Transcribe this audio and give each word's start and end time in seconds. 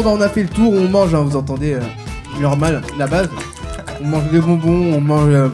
Dans 0.00 0.12
On 0.12 0.20
a 0.22 0.28
fait 0.30 0.42
le 0.44 0.48
tour, 0.48 0.72
on 0.72 0.88
mange, 0.88 1.14
hein, 1.14 1.20
vous 1.20 1.36
entendez, 1.36 1.74
euh, 1.74 1.80
normal, 2.40 2.80
la 2.98 3.06
base. 3.06 3.28
On 4.02 4.06
mange 4.06 4.24
des 4.32 4.40
bonbons, 4.40 4.94
on 4.94 5.00
mange, 5.02 5.28
euh, 5.28 5.48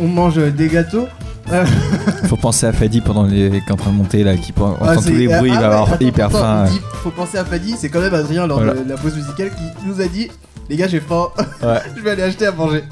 on 0.00 0.06
mange 0.06 0.38
euh, 0.38 0.50
des 0.52 0.68
gâteaux. 0.68 1.08
Faut 2.28 2.36
penser 2.36 2.66
à 2.66 2.72
Fadi 2.72 3.00
pendant 3.00 3.24
les 3.24 3.50
qui 3.50 3.56
est 3.68 3.72
en 3.72 3.76
train 3.76 3.90
de 3.90 3.96
monter 3.96 4.22
là, 4.22 4.36
qui 4.36 4.52
entend 4.52 4.76
ah, 4.80 4.94
tous 4.94 5.02
c'est- 5.02 5.10
les 5.10 5.26
bruits, 5.26 5.50
il 5.50 5.56
ah 5.56 5.60
va 5.62 5.68
ouais, 5.68 5.74
avoir 5.74 5.92
attends, 5.94 6.04
hyper 6.06 6.26
attends, 6.26 6.38
faim. 6.38 6.64
dit, 6.70 6.80
faut 7.02 7.10
penser 7.10 7.36
à 7.36 7.44
Fadi, 7.44 7.74
c'est 7.76 7.88
quand 7.90 8.00
même 8.00 8.14
Adrien 8.14 8.46
lors 8.46 8.58
Voilà. 8.62 8.74
de 8.80 8.88
la 8.88 8.96
pause 8.96 9.16
musicale 9.16 9.50
qui 9.50 9.86
nous 9.86 10.00
a 10.00 10.06
dit 10.06 10.30
Les 10.70 10.76
gars, 10.76 10.86
j'ai 10.86 11.00
faim, 11.00 11.26
Ouais. 11.62 11.80
je 11.96 12.00
vais 12.02 12.10
aller 12.12 12.22
acheter 12.22 12.46
à 12.46 12.52
manger. 12.52 12.84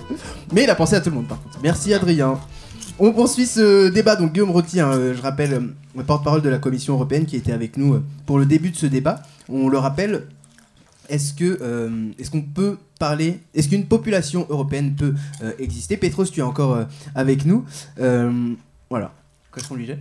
Mais 0.53 0.65
il 0.65 0.71
a 0.71 0.75
pensé 0.75 0.97
à 0.97 1.01
tout 1.01 1.09
le 1.11 1.17
monde 1.17 1.29
par 1.29 1.41
contre. 1.41 1.57
Merci 1.63 1.95
Adrien. 1.95 2.35
On 2.99 3.13
poursuit 3.13 3.47
ce 3.47 3.89
débat, 3.89 4.17
donc 4.17 4.33
Guillaume 4.33 4.51
Rotti, 4.51 4.79
hein, 4.81 4.93
euh, 4.93 5.15
je 5.17 5.23
rappelle, 5.23 5.55
euh, 5.55 5.61
le 5.97 6.05
porte-parole 6.05 6.43
de 6.43 6.49
la 6.49 6.59
Commission 6.59 6.95
européenne 6.95 7.27
qui 7.27 7.37
était 7.37 7.53
avec 7.53 7.77
nous 7.77 7.95
euh, 7.95 8.03
pour 8.27 8.39
le 8.39 8.47
début 8.47 8.71
de 8.71 8.77
ce 8.77 8.87
débat. 8.87 9.23
On 9.49 9.69
le 9.69 9.79
rappelle, 9.79 10.27
est-ce 11.09 11.33
que 11.35 11.59
euh, 11.63 12.11
est-ce 12.19 12.31
qu'on 12.31 12.43
peut 12.43 12.77
parler, 12.99 13.41
est-ce 13.55 13.69
qu'une 13.69 13.87
population 13.87 14.47
européenne 14.51 14.95
peut 14.95 15.15
euh, 15.43 15.53
exister? 15.59 15.97
Petros, 15.97 16.27
tu 16.27 16.41
es 16.41 16.43
encore 16.45 16.75
euh, 16.75 16.85
avec 17.15 17.45
nous. 17.45 17.65
Euh, 17.99 18.53
voilà. 18.89 19.13
Qu'est-ce 19.55 19.69
qu'on 19.69 19.75
lui 19.75 19.87
jette 19.87 20.01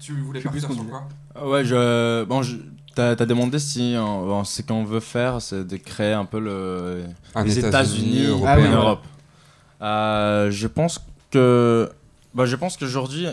Tu 0.00 0.12
voulais 0.20 0.40
partir 0.40 0.60
ce 0.68 0.74
sur 0.74 0.86
quoi? 0.88 1.08
Ah 1.34 1.46
Ouais, 1.48 1.64
je. 1.64 2.24
Bon, 2.24 2.42
je... 2.42 2.56
T'as 2.94 3.14
demandé 3.14 3.60
si 3.60 3.94
on- 3.96 4.42
ce 4.42 4.60
qu'on 4.62 4.82
veut 4.84 4.98
faire, 4.98 5.40
c'est 5.40 5.64
de 5.64 5.76
créer 5.76 6.14
un 6.14 6.24
peu 6.24 6.40
le... 6.40 7.04
Un 7.36 7.44
les 7.44 7.56
États-Unis 7.60 8.24
européen. 8.26 8.50
Ah 8.50 8.58
oui, 8.58 8.66
en 8.66 8.70
ouais. 8.70 8.74
Europe. 8.76 9.04
Euh, 9.80 10.50
je 10.50 10.66
pense 10.66 10.98
que. 11.30 11.90
Bah, 12.34 12.46
je 12.46 12.56
pense 12.56 12.76
qu'aujourd'hui, 12.76 13.26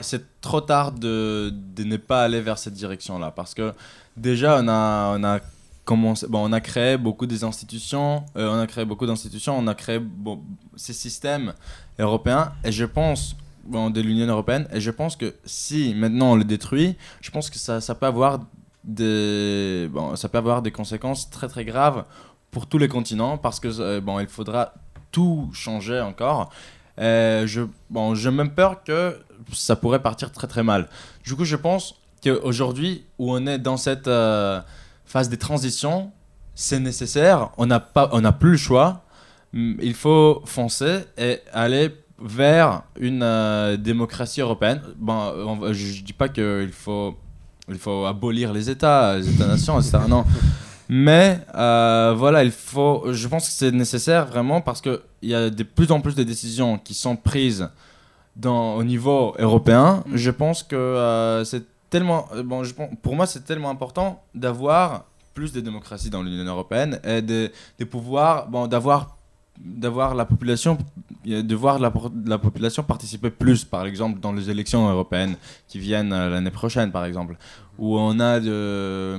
c'est 0.00 0.40
trop 0.40 0.60
tard 0.60 0.92
de, 0.92 1.52
de 1.52 1.84
ne 1.84 1.96
pas 1.96 2.22
aller 2.22 2.40
vers 2.40 2.58
cette 2.58 2.74
direction-là. 2.74 3.30
Parce 3.30 3.54
que 3.54 3.72
déjà, 4.16 4.58
on 4.62 4.68
a, 4.68 5.16
on 5.18 5.24
a 5.24 5.40
commencé. 5.84 6.26
Bon, 6.28 6.48
on 6.48 6.52
a 6.52 6.60
créé 6.60 6.96
beaucoup 6.96 7.26
des 7.26 7.44
institutions. 7.44 8.24
euh, 8.36 8.50
on 8.50 8.58
a 8.58 8.66
créé 8.66 8.84
beaucoup 8.84 9.06
d'institutions. 9.06 9.56
On 9.58 9.66
a 9.66 9.74
créé 9.74 9.98
bon, 9.98 10.42
ces 10.76 10.92
systèmes 10.92 11.52
européens. 11.98 12.52
Et 12.64 12.72
je 12.72 12.84
pense. 12.84 13.36
Bon, 13.64 13.90
de 13.90 14.00
l'Union 14.00 14.26
européenne. 14.26 14.66
Et 14.72 14.80
je 14.80 14.90
pense 14.90 15.14
que 15.14 15.34
si 15.44 15.94
maintenant 15.94 16.32
on 16.32 16.36
le 16.36 16.44
détruit, 16.44 16.96
je 17.20 17.30
pense 17.30 17.50
que 17.50 17.58
ça, 17.58 17.82
ça 17.82 17.94
peut 17.94 18.06
avoir 18.06 18.40
des. 18.82 19.90
Bon, 19.92 20.16
ça 20.16 20.30
peut 20.30 20.38
avoir 20.38 20.62
des 20.62 20.70
conséquences 20.70 21.28
très 21.28 21.48
très 21.48 21.66
graves 21.66 22.06
pour 22.50 22.66
tous 22.66 22.78
les 22.78 22.88
continents. 22.88 23.36
Parce 23.36 23.60
que, 23.60 23.68
euh, 23.68 24.00
bon, 24.00 24.20
il 24.20 24.26
faudra 24.26 24.72
tout 25.12 25.50
changer 25.52 26.00
encore. 26.00 26.50
Euh, 26.98 27.46
je, 27.46 27.62
bon, 27.90 28.14
j'ai 28.14 28.30
même 28.30 28.50
peur 28.50 28.82
que 28.84 29.16
ça 29.52 29.76
pourrait 29.76 30.02
partir 30.02 30.32
très 30.32 30.46
très 30.46 30.62
mal. 30.62 30.88
Du 31.24 31.34
coup, 31.36 31.44
je 31.44 31.56
pense 31.56 31.94
qu'aujourd'hui, 32.22 33.04
où 33.18 33.32
on 33.32 33.46
est 33.46 33.58
dans 33.58 33.76
cette 33.76 34.08
euh, 34.08 34.60
phase 35.04 35.28
des 35.28 35.36
transitions, 35.36 36.10
c'est 36.54 36.80
nécessaire. 36.80 37.50
On 37.56 37.66
n'a 37.66 38.32
plus 38.32 38.50
le 38.52 38.56
choix. 38.56 39.04
Hum, 39.54 39.76
Il 39.80 39.94
faut 39.94 40.42
foncer 40.44 41.04
et 41.16 41.40
aller 41.52 41.94
vers 42.20 42.82
une 42.98 43.22
euh, 43.22 43.76
démocratie 43.76 44.40
européenne. 44.40 44.82
Bon, 44.96 45.14
on 45.46 45.56
va- 45.56 45.72
je, 45.72 45.86
je 45.86 46.02
dis 46.02 46.12
pas 46.12 46.28
qu'il 46.28 46.72
faut, 46.72 47.16
il 47.68 47.78
faut 47.78 48.04
abolir 48.06 48.52
les 48.52 48.68
États, 48.68 49.16
les 49.16 49.28
États-nations, 49.30 49.78
etc. 49.80 49.98
Non. 50.08 50.24
Mais 50.88 51.40
euh, 51.54 52.14
voilà, 52.16 52.44
il 52.44 52.50
faut. 52.50 53.04
Je 53.12 53.28
pense 53.28 53.46
que 53.46 53.52
c'est 53.52 53.72
nécessaire 53.72 54.26
vraiment 54.26 54.60
parce 54.60 54.80
que 54.80 55.02
il 55.20 55.28
y 55.30 55.34
a 55.34 55.50
de 55.50 55.62
plus 55.62 55.92
en 55.92 56.00
plus 56.00 56.14
de 56.14 56.22
décisions 56.22 56.78
qui 56.78 56.94
sont 56.94 57.16
prises 57.16 57.68
dans, 58.36 58.74
au 58.76 58.84
niveau 58.84 59.34
européen. 59.38 60.02
Mm. 60.06 60.16
Je 60.16 60.30
pense 60.30 60.62
que 60.62 60.76
euh, 60.76 61.44
c'est 61.44 61.64
tellement. 61.90 62.28
euh, 62.34 62.42
Bon, 62.42 62.64
je 62.64 62.72
pour 63.02 63.14
moi, 63.14 63.26
c'est 63.26 63.44
tellement 63.44 63.70
important 63.70 64.22
d'avoir 64.34 65.04
plus 65.34 65.52
de 65.52 65.60
démocratie 65.60 66.10
dans 66.10 66.22
l'Union 66.22 66.44
européenne 66.44 67.00
et 67.04 67.22
de, 67.22 67.52
de 67.78 67.84
pouvoir, 67.84 68.48
bon, 68.48 68.66
d'avoir 68.66 69.16
d'avoir 69.60 70.14
la 70.14 70.24
population 70.24 70.78
de 71.24 71.54
voir 71.56 71.80
la, 71.80 71.92
la 72.26 72.38
population 72.38 72.84
participer 72.84 73.28
plus 73.28 73.64
par 73.64 73.86
exemple 73.86 74.20
dans 74.20 74.32
les 74.32 74.50
élections 74.50 74.88
européennes 74.88 75.34
qui 75.66 75.80
viennent 75.80 76.10
l'année 76.10 76.52
prochaine 76.52 76.92
par 76.92 77.04
exemple 77.04 77.36
où 77.76 77.98
on 77.98 78.20
a 78.20 78.38
de, 78.38 79.18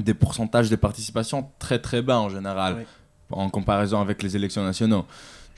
des 0.00 0.14
pourcentages 0.14 0.70
de 0.70 0.76
participation 0.76 1.48
très 1.58 1.78
très 1.78 2.02
bas 2.02 2.18
en 2.18 2.28
général 2.28 2.74
en 3.30 3.48
comparaison 3.50 4.00
avec 4.00 4.22
les 4.22 4.36
élections 4.36 4.62
nationaux. 4.64 5.04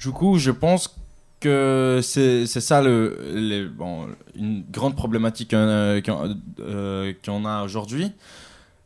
Du 0.00 0.10
coup, 0.10 0.38
je 0.38 0.50
pense 0.50 0.94
que 1.40 2.00
c'est 2.02 2.46
c'est 2.46 2.60
ça 2.60 2.80
le, 2.82 3.18
les- 3.34 3.66
bon, 3.66 4.08
une 4.34 4.62
grande 4.70 4.94
problématique 4.96 5.52
euh, 5.54 6.00
qu'on 6.00 6.36
euh, 6.60 7.12
qu'on 7.24 7.44
a 7.44 7.62
aujourd'hui. 7.62 8.12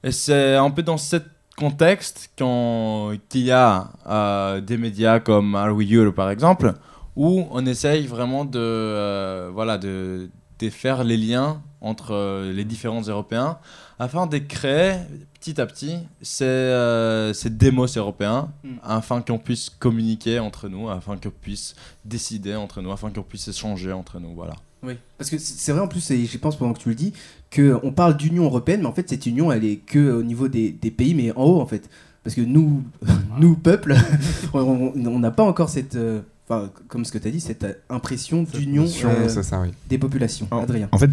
Et 0.02 0.12
c'est 0.12 0.56
un 0.56 0.70
peu 0.70 0.82
dans 0.82 0.96
ce 0.98 1.16
contexte 1.56 2.30
qu'on- 2.38 3.18
qu'il 3.28 3.42
y 3.42 3.50
a 3.50 3.90
euh, 4.08 4.60
des 4.60 4.76
médias 4.78 5.20
comme 5.20 5.54
Are 5.54 5.74
We 5.74 5.92
Europe 5.92 6.14
par 6.14 6.30
exemple, 6.30 6.74
où 7.16 7.46
on 7.50 7.66
essaye 7.66 8.06
vraiment 8.06 8.44
de, 8.44 9.48
voilà, 9.50 9.76
de, 9.78 10.30
de 10.58 10.70
faire 10.70 11.04
les 11.04 11.16
liens 11.16 11.60
entre 11.80 12.44
les 12.50 12.64
différents 12.64 13.02
Européens 13.02 13.58
afin 14.00 14.26
de 14.26 14.38
créer 14.38 14.94
petit 15.38 15.60
à 15.60 15.66
petit 15.66 15.98
ces, 16.22 16.44
euh, 16.44 17.32
ces 17.34 17.50
démos 17.50 17.96
européens 17.98 18.48
Mm. 18.64 18.68
afin 18.82 19.20
qu'on 19.20 19.38
puisse 19.38 19.70
communiquer 19.70 20.38
entre 20.38 20.68
nous, 20.68 20.88
afin 20.88 21.16
qu'on 21.16 21.30
puisse 21.30 21.74
décider 22.04 22.56
entre 22.56 22.80
nous, 22.80 22.90
afin 22.90 23.10
qu'on 23.10 23.22
puisse 23.22 23.46
échanger 23.48 23.92
entre 23.92 24.18
nous. 24.18 24.34
Voilà. 24.34 24.54
Oui. 24.82 24.94
Parce 25.18 25.28
que 25.28 25.36
c'est 25.38 25.72
vrai 25.72 25.82
en 25.82 25.88
plus, 25.88 26.10
et 26.10 26.24
j'y 26.24 26.38
pense 26.38 26.56
pendant 26.56 26.72
que 26.72 26.80
tu 26.80 26.88
le 26.88 26.94
dis, 26.94 27.12
qu'on 27.54 27.92
parle 27.92 28.16
d'Union 28.16 28.44
européenne, 28.44 28.80
mais 28.80 28.86
en 28.86 28.92
fait 28.92 29.08
cette 29.08 29.26
union 29.26 29.52
elle 29.52 29.64
est 29.64 29.76
que 29.76 30.12
au 30.12 30.22
niveau 30.22 30.48
des, 30.48 30.70
des 30.72 30.90
pays, 30.90 31.14
mais 31.14 31.30
en 31.32 31.44
haut 31.44 31.60
en 31.60 31.66
fait. 31.66 31.88
Parce 32.24 32.34
que 32.34 32.40
nous, 32.40 32.82
nous 33.38 33.54
peuple, 33.56 33.94
on 34.54 35.18
n'a 35.18 35.30
pas 35.30 35.44
encore 35.44 35.68
cette, 35.68 35.96
euh, 35.96 36.22
enfin 36.48 36.70
comme 36.88 37.04
ce 37.04 37.12
que 37.12 37.18
tu 37.18 37.28
as 37.28 37.30
dit, 37.30 37.40
cette 37.40 37.64
euh, 37.64 37.74
impression 37.90 38.42
d'union 38.44 38.86
euh, 39.04 39.42
oui. 39.62 39.70
des 39.88 39.98
populations. 39.98 40.48
Oh. 40.50 40.56
Adrien. 40.56 40.88
En 40.92 40.98
fait, 40.98 41.10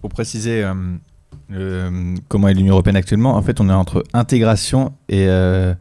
pour 0.00 0.10
préciser 0.10 0.64
euh, 0.64 0.74
euh, 1.52 2.16
comment 2.28 2.48
est 2.48 2.54
l'Union 2.54 2.74
européenne 2.74 2.96
actuellement, 2.96 3.34
en 3.36 3.42
fait, 3.42 3.60
on 3.60 3.68
est 3.68 3.72
entre 3.72 4.04
intégration 4.12 4.92
et, 5.08 5.26
euh, 5.28 5.74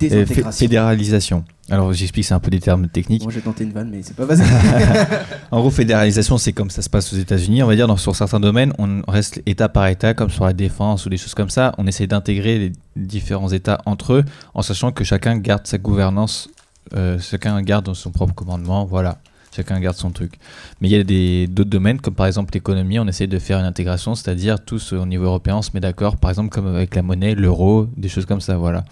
Et 0.00 0.06
et 0.06 0.24
fédéralisation. 0.24 1.44
Alors, 1.68 1.92
j'explique, 1.92 2.24
c'est 2.24 2.34
un 2.34 2.40
peu 2.40 2.50
des 2.50 2.58
termes 2.58 2.88
techniques. 2.88 3.22
Bon, 3.22 3.30
j'ai 3.30 3.40
tenté 3.40 3.64
une 3.64 3.72
vanne, 3.72 3.90
mais 3.90 4.02
c'est 4.02 4.16
pas 4.16 4.26
facile. 4.26 4.44
En 5.52 5.60
gros, 5.60 5.70
fédéralisation, 5.70 6.36
c'est 6.38 6.52
comme 6.52 6.70
ça 6.70 6.82
se 6.82 6.90
passe 6.90 7.12
aux 7.12 7.16
États-Unis. 7.16 7.62
On 7.62 7.66
va 7.66 7.76
dire, 7.76 7.86
dans, 7.86 7.96
sur 7.96 8.16
certains 8.16 8.40
domaines, 8.40 8.72
on 8.78 9.02
reste 9.08 9.40
État 9.46 9.68
par 9.68 9.86
État, 9.86 10.14
comme 10.14 10.30
sur 10.30 10.44
la 10.44 10.52
défense 10.52 11.06
ou 11.06 11.10
des 11.10 11.16
choses 11.16 11.34
comme 11.34 11.50
ça. 11.50 11.74
On 11.78 11.86
essaie 11.86 12.06
d'intégrer 12.06 12.58
les 12.58 12.72
différents 12.96 13.50
États 13.50 13.80
entre 13.86 14.14
eux, 14.14 14.24
en 14.54 14.62
sachant 14.62 14.90
que 14.90 15.04
chacun 15.04 15.36
garde 15.36 15.66
sa 15.66 15.78
gouvernance, 15.78 16.48
euh, 16.96 17.18
chacun 17.20 17.60
garde 17.62 17.92
son 17.94 18.10
propre 18.10 18.34
commandement, 18.34 18.84
voilà. 18.84 19.18
Chacun 19.54 19.80
garde 19.80 19.96
son 19.96 20.10
truc. 20.10 20.34
Mais 20.80 20.88
il 20.88 20.92
y 20.92 20.96
a 20.96 21.02
des- 21.02 21.46
d'autres 21.48 21.70
domaines, 21.70 22.00
comme 22.00 22.14
par 22.14 22.26
exemple 22.26 22.54
l'économie, 22.54 22.98
on 23.00 23.06
essaie 23.08 23.26
de 23.26 23.38
faire 23.38 23.58
une 23.58 23.64
intégration, 23.64 24.14
c'est-à-dire 24.14 24.64
tous 24.64 24.92
au 24.92 25.04
niveau 25.06 25.24
européen, 25.24 25.56
on 25.56 25.62
se 25.62 25.70
met 25.74 25.80
d'accord, 25.80 26.16
par 26.18 26.30
exemple 26.30 26.50
comme 26.50 26.66
avec 26.68 26.94
la 26.94 27.02
monnaie, 27.02 27.34
l'euro, 27.34 27.88
des 27.96 28.08
choses 28.08 28.26
comme 28.26 28.40
ça, 28.40 28.56
voilà. 28.56 28.84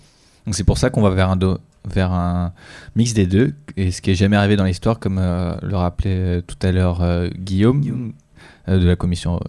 Donc 0.47 0.54
c'est 0.56 0.64
pour 0.64 0.78
ça 0.78 0.91
qu'on 0.91 1.02
va 1.02 1.10
vers 1.10 1.30
un, 1.30 1.36
do- 1.36 1.58
vers 1.88 2.10
un 2.12 2.52
mix 2.97 3.14
des 3.14 3.26
deux, 3.26 3.54
et 3.76 3.92
ce 3.92 4.02
qui 4.02 4.10
est 4.10 4.14
jamais 4.16 4.36
arrivé 4.36 4.56
dans 4.56 4.64
l'histoire, 4.64 4.98
comme 4.98 5.18
euh, 5.18 5.54
le 5.62 5.76
rappelait 5.76 6.10
euh, 6.38 6.41
tout 6.41 6.56
à 6.62 6.72
l'heure 6.72 7.02
euh, 7.02 7.28
Guillaume, 7.38 7.80
Guillaume. 7.80 8.12
de 8.66 8.84
la 8.86 8.97
commission, 8.97 9.41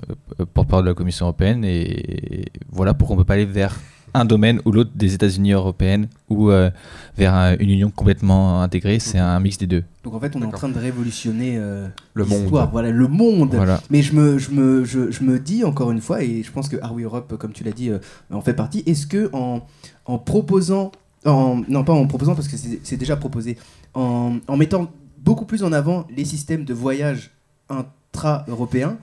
porte-parole 0.53 0.85
de 0.85 0.89
la 0.91 0.95
Commission 0.95 1.25
européenne, 1.25 1.65
et 1.65 2.45
voilà 2.71 2.93
pourquoi 2.93 3.15
on 3.15 3.19
peut 3.19 3.25
pas 3.25 3.33
aller 3.33 3.45
vers 3.45 3.75
un 4.13 4.25
domaine 4.25 4.59
ou 4.65 4.71
l'autre 4.71 4.91
des 4.95 5.13
États-Unis 5.13 5.51
européennes 5.53 6.07
ou 6.29 6.49
euh, 6.49 6.69
vers 7.17 7.33
un- 7.33 7.55
une 7.57 7.69
union 7.69 7.91
complètement 7.91 8.61
intégrée, 8.61 8.99
c'est 8.99 9.17
un 9.19 9.39
mix 9.39 9.57
des 9.57 9.67
deux. 9.67 9.83
Donc 10.03 10.13
en 10.15 10.19
fait, 10.19 10.35
on 10.35 10.41
est 10.41 10.45
en 10.45 10.51
train 10.51 10.69
de 10.69 10.79
révolutionner 10.79 11.55
euh, 11.57 11.87
Le 12.13 12.23
l'histoire, 12.23 12.63
monde. 12.65 12.71
Voilà, 12.71 12.89
le 12.91 13.07
monde. 13.07 13.53
Voilà. 13.55 13.81
Mais 13.89 14.01
je 14.01 14.13
me, 14.15 14.37
je, 14.37 14.51
me, 14.51 14.83
je, 14.85 15.11
je 15.11 15.23
me 15.23 15.39
dis 15.39 15.63
encore 15.63 15.91
une 15.91 16.01
fois, 16.01 16.23
et 16.23 16.43
je 16.43 16.51
pense 16.51 16.69
que 16.69 16.77
Are 16.81 16.93
We 16.93 17.03
Europe, 17.05 17.35
comme 17.37 17.51
tu 17.53 17.63
l'as 17.63 17.71
dit, 17.71 17.89
euh, 17.89 17.99
en 18.31 18.41
fait 18.41 18.53
partie, 18.53 18.83
est-ce 18.85 19.05
que 19.07 19.29
en, 19.33 19.61
en 20.05 20.17
proposant, 20.17 20.91
en, 21.25 21.61
non 21.67 21.83
pas 21.83 21.93
en 21.93 22.07
proposant 22.07 22.35
parce 22.35 22.47
que 22.47 22.57
c'est 22.57 22.79
c'est 22.83 22.97
déjà 22.97 23.15
proposé, 23.17 23.57
en, 23.93 24.37
en 24.47 24.57
mettant 24.57 24.89
beaucoup 25.21 25.45
plus 25.45 25.63
en 25.63 25.71
avant 25.73 26.07
les 26.15 26.25
systèmes 26.25 26.63
de 26.65 26.73
voyage 26.73 27.31
intra-européens, 28.13 28.97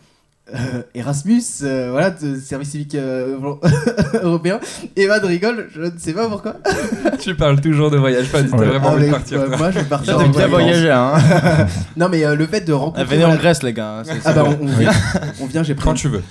euh, 0.54 0.82
Erasmus, 0.94 1.43
euh, 1.62 1.88
voilà, 1.90 2.10
de 2.10 2.37
service 2.38 2.70
civique 2.70 2.94
euh, 2.94 3.37
européen, 4.22 4.60
Eva 4.94 5.19
de 5.19 5.26
rigole, 5.26 5.69
je 5.75 5.81
ne 5.82 5.98
sais 5.98 6.12
pas 6.12 6.28
pourquoi. 6.28 6.56
tu 7.20 7.34
parles 7.34 7.60
toujours 7.60 7.90
de 7.90 7.96
voyage, 7.96 8.31
pas 8.31 8.43
Ouais. 8.43 8.46
vraiment 8.48 8.90
Ah, 8.90 8.93
envie 8.93 9.00
de 9.00 9.06
mais, 9.06 9.12
partir. 9.12 9.48
moi 9.58 9.70
je 9.72 9.78
vais 9.81 9.84
partir 9.84 10.19
bien 10.28 10.46
voyagé, 10.46 10.90
hein 10.90 11.14
Non 11.96 12.08
mais 12.08 12.25
euh, 12.25 12.37
le 12.37 12.46
fait 12.46 12.60
de 12.60 12.72
rencontrer... 12.72 13.04
Venez 13.04 13.25
en 13.25 13.34
Grèce, 13.34 13.62
les 13.64 13.72
gars. 13.72 14.02
Ah 14.25 14.32
bah 14.32 14.44
on, 14.46 14.64
on 14.64 14.66
vient, 14.76 14.93
on 15.40 15.46
vient, 15.46 15.62
j'ai 15.64 15.75
pris 15.75 15.84
Quand 15.84 15.94
tu 15.94 16.08
veux. 16.08 16.22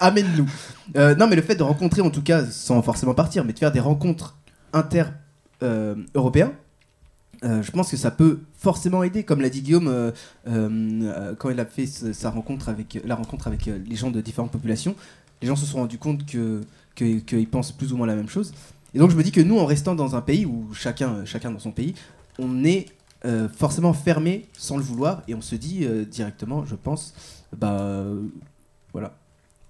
Amène-nous. 0.00 0.46
Euh, 0.96 1.14
non, 1.14 1.26
mais 1.26 1.36
le 1.36 1.42
fait 1.42 1.54
de 1.56 1.62
rencontrer, 1.62 2.00
en 2.02 2.10
tout 2.10 2.22
cas, 2.22 2.42
sans 2.50 2.80
forcément 2.82 3.14
partir, 3.14 3.44
mais 3.44 3.52
de 3.52 3.58
faire 3.58 3.72
des 3.72 3.80
rencontres 3.80 4.36
inter-européens, 4.72 6.52
euh, 7.42 7.62
je 7.62 7.70
pense 7.70 7.90
que 7.90 7.96
ça 7.96 8.10
peut 8.10 8.40
forcément 8.58 9.02
aider. 9.02 9.22
Comme 9.24 9.40
l'a 9.40 9.48
dit 9.48 9.62
Guillaume, 9.62 9.88
euh, 9.88 10.10
euh, 10.46 11.34
quand 11.38 11.50
il 11.50 11.58
a 11.60 11.64
fait 11.66 11.86
sa 11.86 12.30
rencontre 12.30 12.68
avec, 12.68 13.00
la 13.04 13.14
rencontre 13.14 13.46
avec 13.46 13.66
les 13.66 13.96
gens 13.96 14.10
de 14.10 14.20
différentes 14.20 14.50
populations, 14.52 14.94
les 15.42 15.48
gens 15.48 15.56
se 15.56 15.66
sont 15.66 15.78
rendus 15.78 15.98
compte 15.98 16.24
que 16.26 16.60
que- 16.94 17.18
qu'ils 17.18 17.48
pensent 17.48 17.72
plus 17.72 17.92
ou 17.92 17.96
moins 17.96 18.06
la 18.06 18.14
même 18.14 18.28
chose. 18.28 18.52
Et 18.94 18.98
donc 18.98 19.10
je 19.10 19.16
me 19.16 19.22
dis 19.24 19.32
que 19.32 19.40
nous, 19.40 19.58
en 19.58 19.66
restant 19.66 19.94
dans 19.96 20.14
un 20.14 20.20
pays 20.20 20.46
où 20.46 20.68
chacun, 20.72 21.24
chacun 21.24 21.50
dans 21.50 21.58
son 21.58 21.72
pays, 21.72 21.94
on 22.38 22.64
est 22.64 22.86
forcément 23.56 23.92
fermé 23.94 24.46
sans 24.56 24.76
le 24.76 24.82
vouloir 24.82 25.22
et 25.26 25.34
on 25.34 25.40
se 25.40 25.56
dit 25.56 25.86
directement, 26.10 26.64
je 26.64 26.76
pense, 26.76 27.14
bah 27.56 28.04
voilà. 28.92 29.16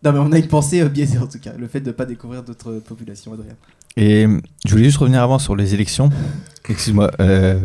Non 0.02 0.12
mais 0.12 0.18
on 0.18 0.32
a 0.32 0.38
une 0.38 0.48
pensée 0.48 0.86
biaisée 0.88 1.16
en 1.18 1.26
tout 1.26 1.38
cas, 1.38 1.54
le 1.56 1.66
fait 1.66 1.80
de 1.80 1.86
ne 1.86 1.92
pas 1.92 2.04
découvrir 2.04 2.42
d'autres 2.42 2.74
populations, 2.80 3.32
Adrien. 3.32 3.54
Et 3.96 4.26
je 4.66 4.70
voulais 4.72 4.84
juste 4.84 4.98
revenir 4.98 5.22
avant 5.22 5.38
sur 5.38 5.54
les 5.56 5.72
élections. 5.72 6.10
Excuse-moi. 6.68 7.10
euh, 7.20 7.58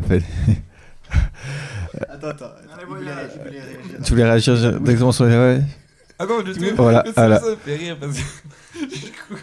Attends, 2.09 2.27
attends. 2.27 2.45
il 2.81 2.85
voulait- 2.87 3.11
il 3.35 3.41
voulait 3.43 3.61
tu 4.03 4.09
voulais 4.11 4.23
réagir 4.23 4.55
directement 4.81 5.11
sur 5.11 5.25
les. 5.25 5.35
ouais. 5.35 5.61
Ah 6.19 6.25
non, 6.27 6.41
du 6.41 6.51
tout. 6.53 6.59
Voilà, 6.75 7.03
ça, 7.05 7.11
voilà. 7.15 7.39
ça 7.39 7.49
me 7.51 7.55
fait 7.55 7.75
rire 7.75 7.97
parce 7.99 8.17
que 8.17 8.79
du 8.85 9.11
coup, 9.11 9.39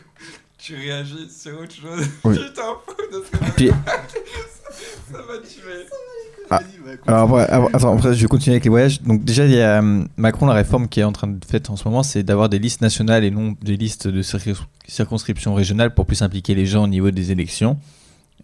tu 0.59 0.75
réagis 0.77 1.29
sur 1.31 1.59
autre 1.61 1.73
chose. 1.75 2.07
Oui. 2.25 2.37
Tu 2.39 2.53
t'en 2.53 2.75
fous 2.87 2.97
de 3.13 3.25
ce 3.25 3.31
que 3.31 3.53
Puis- 3.57 3.69
ça 3.69 5.19
va 5.19 5.39
tuer. 5.39 5.87
Ah. 6.49 6.61
Alors 7.09 7.23
après, 7.41 7.51
attends, 7.75 7.95
après, 7.97 8.15
je 8.15 8.23
vais 8.23 8.29
continuer 8.29 8.55
avec 8.55 8.65
les 8.65 8.71
voyages. 8.71 9.03
Donc 9.03 9.25
déjà, 9.25 9.45
il 9.47 9.53
y 9.53 9.61
a 9.61 9.83
euh, 9.83 10.05
Macron, 10.17 10.47
la 10.47 10.55
réforme 10.55 10.87
qui 10.89 11.01
est 11.01 11.05
en 11.05 11.11
train 11.13 11.27
de 11.27 11.45
faire 11.45 11.61
en 11.71 11.77
ce 11.77 11.85
moment, 11.89 12.03
c'est 12.05 12.23
d'avoir 12.23 12.49
des 12.49 12.59
listes 12.61 12.83
nationales 12.83 13.25
et 13.25 13.31
non 13.33 13.57
des 13.63 13.77
listes 13.77 14.07
de 14.07 14.23
circons- 14.23 14.55
circonscriptions 14.87 15.55
régionales 15.55 15.93
pour 15.95 16.07
plus 16.07 16.23
impliquer 16.23 16.55
les 16.55 16.67
gens 16.67 16.85
au 16.85 16.89
niveau 16.89 17.11
des 17.11 17.33
élections. 17.33 17.79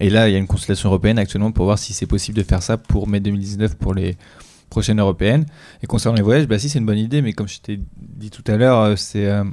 Et 0.02 0.10
là, 0.10 0.28
il 0.28 0.32
y 0.32 0.34
a 0.34 0.38
une 0.38 0.46
consultation 0.46 0.88
européenne 0.88 1.18
actuellement 1.18 1.52
pour 1.52 1.64
voir 1.64 1.78
si 1.78 1.92
c'est 1.92 2.06
possible 2.06 2.36
de 2.36 2.42
faire 2.42 2.62
ça 2.62 2.76
pour 2.76 3.08
mai 3.08 3.20
2019 3.20 3.76
pour 3.76 3.94
les 3.94 4.16
prochaines 4.68 5.00
européennes. 5.00 5.46
Et 5.82 5.86
concernant 5.86 6.16
les 6.16 6.22
voyages, 6.22 6.46
bah 6.48 6.58
si 6.58 6.68
c'est 6.68 6.80
une 6.80 6.86
bonne 6.86 6.98
idée, 6.98 7.22
mais 7.22 7.32
comme 7.32 7.48
je 7.48 7.60
t'ai 7.60 7.78
dit 7.96 8.30
tout 8.30 8.44
à 8.46 8.56
l'heure, 8.56 8.78
euh, 8.80 8.96
c'est 8.96 9.26
euh, 9.26 9.44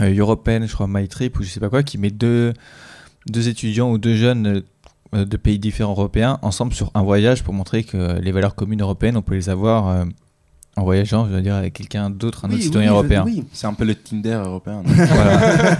euh, 0.00 0.14
European, 0.14 0.66
je 0.66 0.72
crois, 0.74 0.86
My 0.88 1.08
Trip 1.08 1.38
ou 1.38 1.42
je 1.42 1.48
sais 1.48 1.60
pas 1.60 1.70
quoi, 1.70 1.82
qui 1.82 1.98
met 1.98 2.10
deux, 2.10 2.52
deux 3.26 3.48
étudiants 3.48 3.90
ou 3.90 3.98
deux 3.98 4.16
jeunes 4.16 4.62
euh, 5.14 5.24
de 5.24 5.36
pays 5.38 5.58
différents 5.58 5.92
européens 5.92 6.38
ensemble 6.42 6.74
sur 6.74 6.90
un 6.94 7.02
voyage 7.02 7.42
pour 7.42 7.54
montrer 7.54 7.82
que 7.84 8.20
les 8.20 8.32
valeurs 8.32 8.54
communes 8.54 8.82
européennes, 8.82 9.16
on 9.16 9.22
peut 9.22 9.34
les 9.34 9.48
avoir 9.48 9.88
euh, 9.88 10.04
en 10.76 10.84
voyageant, 10.84 11.26
je 11.26 11.34
veux 11.34 11.40
dire, 11.40 11.54
avec 11.54 11.72
quelqu'un 11.72 12.10
d'autre, 12.10 12.44
un 12.44 12.50
autre 12.50 12.60
citoyen 12.60 12.90
européen. 12.90 13.24
oui. 13.24 13.44
C'est 13.52 13.66
un 13.66 13.72
peu 13.72 13.84
le 13.84 13.94
Tinder 13.94 14.42
européen. 14.44 14.82
Voilà. 14.84 15.78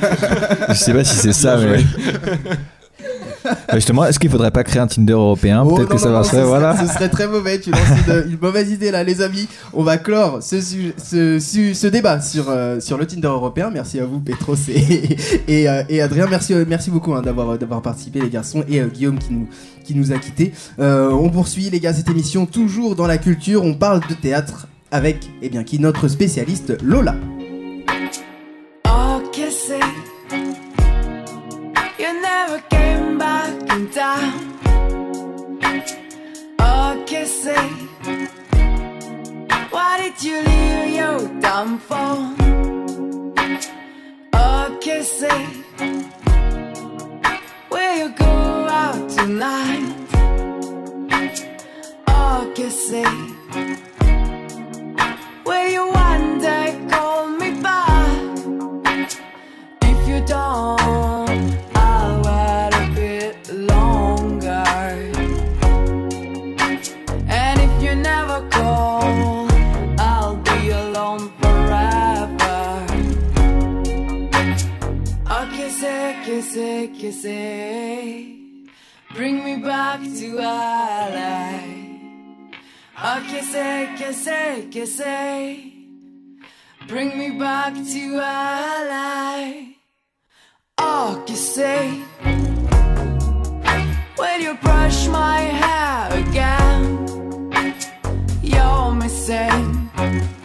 je 0.70 0.74
sais 0.74 0.94
pas 0.94 1.04
si 1.04 1.16
c'est 1.16 1.34
ça, 1.34 1.58
mais. 1.58 1.84
Justement, 3.74 4.04
est-ce 4.04 4.18
qu'il 4.18 4.30
faudrait 4.30 4.50
pas 4.50 4.64
créer 4.64 4.80
un 4.80 4.86
Tinder 4.86 5.12
européen? 5.12 5.62
Oh, 5.66 5.74
Peut-être 5.74 5.88
que 5.90 5.98
ça 5.98 6.06
non, 6.08 6.14
marcherait, 6.14 6.36
serait- 6.38 6.46
voilà. 6.48 6.76
Ce 6.86 6.92
serait 6.92 7.08
très 7.08 7.26
mauvais, 7.28 7.60
tu 7.60 7.70
lances 7.70 7.80
une, 8.06 8.32
une 8.32 8.38
mauvaise 8.40 8.70
idée 8.70 8.90
là, 8.90 9.04
les 9.04 9.20
amis. 9.22 9.48
On 9.72 9.82
va 9.82 9.98
clore 9.98 10.42
ce, 10.42 10.60
ce, 10.60 11.86
débat 11.86 12.20
sur, 12.20 12.46
euh, 12.48 12.80
sur 12.80 12.98
le 12.98 13.06
Tinder 13.06 13.28
européen. 13.28 13.70
Merci 13.72 14.00
à 14.00 14.06
vous, 14.06 14.20
Petros 14.20 14.56
et, 14.68 15.16
et, 15.48 15.68
euh, 15.68 15.82
et 15.88 16.00
Adrien. 16.02 16.26
Merci, 16.28 16.54
euh, 16.54 16.64
merci 16.68 16.90
beaucoup 16.90 17.14
hein, 17.14 17.22
d'avoir 17.22 17.58
d'avoir 17.58 17.82
participé, 17.82 18.20
les 18.20 18.30
garçons, 18.30 18.64
et 18.68 18.80
Guillaume 18.80 19.18
qui 19.18 19.32
nous, 19.32 19.48
qui 19.84 19.94
nous 19.94 20.12
a 20.12 20.18
quittés. 20.18 20.52
On 20.78 21.28
poursuit, 21.30 21.70
les 21.70 21.80
gars, 21.80 21.92
cette 21.92 22.08
émission 22.10 22.46
toujours 22.46 22.96
dans 22.96 23.06
la 23.06 23.18
culture. 23.18 23.64
On 23.64 23.74
parle 23.74 24.00
de 24.08 24.14
théâtre 24.14 24.66
avec, 24.90 25.28
eh 25.42 25.48
bien, 25.48 25.64
qui 25.64 25.78
notre 25.78 26.08
spécialiste 26.08 26.82
Lola. 26.82 27.14
In 33.70 33.90
time. 33.90 34.58
Oh, 36.58 37.02
kiss. 37.06 37.46
Why 39.70 39.98
did 40.02 40.22
you 40.22 40.42
leave 40.42 40.94
your 40.96 41.40
dumb 41.40 41.78
phone? 41.78 42.36
Oh, 44.32 44.78
it. 45.22 45.48
Will 47.70 47.96
you 47.96 48.08
go 48.16 48.34
out 48.84 49.10
tonight? 49.10 49.94
Oh, 52.06 52.52
it. 52.92 53.08
Will 55.44 55.68
you 55.68 55.84
one 55.90 56.38
kiss 76.94 76.94
it, 76.94 77.00
kiss 77.00 77.24
it. 77.24 78.68
Bring 79.14 79.44
me 79.44 79.56
back 79.56 80.00
to 80.00 80.36
LA. 80.36 81.60
Oh, 83.00 83.26
kiss 83.28 83.54
it, 83.54 83.98
kiss 83.98 84.26
it, 84.26 84.70
kiss 84.70 85.00
it. 85.04 85.72
Bring 86.86 87.18
me 87.18 87.38
back 87.38 87.74
to 87.74 88.16
LA. 88.16 89.74
Oh, 90.78 91.24
kiss 91.26 91.58
it. 91.58 92.04
Will 94.18 94.40
you 94.40 94.54
brush 94.56 95.08
my 95.08 95.40
hair 95.40 96.20
again? 96.20 97.06
You're 98.42 98.94
missing. 98.94 100.37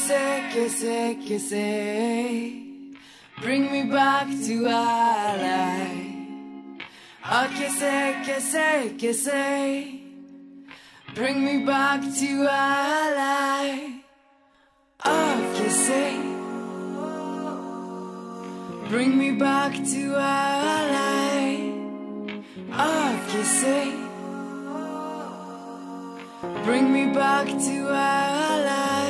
Oh, 0.00 0.02
kiss 0.02 0.12
it, 0.12 0.50
kiss 0.52 0.82
it, 0.82 1.20
kiss 1.26 1.52
it. 1.52 2.96
Bring 3.42 3.70
me 3.70 3.82
back 3.82 4.28
to 4.28 4.62
LA. 4.62 5.88
Oh, 7.30 7.48
kiss 7.54 7.82
it, 7.82 8.24
kiss 8.24 8.54
it, 8.54 8.98
kiss 8.98 9.28
it. 9.30 10.00
Bring 11.14 11.44
me 11.44 11.66
back 11.66 12.00
to 12.00 12.44
LA. 12.44 14.00
Oh, 15.04 15.54
kiss 15.58 15.88
it. 15.90 16.20
Bring 18.88 19.18
me 19.18 19.32
back 19.32 19.74
to 19.74 20.12
LA. 20.12 21.40
Oh, 22.72 23.20
kiss 23.28 23.62
it. 23.64 23.94
Bring 26.64 26.90
me 26.90 27.12
back 27.12 27.46
to 27.46 27.84
LA. 27.84 29.09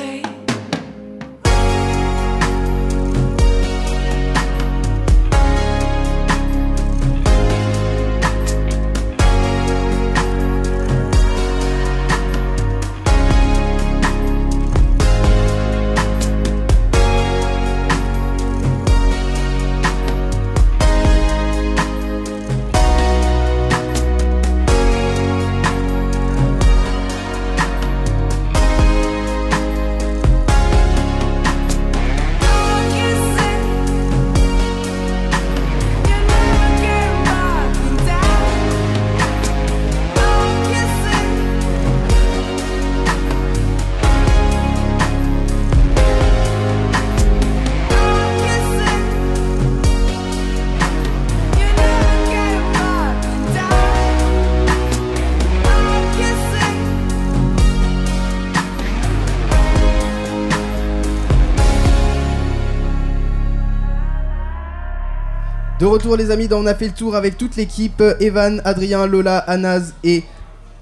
retour 65.91 66.15
les 66.17 66.31
amis, 66.31 66.47
on 66.51 66.65
a 66.65 66.73
fait 66.75 66.87
le 66.87 66.93
tour 66.93 67.15
avec 67.15 67.37
toute 67.37 67.55
l'équipe, 67.55 68.01
Evan, 68.19 68.61
Adrien, 68.65 69.05
Lola, 69.05 69.37
Anaz 69.39 69.93
et 70.03 70.23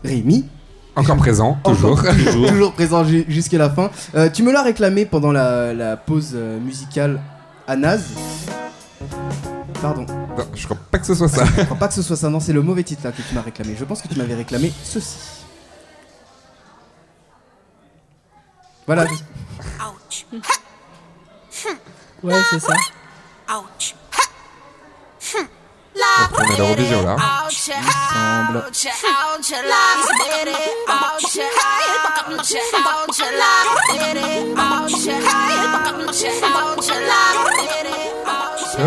Rémi. 0.04 0.46
Encore 0.96 1.18
présent, 1.18 1.58
toujours. 1.64 2.02
toujours 2.48 2.74
présent 2.74 3.04
ju- 3.04 3.26
jusqu'à 3.28 3.58
la 3.58 3.70
fin. 3.70 3.90
Euh, 4.16 4.30
tu 4.30 4.44
me 4.44 4.52
l'as 4.52 4.64
réclamé 4.64 5.06
pendant 5.06 5.32
la, 5.32 5.74
la 5.74 5.98
pause 5.98 6.32
euh, 6.34 6.60
musicale 6.60 7.22
à 7.68 7.76
Naz. 7.76 8.04
Pardon, 9.82 10.06
Non, 10.38 10.46
je 10.56 10.66
crois 10.66 10.78
pas 10.92 11.00
que 11.00 11.06
ce 11.06 11.14
soit 11.16 11.30
ça. 11.30 11.46
je 11.46 11.64
crois 11.64 11.78
pas 11.78 11.88
que 11.88 11.94
ce 11.94 12.02
soit 12.02 12.18
ça, 12.18 12.30
non, 12.30 12.40
c'est 12.42 12.52
le 12.54 12.62
mauvais 12.62 12.84
titre 12.84 13.02
là 13.06 13.12
que 13.12 13.22
tu 13.22 13.34
m'as 13.34 13.42
réclamé. 13.42 13.76
Je 13.80 13.86
pense 13.86 14.02
que 14.02 14.08
tu 14.10 14.18
m'avais 14.18 14.36
réclamé 14.36 14.74
ceci. 14.84 15.16
Voilà, 18.86 19.06
Ouch. 19.06 20.26
Ouais, 22.24 22.34
c'est 22.50 22.60
ça. 22.60 22.74
Ouch. 23.58 23.96
On 26.50 26.52
est 26.52 26.56
à 26.56 26.58
l'Eurovision 26.58 27.04
là. 27.06 27.16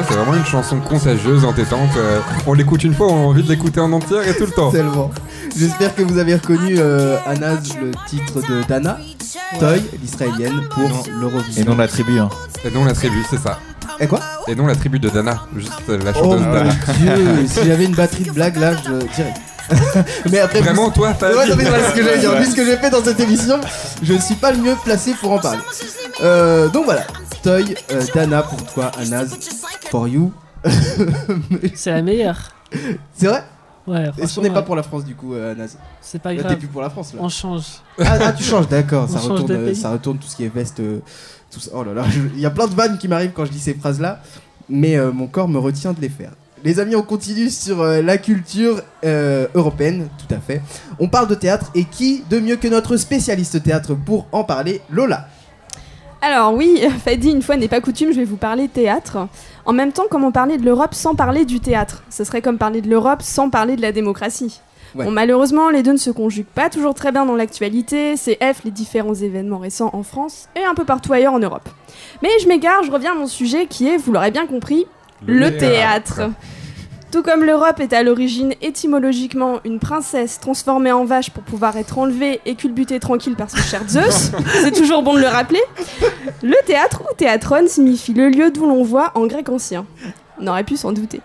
C'est 0.08 0.14
vraiment 0.14 0.34
une 0.34 0.44
chanson 0.44 0.80
contagieuse, 0.80 1.44
entêtante. 1.44 1.90
euh, 1.96 2.20
on 2.46 2.54
l'écoute 2.54 2.82
une 2.84 2.94
fois, 2.94 3.08
on 3.08 3.24
a 3.24 3.26
envie 3.26 3.42
de 3.42 3.48
l'écouter 3.48 3.80
en 3.80 3.92
entière 3.92 4.26
et 4.26 4.36
tout 4.36 4.46
le 4.46 4.50
temps. 4.52 4.70
tellement. 4.70 5.10
J'espère 5.56 5.94
que 5.94 6.02
vous 6.02 6.18
avez 6.18 6.34
reconnu 6.34 6.76
euh, 6.78 7.18
à 7.26 7.34
Naz 7.34 7.74
le 7.80 7.90
titre 8.06 8.40
de 8.48 8.62
Dana, 8.66 8.98
Toy, 9.58 9.82
l'israélienne, 10.00 10.66
pour 10.70 10.84
Et 11.06 11.10
l'Eurovision. 11.10 11.64
non 11.66 11.76
la 11.76 11.88
tribu. 11.88 12.18
Hein. 12.18 12.30
Et 12.64 12.70
non 12.70 12.84
la 12.84 12.94
tribu, 12.94 13.22
c'est 13.28 13.38
ça. 13.38 13.58
Et 14.00 14.06
quoi 14.06 14.20
Et 14.48 14.54
non 14.54 14.66
la 14.66 14.74
tribu 14.76 14.98
de 14.98 15.08
Dana, 15.08 15.42
juste 15.56 15.72
euh, 15.88 15.98
la 15.98 16.10
Oh 16.10 16.14
chanteuse 16.24 16.40
mon 16.40 16.52
Dana. 16.52 16.72
dieu, 16.98 17.46
si 17.46 17.64
j'avais 17.66 17.84
une 17.84 17.94
batterie 17.94 18.24
de 18.24 18.30
blagues 18.32 18.56
là, 18.56 18.72
je 18.76 19.06
dirais. 19.14 19.34
Mais 20.30 20.40
après, 20.40 20.58
vous- 20.58 20.64
Vraiment, 20.64 20.90
toi, 20.90 21.14
t'as 21.18 21.30
Ouais, 21.34 21.46
non, 21.48 21.54
mais 21.56 21.64
voilà 21.64 21.88
ce 21.90 21.94
que 21.94 22.02
j'allais 22.02 22.18
dire. 22.18 22.34
Vu 22.36 22.46
ce 22.46 22.54
que 22.54 22.64
j'ai 22.64 22.76
fait 22.76 22.90
dans 22.90 23.02
cette 23.02 23.20
émission, 23.20 23.60
je 24.02 24.12
ne 24.12 24.18
suis 24.18 24.34
pas 24.34 24.50
le 24.52 24.58
mieux 24.58 24.74
placé 24.84 25.14
pour 25.14 25.30
en 25.32 25.38
parler. 25.38 25.60
Euh, 26.22 26.68
donc 26.68 26.84
voilà, 26.84 27.02
Toy, 27.44 27.74
euh, 27.92 28.02
Dana 28.12 28.42
pour 28.42 28.62
toi, 28.64 28.90
Anaz, 28.98 29.30
for 29.90 30.08
you. 30.08 30.32
C'est 31.74 31.90
la 31.92 32.02
meilleure. 32.02 32.38
C'est 33.14 33.26
vrai 33.26 33.44
Ouais, 33.86 34.02
Est-ce 34.02 34.10
qu'on 34.10 34.16
franchement, 34.26 34.42
n'est 34.44 34.50
pas 34.50 34.62
pour 34.62 34.76
la 34.76 34.82
France 34.84 35.04
du 35.04 35.14
coup, 35.16 35.34
euh, 35.34 35.52
Anaz 35.52 35.76
C'est 36.00 36.20
pas 36.22 36.32
Là, 36.32 36.40
grave. 36.40 36.52
T'es 36.52 36.58
plus 36.58 36.68
pour 36.68 36.82
la 36.82 36.90
France 36.90 37.14
là. 37.14 37.20
On 37.22 37.28
change. 37.28 37.64
Ah, 38.00 38.16
ah, 38.20 38.32
tu 38.32 38.44
changes, 38.44 38.68
d'accord. 38.68 39.06
On 39.10 39.12
Ça 39.12 39.18
change 39.20 39.40
retourne, 39.40 39.52
euh, 39.52 39.74
ça 39.74 39.90
retourne 39.90 40.18
tout 40.18 40.28
ce 40.28 40.36
qui 40.36 40.44
est 40.44 40.54
veste. 40.54 40.80
Oh 41.72 41.84
là 41.84 41.94
là, 41.94 42.04
il 42.34 42.40
y 42.40 42.46
a 42.46 42.50
plein 42.50 42.66
de 42.66 42.74
vannes 42.74 42.98
qui 42.98 43.08
m'arrivent 43.08 43.32
quand 43.34 43.44
je 43.44 43.50
dis 43.50 43.60
ces 43.60 43.74
phrases-là, 43.74 44.20
mais 44.68 44.96
euh, 44.96 45.12
mon 45.12 45.26
corps 45.26 45.48
me 45.48 45.58
retient 45.58 45.92
de 45.92 46.00
les 46.00 46.08
faire. 46.08 46.32
Les 46.64 46.78
amis, 46.78 46.94
on 46.94 47.02
continue 47.02 47.50
sur 47.50 47.80
euh, 47.80 48.02
la 48.02 48.18
culture 48.18 48.82
euh, 49.04 49.48
européenne, 49.54 50.08
tout 50.16 50.32
à 50.32 50.38
fait. 50.38 50.62
On 51.00 51.08
parle 51.08 51.26
de 51.26 51.34
théâtre 51.34 51.70
et 51.74 51.84
qui 51.84 52.22
de 52.30 52.38
mieux 52.38 52.56
que 52.56 52.68
notre 52.68 52.96
spécialiste 52.96 53.62
théâtre 53.62 53.94
pour 53.94 54.26
en 54.30 54.44
parler, 54.44 54.80
Lola? 54.88 55.26
Alors 56.20 56.54
oui, 56.54 56.80
Fadi, 57.04 57.30
une 57.30 57.42
fois 57.42 57.56
n'est 57.56 57.66
pas 57.66 57.80
coutume, 57.80 58.12
je 58.12 58.18
vais 58.18 58.24
vous 58.24 58.36
parler 58.36 58.68
théâtre. 58.68 59.26
En 59.64 59.72
même 59.72 59.92
temps, 59.92 60.04
comment 60.08 60.30
parler 60.30 60.56
de 60.56 60.64
l'Europe 60.64 60.94
sans 60.94 61.16
parler 61.16 61.44
du 61.44 61.58
théâtre? 61.58 62.04
Ce 62.10 62.22
serait 62.22 62.42
comme 62.42 62.58
parler 62.58 62.80
de 62.80 62.88
l'Europe 62.88 63.22
sans 63.22 63.50
parler 63.50 63.74
de 63.74 63.82
la 63.82 63.90
démocratie. 63.90 64.60
Ouais. 64.94 65.06
Bon, 65.06 65.10
malheureusement, 65.10 65.70
les 65.70 65.82
deux 65.82 65.92
ne 65.92 65.98
se 65.98 66.10
conjuguent 66.10 66.44
pas 66.44 66.68
toujours 66.68 66.94
très 66.94 67.12
bien 67.12 67.24
dans 67.24 67.34
l'actualité, 67.34 68.16
c'est 68.16 68.38
F 68.42 68.64
les 68.64 68.70
différents 68.70 69.14
événements 69.14 69.58
récents 69.58 69.90
en 69.92 70.02
France 70.02 70.48
et 70.54 70.64
un 70.64 70.74
peu 70.74 70.84
partout 70.84 71.12
ailleurs 71.12 71.32
en 71.32 71.38
Europe. 71.38 71.68
Mais 72.22 72.28
je 72.42 72.48
m'égare, 72.48 72.82
je 72.82 72.90
reviens 72.90 73.12
à 73.12 73.14
mon 73.14 73.26
sujet 73.26 73.66
qui 73.66 73.88
est, 73.88 73.96
vous 73.96 74.12
l'aurez 74.12 74.30
bien 74.30 74.46
compris, 74.46 74.86
le, 75.26 75.56
théâtre. 75.56 76.30
Tout 77.10 77.22
comme 77.22 77.44
l'Europe 77.44 77.78
est 77.80 77.92
à 77.92 78.02
l'origine 78.02 78.54
étymologiquement 78.62 79.60
une 79.64 79.78
princesse 79.78 80.40
transformée 80.40 80.92
en 80.92 81.04
vache 81.04 81.30
pour 81.30 81.42
pouvoir 81.42 81.76
être 81.76 81.98
enlevée 81.98 82.40
et 82.46 82.54
culbutée 82.54 83.00
tranquille 83.00 83.36
par 83.36 83.50
son 83.50 83.58
cher 83.58 83.82
Zeus, 83.86 84.32
c'est 84.62 84.72
toujours 84.72 85.02
bon 85.02 85.14
de 85.14 85.20
le 85.20 85.26
rappeler, 85.26 85.60
le 86.42 86.56
théâtre 86.66 87.02
ou 87.02 87.14
théatron 87.14 87.66
signifie 87.66 88.14
le 88.14 88.30
lieu 88.30 88.50
d'où 88.50 88.66
l'on 88.66 88.82
voit 88.82 89.12
en 89.14 89.26
grec 89.26 89.48
ancien. 89.48 89.84
On 90.40 90.46
aurait 90.46 90.64
pu 90.64 90.76
s'en 90.76 90.92
douter. 90.92 91.20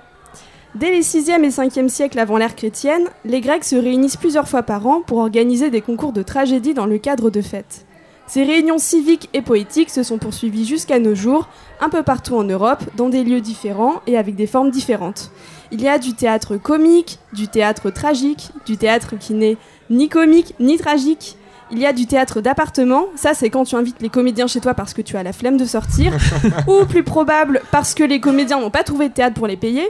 Dès 0.79 0.91
les 0.91 1.01
6e 1.01 1.43
et 1.43 1.49
5e 1.49 1.89
siècles 1.89 2.19
avant 2.19 2.37
l'ère 2.37 2.55
chrétienne, 2.55 3.07
les 3.25 3.41
Grecs 3.41 3.63
se 3.63 3.75
réunissent 3.75 4.15
plusieurs 4.15 4.47
fois 4.47 4.61
par 4.61 4.85
an 4.85 5.01
pour 5.01 5.17
organiser 5.17 5.71
des 5.71 5.81
concours 5.81 6.13
de 6.13 6.21
tragédie 6.21 6.75
dans 6.75 6.85
le 6.85 6.99
cadre 6.99 7.31
de 7.31 7.41
fêtes. 7.41 7.87
Ces 8.27 8.43
réunions 8.43 8.77
civiques 8.77 9.27
et 9.33 9.41
poétiques 9.41 9.89
se 9.89 10.03
sont 10.03 10.19
poursuivies 10.19 10.65
jusqu'à 10.65 10.99
nos 10.99 11.15
jours, 11.15 11.47
un 11.81 11.89
peu 11.89 12.03
partout 12.03 12.35
en 12.35 12.43
Europe, 12.43 12.83
dans 12.95 13.09
des 13.09 13.23
lieux 13.23 13.41
différents 13.41 14.01
et 14.05 14.19
avec 14.19 14.35
des 14.35 14.45
formes 14.45 14.69
différentes. 14.69 15.31
Il 15.71 15.81
y 15.81 15.87
a 15.87 15.97
du 15.97 16.13
théâtre 16.13 16.57
comique, 16.57 17.17
du 17.33 17.47
théâtre 17.47 17.89
tragique, 17.89 18.51
du 18.67 18.77
théâtre 18.77 19.15
qui 19.19 19.33
n'est 19.33 19.57
ni 19.89 20.09
comique 20.09 20.53
ni 20.59 20.77
tragique. 20.77 21.37
Il 21.71 21.79
y 21.79 21.87
a 21.87 21.93
du 21.93 22.05
théâtre 22.05 22.39
d'appartement, 22.39 23.05
ça 23.15 23.33
c'est 23.33 23.49
quand 23.49 23.63
tu 23.63 23.75
invites 23.75 23.99
les 23.99 24.09
comédiens 24.09 24.45
chez 24.47 24.59
toi 24.59 24.75
parce 24.75 24.93
que 24.93 25.01
tu 25.01 25.17
as 25.17 25.23
la 25.23 25.33
flemme 25.33 25.57
de 25.57 25.65
sortir, 25.65 26.13
ou 26.67 26.85
plus 26.85 27.03
probable 27.03 27.61
parce 27.71 27.95
que 27.95 28.03
les 28.03 28.19
comédiens 28.19 28.59
n'ont 28.59 28.69
pas 28.69 28.83
trouvé 28.83 29.09
de 29.09 29.13
théâtre 29.15 29.33
pour 29.33 29.47
les 29.47 29.57
payer. 29.57 29.89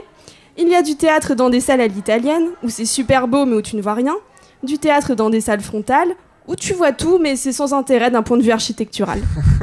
Il 0.60 0.68
y 0.68 0.74
a 0.74 0.82
du 0.82 0.96
théâtre 0.96 1.36
dans 1.36 1.50
des 1.50 1.60
salles 1.60 1.80
à 1.80 1.86
l'italienne, 1.86 2.48
où 2.64 2.68
c'est 2.68 2.84
super 2.84 3.28
beau 3.28 3.46
mais 3.46 3.54
où 3.54 3.62
tu 3.62 3.76
ne 3.76 3.80
vois 3.80 3.94
rien, 3.94 4.16
du 4.64 4.76
théâtre 4.78 5.14
dans 5.14 5.30
des 5.30 5.40
salles 5.40 5.60
frontales, 5.60 6.16
où 6.48 6.56
tu 6.56 6.72
vois 6.72 6.90
tout 6.90 7.18
mais 7.18 7.36
c'est 7.36 7.52
sans 7.52 7.72
intérêt 7.72 8.10
d'un 8.10 8.24
point 8.24 8.36
de 8.36 8.42
vue 8.42 8.50
architectural. 8.50 9.20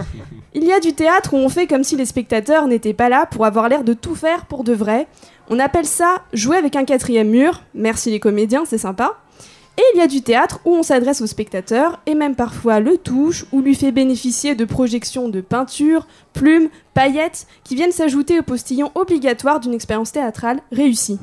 Il 0.53 0.63
y 0.63 0.71
a 0.71 0.79
du 0.79 0.93
théâtre 0.93 1.33
où 1.33 1.37
on 1.37 1.49
fait 1.49 1.67
comme 1.67 1.83
si 1.83 1.97
les 1.97 2.05
spectateurs 2.05 2.67
n'étaient 2.69 2.93
pas 2.93 3.09
là 3.09 3.25
pour 3.25 3.45
avoir 3.45 3.67
l'air 3.67 3.83
de 3.83 3.91
tout 3.91 4.15
faire 4.15 4.45
pour 4.45 4.63
de 4.63 4.71
vrai. 4.71 5.07
On 5.49 5.59
appelle 5.59 5.85
ça 5.85 6.23
jouer 6.31 6.55
avec 6.55 6.77
un 6.77 6.85
quatrième 6.85 7.29
mur, 7.29 7.61
merci 7.73 8.09
les 8.09 8.21
comédiens, 8.21 8.63
c'est 8.65 8.77
sympa. 8.77 9.17
Et 9.77 9.83
il 9.93 9.99
y 9.99 10.01
a 10.01 10.07
du 10.07 10.21
théâtre 10.21 10.59
où 10.63 10.73
on 10.73 10.83
s'adresse 10.83 11.21
au 11.21 11.27
spectateur 11.27 11.99
et 12.05 12.15
même 12.15 12.35
parfois 12.35 12.79
le 12.79 12.97
touche 12.97 13.45
ou 13.51 13.61
lui 13.61 13.75
fait 13.75 13.91
bénéficier 13.91 14.55
de 14.55 14.63
projections 14.63 15.27
de 15.27 15.41
peinture, 15.41 16.07
plumes, 16.31 16.69
paillettes 16.93 17.45
qui 17.63 17.75
viennent 17.75 17.91
s'ajouter 17.91 18.39
au 18.39 18.43
postillon 18.43 18.91
obligatoire 18.95 19.59
d'une 19.59 19.73
expérience 19.73 20.13
théâtrale 20.13 20.61
réussie. 20.71 21.19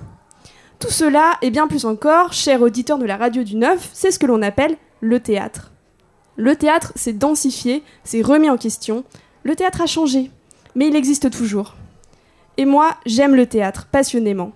Tout 0.79 0.91
cela 0.91 1.39
et 1.41 1.51
bien 1.51 1.67
plus 1.67 1.87
encore, 1.87 2.33
chers 2.33 2.61
auditeurs 2.61 2.99
de 2.99 3.07
la 3.07 3.17
radio 3.17 3.43
du 3.43 3.57
9, 3.57 3.91
c'est 3.95 4.11
ce 4.11 4.19
que 4.19 4.27
l'on 4.27 4.43
appelle 4.43 4.77
le 5.01 5.21
théâtre. 5.21 5.73
Le 6.37 6.57
théâtre 6.57 6.93
s'est 6.97 7.13
densifié, 7.13 7.83
s'est 8.05 8.23
remis 8.23 8.51
en 8.51 8.57
question. 8.57 9.05
Le 9.45 9.55
théâtre 9.55 9.81
a 9.81 9.87
changé, 9.87 10.31
mais 10.75 10.89
il 10.89 10.97
existe 10.97 11.31
toujours. 11.31 11.77
Et 12.57 12.65
moi, 12.65 12.97
j'aime 13.07 13.35
le 13.35 13.47
théâtre 13.47 13.87
passionnément. 13.91 14.53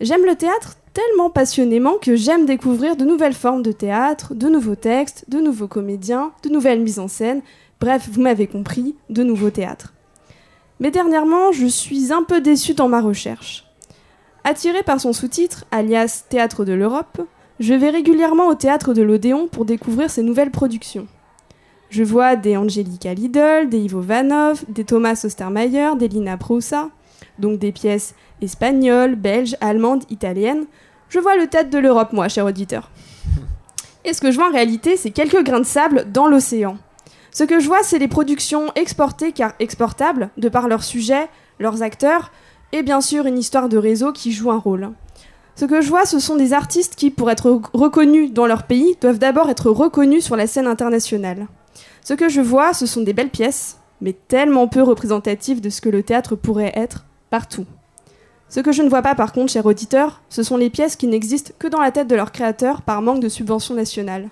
J'aime 0.00 0.26
le 0.26 0.34
théâtre 0.34 0.76
tellement 0.94 1.28
passionnément 1.28 1.94
que 2.00 2.16
j'aime 2.16 2.46
découvrir 2.46 2.96
de 2.96 3.04
nouvelles 3.04 3.34
formes 3.34 3.62
de 3.62 3.72
théâtre, 3.72 4.34
de 4.34 4.48
nouveaux 4.48 4.76
textes, 4.76 5.24
de 5.28 5.40
nouveaux 5.40 5.66
comédiens, 5.66 6.32
de 6.44 6.48
nouvelles 6.48 6.80
mises 6.80 7.00
en 7.00 7.08
scène, 7.08 7.42
bref, 7.80 8.08
vous 8.10 8.22
m'avez 8.22 8.46
compris, 8.46 8.94
de 9.10 9.24
nouveaux 9.24 9.50
théâtres. 9.50 9.92
Mais 10.80 10.92
dernièrement, 10.92 11.52
je 11.52 11.66
suis 11.66 12.12
un 12.12 12.22
peu 12.22 12.40
déçue 12.40 12.74
dans 12.74 12.88
ma 12.88 13.00
recherche. 13.00 13.66
Attiré 14.44 14.82
par 14.82 15.00
son 15.00 15.12
sous-titre, 15.12 15.64
alias 15.70 16.24
Théâtre 16.28 16.64
de 16.64 16.72
l'Europe, 16.72 17.20
je 17.60 17.74
vais 17.74 17.90
régulièrement 17.90 18.48
au 18.48 18.54
théâtre 18.54 18.94
de 18.94 19.02
l'Odéon 19.02 19.48
pour 19.48 19.64
découvrir 19.64 20.10
ses 20.10 20.22
nouvelles 20.22 20.50
productions. 20.50 21.06
Je 21.90 22.02
vois 22.02 22.36
des 22.36 22.56
Angelica 22.56 23.14
Lidl, 23.14 23.68
des 23.68 23.78
Ivo 23.78 24.00
Vanov, 24.00 24.64
des 24.68 24.84
Thomas 24.84 25.20
Ostermeyer, 25.24 25.90
des 25.96 26.08
Lina 26.08 26.36
Proussa, 26.36 26.90
donc 27.38 27.58
des 27.58 27.72
pièces 27.72 28.14
espagnoles, 28.42 29.14
belges, 29.14 29.56
allemandes, 29.60 30.04
italiennes. 30.10 30.66
Je 31.14 31.20
vois 31.20 31.36
le 31.36 31.46
théâtre 31.46 31.70
de 31.70 31.78
l'Europe, 31.78 32.12
moi, 32.12 32.26
cher 32.26 32.44
auditeur. 32.44 32.90
Et 34.04 34.12
ce 34.12 34.20
que 34.20 34.32
je 34.32 34.36
vois 34.36 34.48
en 34.48 34.52
réalité, 34.52 34.96
c'est 34.96 35.12
quelques 35.12 35.44
grains 35.44 35.60
de 35.60 35.64
sable 35.64 36.10
dans 36.12 36.26
l'océan. 36.26 36.76
Ce 37.30 37.44
que 37.44 37.60
je 37.60 37.68
vois, 37.68 37.84
c'est 37.84 38.00
les 38.00 38.08
productions 38.08 38.72
exportées 38.74 39.30
car 39.30 39.52
exportables, 39.60 40.30
de 40.38 40.48
par 40.48 40.66
leur 40.66 40.82
sujet, 40.82 41.28
leurs 41.60 41.84
acteurs, 41.84 42.32
et 42.72 42.82
bien 42.82 43.00
sûr 43.00 43.26
une 43.26 43.38
histoire 43.38 43.68
de 43.68 43.78
réseau 43.78 44.10
qui 44.10 44.32
joue 44.32 44.50
un 44.50 44.58
rôle. 44.58 44.90
Ce 45.54 45.64
que 45.66 45.82
je 45.82 45.88
vois, 45.88 46.04
ce 46.04 46.18
sont 46.18 46.34
des 46.34 46.52
artistes 46.52 46.96
qui, 46.96 47.12
pour 47.12 47.30
être 47.30 47.60
reconnus 47.72 48.32
dans 48.32 48.46
leur 48.46 48.64
pays, 48.64 48.96
doivent 49.00 49.20
d'abord 49.20 49.48
être 49.50 49.70
reconnus 49.70 50.24
sur 50.24 50.34
la 50.34 50.48
scène 50.48 50.66
internationale. 50.66 51.46
Ce 52.02 52.14
que 52.14 52.28
je 52.28 52.40
vois, 52.40 52.74
ce 52.74 52.86
sont 52.86 53.02
des 53.02 53.12
belles 53.12 53.30
pièces, 53.30 53.78
mais 54.00 54.14
tellement 54.26 54.66
peu 54.66 54.82
représentatives 54.82 55.60
de 55.60 55.70
ce 55.70 55.80
que 55.80 55.90
le 55.90 56.02
théâtre 56.02 56.34
pourrait 56.34 56.72
être 56.74 57.04
partout. 57.30 57.66
Ce 58.48 58.60
que 58.60 58.72
je 58.72 58.82
ne 58.82 58.88
vois 58.88 59.02
pas 59.02 59.14
par 59.14 59.32
contre, 59.32 59.52
cher 59.52 59.66
auditeur, 59.66 60.20
ce 60.28 60.42
sont 60.42 60.56
les 60.56 60.70
pièces 60.70 60.96
qui 60.96 61.06
n'existent 61.06 61.52
que 61.58 61.66
dans 61.66 61.80
la 61.80 61.90
tête 61.90 62.08
de 62.08 62.16
leurs 62.16 62.32
créateurs 62.32 62.82
par 62.82 63.02
manque 63.02 63.20
de 63.20 63.28
subventions 63.28 63.74
nationales. 63.74 64.28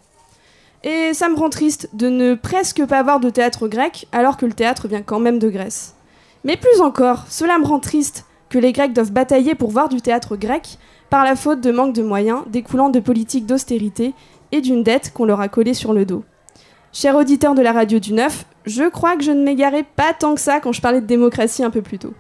Et 0.85 1.15
ça 1.15 1.29
me 1.29 1.37
rend 1.37 1.51
triste 1.51 1.91
de 1.93 2.09
ne 2.09 2.35
presque 2.35 2.85
pas 2.87 3.03
voir 3.03 3.21
de 3.21 3.31
théâtre 3.31 3.69
grec 3.69 4.07
alors 4.13 4.37
que 4.37 4.47
le 4.47 4.53
théâtre 4.53 4.89
vient 4.89 5.03
quand 5.03 5.21
même 5.21 5.39
de 5.39 5.49
Grèce. 5.49 5.95
Mais 6.45 6.57
plus 6.57 6.81
encore, 6.81 7.25
cela 7.29 7.59
me 7.59 7.65
rend 7.65 7.79
triste 7.79 8.27
que 8.49 8.59
les 8.59 8.73
Grecs 8.73 8.93
doivent 8.93 9.13
batailler 9.13 9.55
pour 9.55 9.71
voir 9.71 9.89
du 9.89 10.01
théâtre 10.01 10.37
grec 10.37 10.79
par 11.09 11.25
la 11.25 11.37
faute 11.37 11.61
de 11.61 11.71
manque 11.71 11.95
de 11.95 12.03
moyens 12.03 12.43
découlant 12.49 12.89
de 12.89 12.99
politiques 12.99 13.47
d'austérité 13.47 14.13
et 14.51 14.61
d'une 14.61 14.83
dette 14.83 15.13
qu'on 15.13 15.25
leur 15.25 15.41
a 15.41 15.49
collée 15.49 15.75
sur 15.75 15.93
le 15.93 16.05
dos. 16.05 16.25
Cher 16.93 17.17
auditeur 17.17 17.55
de 17.55 17.63
la 17.63 17.73
radio 17.73 17.99
du 17.99 18.13
9, 18.13 18.45
je 18.67 18.85
crois 18.89 19.17
que 19.17 19.23
je 19.23 19.31
ne 19.31 19.43
m'égarais 19.43 19.85
pas 19.85 20.13
tant 20.13 20.35
que 20.35 20.41
ça 20.41 20.61
quand 20.61 20.73
je 20.73 20.83
parlais 20.83 21.01
de 21.01 21.07
démocratie 21.07 21.65
un 21.65 21.71
peu 21.71 21.81
plus 21.81 21.99
tôt. 21.99 22.13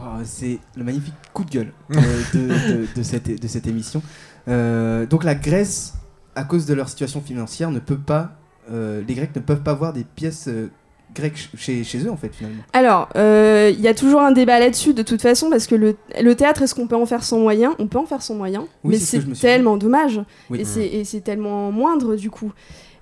Wow, 0.00 0.22
c'est 0.24 0.58
le 0.76 0.84
magnifique 0.84 1.14
coup 1.32 1.44
de 1.44 1.50
gueule 1.50 1.72
euh, 1.94 2.00
de, 2.34 2.48
de- 2.82 2.86
de 2.96 3.02
cette, 3.02 3.40
de 3.40 3.48
cette 3.48 3.66
émission. 3.66 4.02
Euh, 4.48 5.06
donc 5.06 5.24
la 5.24 5.34
Grèce 5.34 5.94
à 6.34 6.44
cause 6.44 6.64
de 6.66 6.74
leur 6.74 6.88
situation 6.88 7.20
financière, 7.20 7.70
ne 7.70 7.80
peut 7.80 7.98
pas, 7.98 8.32
euh, 8.72 9.02
les 9.06 9.14
Grecs 9.14 9.34
ne 9.36 9.40
peuvent 9.40 9.62
pas 9.62 9.74
voir 9.74 9.92
des 9.92 10.04
pièces 10.04 10.46
euh, 10.48 10.70
grecques 11.14 11.36
ch- 11.36 11.50
chez, 11.56 11.84
chez 11.84 12.04
eux 12.06 12.10
en 12.10 12.16
fait 12.16 12.32
finalement. 12.34 12.62
Alors, 12.72 13.08
euh, 13.16 13.70
il 13.74 13.80
y 13.80 13.88
a 13.88 13.94
toujours 13.94 14.20
un 14.20 14.30
débat 14.32 14.58
là-dessus 14.60 14.94
de 14.94 15.02
toute 15.02 15.20
façon, 15.20 15.50
parce 15.50 15.66
que 15.66 15.74
le, 15.74 15.96
le 16.22 16.34
théâtre, 16.36 16.62
est-ce 16.62 16.74
qu'on 16.74 16.86
peut 16.86 16.96
en 16.96 17.04
faire 17.04 17.24
sans 17.24 17.38
moyens? 17.40 17.74
On 17.80 17.88
peut 17.88 17.98
en 17.98 18.06
faire 18.06 18.22
sans 18.22 18.36
moyens, 18.36 18.64
Oui, 18.84 18.92
mais 18.92 18.98
c'est 18.98 19.20
ce 19.20 19.40
tellement 19.40 19.76
dommage, 19.76 20.20
Oui. 20.50 20.60
et 20.60 20.64
c'est- 20.64 20.86
et 20.86 21.04
c'est 21.04 21.20
tellement 21.20 21.70
moindre 21.72 22.14
du 22.16 22.30
coup. 22.30 22.52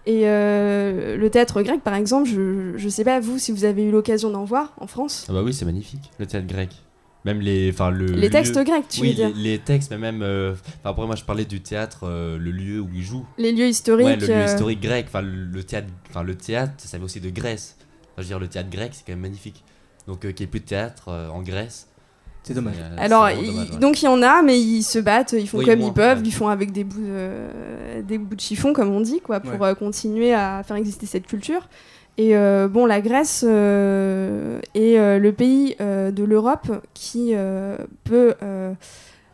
Et 0.06 0.22
euh, 0.24 1.18
le 1.18 1.28
théâtre 1.28 1.60
grec, 1.60 1.82
par 1.84 1.94
exemple, 1.94 2.28
je, 2.30 2.72
je 2.76 2.88
sais 2.88 3.04
pas 3.04 3.20
vous 3.20 3.36
si 3.38 3.52
vous 3.52 3.64
avez 3.64 3.84
eu 3.84 3.90
l'occasion 3.90 4.30
d'en 4.30 4.44
voir 4.44 4.72
en 4.80 4.86
France? 4.86 5.26
Ah 5.28 5.34
bah 5.34 5.42
oui, 5.44 5.52
c'est 5.52 5.66
magnifique, 5.66 6.10
le 6.18 6.24
théâtre 6.26 6.46
grec. 6.46 6.70
Même 7.24 7.40
les, 7.40 7.70
enfin 7.72 7.90
le. 7.90 8.06
Les 8.06 8.30
textes 8.30 8.56
lieu- 8.56 8.64
grecs, 8.64 8.88
tu 8.88 9.00
oui, 9.00 9.08
veux 9.08 9.14
dire. 9.14 9.30
les, 9.34 9.42
les 9.52 9.58
textes, 9.58 9.90
mais 9.90 9.98
même. 9.98 10.22
euh, 10.22 10.54
après 10.84 11.04
moi 11.04 11.16
je 11.16 11.24
parlais 11.24 11.44
du 11.44 11.60
théâtre, 11.60 12.00
euh, 12.04 12.38
le 12.38 12.50
lieu 12.52 12.80
où 12.80 12.88
ils 12.94 13.02
jouent. 13.02 13.26
Les 13.38 13.52
lieux 13.52 13.66
historiques. 13.66 14.06
Ouais, 14.06 14.16
le 14.16 14.26
lieu 14.26 14.32
euh, 14.34 14.46
historique 14.46 14.80
grec. 14.80 15.06
Enfin 15.08 15.22
le, 15.22 15.44
le 15.44 15.62
théâtre, 15.64 15.88
enfin 16.10 16.22
le 16.22 16.36
théâtre, 16.36 16.72
ça 16.78 16.96
vient 16.96 17.04
aussi 17.04 17.20
de 17.20 17.30
Grèce. 17.30 17.76
Enfin, 17.80 18.18
je 18.18 18.22
veux 18.22 18.28
dire 18.28 18.38
le 18.38 18.48
théâtre 18.48 18.70
grec, 18.70 18.92
c'est 18.94 19.04
quand 19.04 19.12
même 19.12 19.20
magnifique. 19.20 19.64
Donc 20.06 20.24
euh, 20.24 20.32
qu'il 20.32 20.44
n'y 20.44 20.48
ait 20.48 20.50
plus 20.50 20.60
de 20.60 20.64
théâtre 20.66 21.08
euh, 21.08 21.28
en 21.28 21.42
Grèce. 21.42 21.88
C'est 22.44 22.54
dommage. 22.54 22.76
euh, 22.80 22.94
Alors, 22.98 23.26
c'est 23.26 23.34
vraiment 23.34 23.48
il- 23.48 23.52
dommage, 23.54 23.70
ouais. 23.72 23.78
donc 23.78 24.00
il 24.00 24.04
y 24.06 24.08
en 24.08 24.22
a, 24.22 24.42
mais 24.42 24.58
ils 24.58 24.82
se 24.84 24.98
battent, 25.00 25.34
ils 25.36 25.46
font 25.48 25.58
Oui, 25.58 25.66
comme 25.66 25.80
moins, 25.80 25.88
ils 25.88 25.92
peuvent, 25.92 26.18
ouais. 26.20 26.24
ils 26.26 26.32
font 26.32 26.48
avec 26.48 26.70
des 26.72 26.84
bouts, 26.84 27.00
de, 27.02 28.00
des 28.02 28.16
bouts 28.16 28.36
de 28.36 28.40
chiffon, 28.40 28.72
comme 28.72 28.90
on 28.90 29.00
dit, 29.00 29.20
quoi, 29.20 29.40
pour 29.40 29.60
Ouais. 29.60 29.68
euh, 29.70 29.74
continuer 29.74 30.32
à 30.32 30.62
faire 30.62 30.76
exister 30.76 31.04
cette 31.04 31.26
culture. 31.26 31.68
Et 32.20 32.36
euh, 32.36 32.66
bon, 32.68 32.84
la 32.84 33.00
Grèce 33.00 33.44
euh, 33.46 34.60
est 34.74 34.98
euh, 34.98 35.18
le 35.20 35.32
pays 35.32 35.76
euh, 35.80 36.10
de 36.10 36.24
l'Europe 36.24 36.84
qui 36.92 37.30
euh, 37.34 37.76
peut 38.02 38.34
euh, 38.42 38.74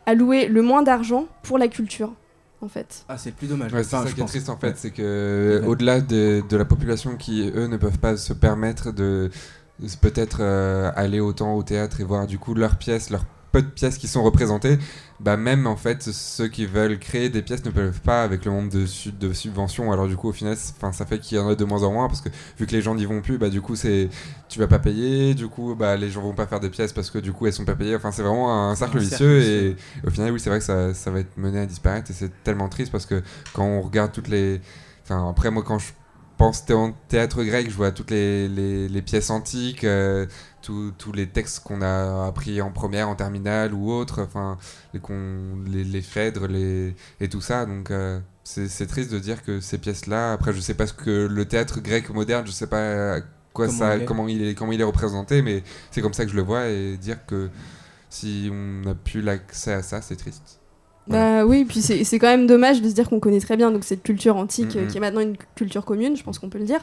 allouer 0.05 0.47
le 0.47 0.61
moins 0.61 0.83
d'argent 0.83 1.25
pour 1.41 1.57
la 1.57 1.67
culture, 1.67 2.13
en 2.61 2.67
fait. 2.67 3.03
Ah 3.09 3.17
c'est 3.17 3.31
le 3.31 3.35
plus 3.35 3.47
dommage. 3.47 3.73
Ouais, 3.73 3.83
c'est 3.83 3.95
Enfin, 3.95 4.07
ça 4.07 4.13
qui 4.13 4.21
est 4.21 4.25
triste 4.25 4.49
en 4.49 4.57
fait, 4.57 4.77
c'est 4.77 4.91
que 4.91 5.59
Ouais. 5.61 5.67
au-delà 5.67 5.99
de, 5.99 6.43
de 6.47 6.57
la 6.57 6.65
population 6.65 7.15
qui 7.17 7.51
eux 7.55 7.65
ne 7.67 7.77
peuvent 7.77 7.97
pas 7.97 8.17
se 8.17 8.33
permettre 8.33 8.91
de, 8.91 9.31
de 9.79 9.87
peut-être 9.99 10.37
euh, 10.41 10.91
aller 10.95 11.19
autant 11.19 11.55
au 11.55 11.63
théâtre 11.63 12.01
et 12.01 12.03
voir 12.03 12.27
du 12.27 12.37
coup 12.37 12.53
leurs 12.53 12.75
pièces, 12.77 13.09
leurs 13.09 13.25
peu 13.55 13.61
de 13.61 13.67
pièces 13.69 13.97
qui 13.97 14.07
sont 14.09 14.21
représentées, 14.23 14.77
bah 15.21 15.37
même 15.37 15.65
en 15.65 15.77
fait 15.77 16.03
ceux 16.03 16.49
qui 16.49 16.65
veulent 16.65 16.99
créer 16.99 17.29
des 17.29 17.41
pièces 17.41 17.63
ne 17.63 17.71
peuvent 17.71 18.01
pas 18.01 18.21
avec 18.23 18.43
le 18.43 18.51
nombre 18.51 18.69
de, 18.69 18.85
su- 18.85 19.13
de 19.13 19.31
subventions. 19.31 19.91
Alors 19.93 20.07
du 20.07 20.17
coup 20.17 20.27
au 20.29 20.33
final, 20.33 20.57
enfin 20.75 20.91
ça 20.91 21.05
fait 21.05 21.19
qu'il 21.19 21.37
y 21.37 21.39
en 21.41 21.47
a 21.47 21.55
de 21.55 21.63
moins 21.63 21.83
en 21.83 21.91
moins 21.93 22.07
parce 22.07 22.19
que 22.21 22.29
vu 22.59 22.65
que 22.67 22.71
les 22.73 22.81
gens 22.81 22.95
n'y 22.95 23.05
vont 23.05 23.21
plus, 23.21 23.37
bah 23.37 23.49
du 23.49 23.61
coup 23.61 23.75
c'est 23.77 24.09
tu 24.49 24.59
vas 24.59 24.67
pas 24.67 24.79
payer, 24.79 25.33
du 25.35 25.47
coup 25.47 25.73
bah 25.75 25.95
les 25.95 26.09
gens 26.11 26.21
vont 26.21 26.33
pas 26.33 26.47
faire 26.47 26.59
des 26.59 26.69
pièces 26.69 26.91
parce 26.91 27.09
que 27.09 27.19
du 27.19 27.31
coup 27.31 27.47
elles 27.47 27.53
sont 27.53 27.65
pas 27.65 27.75
payées. 27.75 27.95
Enfin 27.95 28.11
c'est 28.11 28.23
vraiment 28.23 28.69
un 28.69 28.75
cercle 28.75 28.97
un 28.97 28.99
vicieux 28.99 29.41
et 29.41 29.75
au 30.05 30.09
final, 30.09 30.31
oui, 30.31 30.39
c'est 30.39 30.49
vrai 30.49 30.59
que 30.59 30.65
ça, 30.65 30.93
ça 30.93 31.11
va 31.11 31.19
être 31.21 31.37
mené 31.37 31.59
à 31.59 31.65
disparaître 31.65 32.11
et 32.11 32.13
c'est 32.13 32.31
tellement 32.43 32.67
triste 32.69 32.91
parce 32.91 33.05
que 33.05 33.21
quand 33.53 33.63
on 33.65 33.81
regarde 33.81 34.11
toutes 34.11 34.27
les. 34.27 34.59
Enfin, 35.03 35.29
après, 35.29 35.51
moi, 35.51 35.63
quand 35.63 35.79
je 35.79 35.91
pense 36.37 36.65
thé- 36.65 36.73
en 36.73 36.91
théâtre 37.07 37.43
grec, 37.43 37.69
je 37.69 37.75
vois 37.75 37.91
toutes 37.91 38.11
les, 38.11 38.47
les, 38.49 38.89
les 38.89 39.01
pièces 39.01 39.29
antiques, 39.29 39.83
euh, 39.83 40.25
tous 40.65 41.11
les 41.13 41.27
textes 41.27 41.61
qu'on 41.63 41.81
a 41.81 42.27
appris 42.27 42.61
en 42.61 42.71
première, 42.71 43.09
en 43.09 43.15
terminale 43.15 43.73
ou 43.73 43.91
autre, 43.91 44.21
enfin, 44.21 44.57
les, 44.93 44.99
les, 45.67 45.83
les 45.83 46.01
Phèdres 46.01 46.47
les, 46.47 46.95
et 47.19 47.29
tout 47.29 47.41
ça. 47.41 47.65
Donc, 47.65 47.91
euh, 47.91 48.19
c'est 48.43 48.87
triste 48.87 49.11
de 49.11 49.19
dire 49.19 49.43
que 49.43 49.59
ces 49.59 49.77
pièces-là, 49.77 50.33
après, 50.33 50.53
je 50.53 50.59
sais 50.59 50.75
pas 50.75 50.87
ce 50.87 50.93
que 50.93 51.27
le 51.27 51.45
théâtre 51.45 51.79
grec 51.81 52.09
moderne, 52.09 52.45
je 52.45 52.51
sais 52.51 52.67
pas 52.67 53.21
quoi 53.53 53.67
Comment 53.67 53.79
ça, 53.79 53.97
il 53.97 54.05
comment, 54.05 54.27
il 54.27 54.43
est, 54.43 54.55
comment 54.55 54.71
il 54.71 54.81
est 54.81 54.85
représenté, 54.85 55.41
mais 55.41 55.63
c'est 55.91 56.01
comme 56.01 56.13
ça 56.13 56.25
que 56.25 56.31
je 56.31 56.35
le 56.35 56.41
vois 56.41 56.67
et 56.67 56.97
dire 56.97 57.25
que 57.25 57.49
si 58.09 58.49
on 58.51 58.85
n'a 58.85 58.95
plus 58.95 59.21
l'accès 59.21 59.73
à 59.73 59.81
ça, 59.83 60.01
c'est 60.01 60.15
triste. 60.15 60.59
Bah 61.07 61.45
oui, 61.45 61.65
puis 61.65 61.81
c'est 61.81 62.19
quand 62.19 62.27
même 62.27 62.47
dommage 62.47 62.81
de 62.81 62.89
se 62.89 62.93
dire 62.95 63.09
qu'on 63.09 63.19
connaît 63.19 63.39
très 63.39 63.57
bien 63.57 63.71
donc 63.71 63.83
cette 63.83 64.01
culture 64.01 64.37
antique 64.37 64.69
qui 64.87 64.97
est 64.97 64.99
maintenant 64.99 65.21
une 65.21 65.37
culture 65.55 65.85
commune, 65.85 66.15
je 66.17 66.23
pense 66.23 66.39
qu'on 66.39 66.49
peut 66.49 66.57
le 66.57 66.65
dire. 66.65 66.79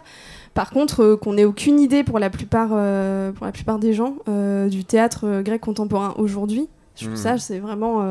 Par 0.55 0.71
contre, 0.71 1.03
euh, 1.03 1.17
qu'on 1.17 1.33
n'ait 1.33 1.45
aucune 1.45 1.81
idée 1.81 2.05
pour 2.05 2.19
la 2.19 2.31
plupart, 2.31 2.71
euh, 2.73 3.33
pour 3.33 3.47
la 3.47 3.53
plupart 3.53 3.79
des 3.79 3.93
gens 3.95 4.17
euh, 4.29 4.69
du 4.69 4.85
théâtre 4.85 5.43
grec 5.43 5.61
contemporain 5.61 6.15
aujourd'hui. 6.19 6.69
Je 6.95 7.07
trouve 7.07 7.17
Mhm. 7.17 7.23
ça, 7.23 7.39
c'est 7.39 7.59
vraiment, 7.59 8.03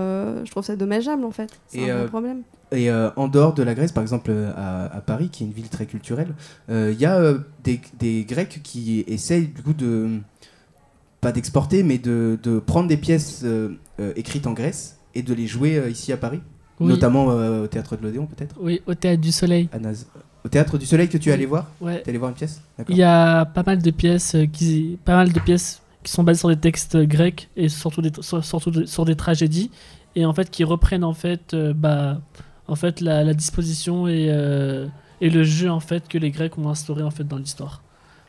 je 0.44 0.50
trouve 0.50 0.64
ça 0.64 0.76
dommageable 0.76 1.24
en 1.24 1.32
fait. 1.32 1.52
C'est 1.68 1.82
Et, 1.82 1.92
un 1.92 2.08
problème. 2.08 2.42
Et 2.72 2.90
euh, 2.90 3.10
en 3.16 3.28
dehors 3.28 3.54
de 3.54 3.62
la 3.64 3.76
Grèce, 3.76 3.92
par 3.92 4.02
exemple 4.02 4.32
à, 4.58 4.86
à 4.86 5.02
Paris, 5.02 5.30
qui 5.30 5.44
est 5.44 5.48
une 5.48 5.54
ville 5.54 5.70
très 5.70 5.86
culturelle, 5.86 6.34
euh, 6.70 6.90
il 6.92 7.00
y 7.00 7.06
a 7.06 7.18
euh, 7.20 7.40
des, 7.64 7.80
des 8.00 8.24
Grecs 8.24 8.62
qui 8.64 9.04
essayent 9.08 9.48
du 9.48 9.62
coup 9.62 9.74
de 9.74 10.20
pas 11.20 11.32
d'exporter, 11.32 11.84
mais 11.84 12.00
de, 12.00 12.40
de 12.42 12.58
prendre 12.60 12.88
des 12.88 12.98
pièces 12.98 13.46
écrites 14.16 14.48
en 14.48 14.54
Grèce 14.54 14.98
et 15.16 15.22
de 15.24 15.34
les 15.34 15.48
jouer 15.48 15.78
euh, 15.78 15.90
ici 15.90 16.12
à 16.14 16.18
Paris, 16.18 16.42
Oui. 16.80 16.88
notamment 16.90 17.32
euh, 17.32 17.64
au 17.64 17.68
théâtre 17.68 17.96
de 17.98 18.04
l'Odéon 18.04 18.26
peut-être? 18.28 18.56
Oui, 18.60 18.82
au 18.88 18.94
Théâtre 18.96 19.22
du 19.22 19.32
Soleil. 19.32 19.70
À 19.72 19.80
Naz- 19.80 20.06
Au 20.46 20.50
théâtre 20.50 20.78
du 20.78 20.86
Soleil 20.86 21.08
que 21.10 21.18
tu 21.18 21.30
es 21.30 21.34
allé 21.34 21.46
voir? 21.46 21.68
Ouais. 21.82 22.02
T'es 22.02 22.10
allé 22.10 22.18
voir 22.18 22.30
une 22.32 22.36
pièce? 22.38 22.62
Il 22.90 22.96
y 22.98 23.04
a 23.04 23.46
pas 23.46 23.64
mal 23.66 23.82
de 23.82 23.92
pièces 23.92 24.36
euh, 24.36 24.46
qui, 24.46 24.98
pas 25.06 25.16
mal 25.16 25.32
de 25.32 25.40
pièces 25.40 25.82
qui 26.04 26.12
sont 26.12 26.24
basées 26.24 26.40
sur 26.40 26.50
des 26.50 26.56
textes 26.58 26.98
grecs 26.98 27.50
et 27.56 27.70
surtout 27.70 28.02
des, 28.02 28.12
sur- 28.22 28.44
surtout 28.44 28.72
de- 28.72 28.86
sur 28.86 29.06
des 29.06 29.16
tragédies 29.16 29.70
et 30.16 30.26
en 30.26 30.34
fait 30.34 30.50
qui 30.50 30.64
reprennent 30.64 31.04
en 31.04 31.14
fait, 31.14 31.54
euh, 31.54 31.74
bah, 31.76 32.20
en 32.68 32.76
fait 32.76 33.02
la, 33.02 33.24
la 33.24 33.34
disposition 33.36 34.08
et, 34.08 34.28
euh, 34.30 34.88
et 35.22 35.30
le 35.30 35.44
jeu 35.44 35.70
en 35.70 35.80
fait 35.80 36.08
que 36.08 36.18
les 36.18 36.32
Grecs 36.32 36.58
ont 36.58 36.70
instauré 36.70 37.04
en 37.04 37.12
fait 37.12 37.24
dans 37.28 37.38
l'histoire. 37.38 37.84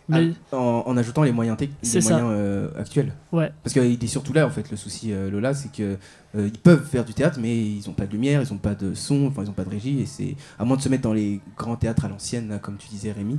Mais 0.08 0.30
Ah, 0.50 0.56
en, 0.56 0.82
en 0.86 0.96
ajoutant 0.96 1.22
les 1.22 1.32
moyens, 1.32 1.56
les 1.60 2.00
moyens 2.00 2.28
euh, 2.30 2.68
actuels. 2.78 3.12
ouais, 3.32 3.52
Parce 3.62 3.72
qu'il 3.72 4.02
est 4.02 4.06
surtout 4.08 4.32
là, 4.32 4.46
en 4.46 4.50
fait, 4.50 4.70
le 4.70 4.76
souci, 4.76 5.12
euh, 5.12 5.30
Lola, 5.30 5.54
c'est 5.54 5.70
que 5.72 5.96
euh, 6.36 6.48
peuvent 6.62 6.84
faire 6.84 7.04
du 7.04 7.14
théâtre, 7.14 7.38
mais 7.40 7.56
ils 7.56 7.82
n'ont 7.86 7.92
pas 7.94 8.06
de 8.06 8.12
lumière, 8.12 8.42
ils 8.42 8.52
n'ont 8.52 8.58
pas 8.58 8.74
de 8.74 8.94
son, 8.94 9.26
enfin, 9.26 9.42
ils 9.42 9.46
n'ont 9.46 9.52
pas 9.52 9.64
de 9.64 9.70
régie, 9.70 10.00
et 10.00 10.06
c'est 10.06 10.34
à 10.58 10.64
moins 10.64 10.76
de 10.76 10.82
se 10.82 10.88
mettre 10.88 11.02
dans 11.04 11.12
les 11.12 11.40
grands 11.56 11.76
théâtres 11.76 12.04
à 12.04 12.08
l'ancienne, 12.08 12.58
comme 12.62 12.76
tu 12.78 12.88
disais, 12.88 13.12
Rémi. 13.12 13.38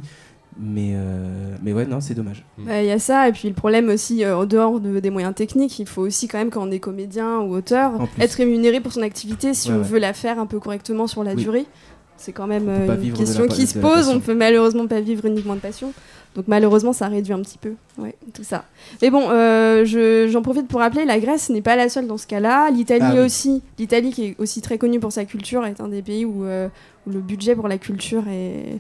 Mais, 0.60 0.92
euh, 0.94 1.56
mais 1.64 1.74
ouais, 1.74 1.88
non, 1.88 2.00
c'est 2.00 2.14
dommage. 2.14 2.46
Bah, 2.60 2.82
Il 2.84 2.88
y 2.88 2.92
a 2.92 3.00
ça, 3.00 3.28
et 3.28 3.32
puis 3.32 3.48
le 3.48 3.56
problème 3.56 3.90
aussi, 3.90 4.24
euh, 4.24 4.38
en 4.38 4.46
dehors 4.46 4.80
de- 4.80 5.00
des 5.00 5.10
moyens 5.10 5.34
techniques, 5.34 5.80
il 5.80 5.88
faut 5.88 6.04
aussi 6.04 6.28
quand 6.28 6.38
même, 6.38 6.52
quand 6.52 6.62
on 6.68 6.70
est 6.70 6.80
comédien 6.80 7.40
ou 7.40 7.56
auteur, 7.56 7.94
être 8.20 8.34
rémunéré 8.34 8.80
pour 8.80 8.94
son 8.94 9.02
activité 9.02 9.56
si 9.56 9.70
Ouais, 9.70 9.76
on 9.76 9.78
ouais. 9.80 9.84
veut 9.84 9.98
la 10.00 10.14
faire 10.14 10.38
un 10.40 10.46
peu 10.46 10.60
correctement 10.60 11.08
sur 11.08 11.24
la 11.24 11.34
Oui. 11.34 11.42
durée. 11.44 11.66
C'est 12.24 12.32
quand 12.32 12.48
même 12.48 12.70
euh, 12.70 12.88
une 13.04 13.14
question 13.14 13.48
qui 13.48 13.68
se 13.68 13.78
pose, 13.78 14.08
on 14.08 14.20
peut 14.22 14.34
malheureusement 14.34 14.88
pas 14.88 15.02
vivre 15.02 15.26
uniquement 15.26 15.56
de 15.56 15.60
passion. 15.60 15.92
Donc 16.36 16.46
malheureusement, 16.48 16.94
ça 16.94 17.10
réduit 17.10 17.34
un 17.34 17.42
petit 17.42 17.60
peu, 17.60 17.74
ouais, 18.00 18.16
tout 18.34 18.44
ça. 18.44 18.64
Mais 19.04 19.12
bon, 19.12 19.30
euh, 19.30 19.86
je- 19.86 20.28
j'en 20.32 20.42
profite 20.42 20.68
pour 20.68 20.80
rappeler, 20.80 21.06
la 21.06 21.20
Grèce 21.20 21.50
n'est 21.52 21.62
pas 21.62 21.76
la 21.76 21.90
seule 21.90 22.08
dans 22.08 22.18
ce 22.18 22.26
cas-là. 22.26 22.72
L'Italie 22.72 23.04
Ah 23.08 23.14
oui. 23.14 23.20
aussi, 23.26 23.62
l'Italie 23.78 24.12
qui 24.12 24.26
est 24.28 24.36
aussi 24.40 24.62
très 24.62 24.80
connue 24.80 25.00
pour 25.00 25.12
sa 25.12 25.26
culture, 25.26 25.64
est 25.66 25.80
un 25.80 25.90
des 25.90 26.02
pays 26.02 26.26
où, 26.26 26.44
euh, 26.46 26.70
où 27.06 27.12
le 27.12 27.20
budget 27.20 27.54
pour 27.56 27.68
la 27.68 27.78
culture 27.78 28.24
est, 28.30 28.80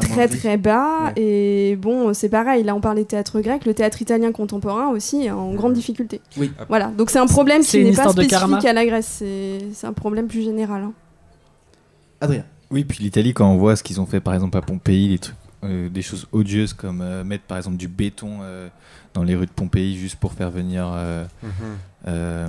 très 0.00 0.28
très 0.28 0.56
bas. 0.56 1.12
Ouais. 1.16 1.22
Et 1.22 1.76
bon, 1.76 2.14
c'est 2.14 2.30
pareil, 2.30 2.62
là 2.62 2.74
on 2.74 2.80
parlait 2.80 3.02
de 3.02 3.08
théâtre 3.08 3.40
grec, 3.42 3.66
le 3.66 3.74
théâtre 3.74 4.00
italien 4.00 4.32
contemporain 4.32 4.88
aussi 4.88 5.26
est 5.26 5.30
en 5.30 5.52
grande 5.52 5.74
difficulté. 5.74 6.22
Oui. 6.38 6.52
Voilà, 6.70 6.86
donc 6.86 7.10
c'est 7.10 7.18
un 7.18 7.26
problème 7.26 7.62
C'est 7.62 7.78
qui 7.78 7.82
une 7.84 7.90
n'est 7.90 7.96
pas 7.96 8.08
spécifique 8.08 8.64
à 8.64 8.72
la 8.72 8.86
Grèce, 8.86 9.16
c'est 9.18 9.58
c'est 9.74 9.86
un 9.88 9.92
problème 9.92 10.26
plus 10.26 10.40
général. 10.42 10.84
hein. 10.84 10.92
Adrien. 12.22 12.44
Oui, 12.72 12.84
puis 12.84 13.04
l'Italie, 13.04 13.34
quand 13.34 13.48
on 13.48 13.56
voit 13.58 13.76
ce 13.76 13.82
qu'ils 13.82 14.00
ont 14.00 14.06
fait 14.06 14.20
par 14.20 14.34
exemple 14.34 14.56
à 14.56 14.62
Pompéi, 14.62 15.10
des 15.10 15.18
trucs, 15.18 15.36
euh, 15.64 15.88
des 15.88 16.02
choses 16.02 16.26
odieuses 16.32 16.72
comme 16.72 17.00
euh, 17.02 17.22
mettre 17.22 17.44
par 17.44 17.58
exemple 17.58 17.76
du 17.76 17.86
béton 17.86 18.38
euh, 18.42 18.68
dans 19.14 19.22
les 19.22 19.36
rues 19.36 19.46
de 19.46 19.50
Pompéi 19.52 19.96
juste 19.96 20.16
pour 20.16 20.32
faire 20.32 20.50
venir, 20.50 20.90
euh, 20.92 21.24
euh, 22.08 22.48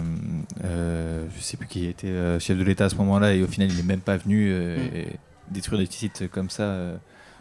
euh, 0.64 1.26
je 1.36 1.42
sais 1.42 1.58
plus 1.58 1.68
qui 1.68 1.86
était 1.86 2.08
euh, 2.08 2.40
chef 2.40 2.58
de 2.58 2.64
l'État 2.64 2.86
à 2.86 2.90
ce 2.90 2.96
moment-là, 2.96 3.34
et 3.36 3.44
au 3.44 3.48
final 3.48 3.70
il 3.70 3.76
n'est 3.78 3.84
même 3.84 4.00
pas 4.00 4.18
venu 4.18 4.50
euh, 4.52 4.78
Mm. 4.78 4.96
et 4.96 5.08
détruire 5.52 5.80
des 5.82 5.86
sites 5.92 6.30
comme 6.32 6.50
ça 6.50 6.64
euh, 6.64 6.96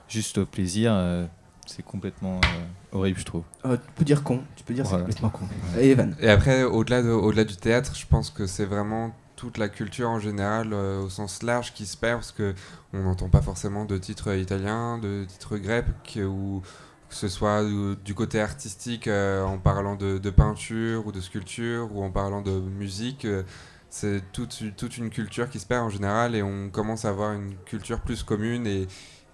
juste 0.09 0.38
au 0.38 0.45
plaisir. 0.47 0.92
euh, 0.92 1.25
c'est 1.64 1.85
complètement 1.85 2.40
euh, 2.45 2.97
horrible, 2.99 3.21
je 3.21 3.25
trouve. 3.25 3.45
Euh, 3.64 3.77
tu 3.77 3.92
peux 3.95 4.05
dire 4.05 4.25
con, 4.25 4.40
tu 4.57 4.64
peux 4.64 4.75
dire 4.75 4.85
Voilà. 4.85 5.07
c'est 5.09 5.21
complètement 5.21 5.31
con. 5.31 5.47
Et 5.81 5.90
Evan. 5.90 6.16
Et 6.21 6.29
après, 6.29 6.64
au-delà 6.64 7.03
de- 7.03 7.09
au-delà 7.11 7.45
du 7.45 7.55
théâtre, 7.57 7.95
je 7.95 8.05
pense 8.05 8.29
que 8.31 8.47
c'est 8.49 8.64
vraiment 8.66 9.14
toute 9.43 9.59
la 9.59 9.69
culture 9.69 10.09
en 10.09 10.21
général 10.21 10.73
euh, 10.73 11.03
au 11.03 11.11
sens 11.11 11.43
large 11.43 11.75
qui 11.75 11.85
se 11.85 11.97
perd 11.97 12.19
parce 12.19 12.31
que 12.31 12.55
on 12.93 13.03
n'entend 13.03 13.29
pas 13.29 13.43
forcément 13.43 13.85
de 13.85 13.99
titres 13.99 14.37
italiens, 14.37 14.99
de 14.99 15.25
titres 15.25 15.57
grecs 15.57 16.17
ou 16.17 16.63
que 17.09 17.15
ce 17.17 17.27
soit 17.27 17.65
du, 17.65 17.97
du 18.05 18.15
côté 18.15 18.41
artistique 18.41 19.09
euh, 19.09 19.43
en 19.43 19.59
parlant 19.59 19.97
de, 19.97 20.31
peinture 20.31 21.09
ou 21.09 21.11
de 21.11 21.21
sculpture 21.21 21.89
ou 21.93 22.05
en 22.05 22.13
parlant 22.13 22.41
de 22.41 22.53
musique. 22.53 23.25
euh, 23.25 23.43
c'est 23.91 24.23
toute, 24.33 24.61
une 24.97 25.11
culture 25.11 25.51
qui 25.51 25.59
se 25.59 25.67
perd 25.67 25.87
en 25.87 25.91
général 25.91 26.37
et 26.37 26.43
on 26.45 26.71
commence 26.71 27.05
à 27.05 27.09
avoir 27.09 27.33
une 27.33 27.57
culture 27.67 28.01
plus 28.01 28.23
commune 28.23 28.65
et, 28.69 28.87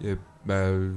et, 0.03 0.17
bah, 0.43 0.55
euh, 0.55 0.91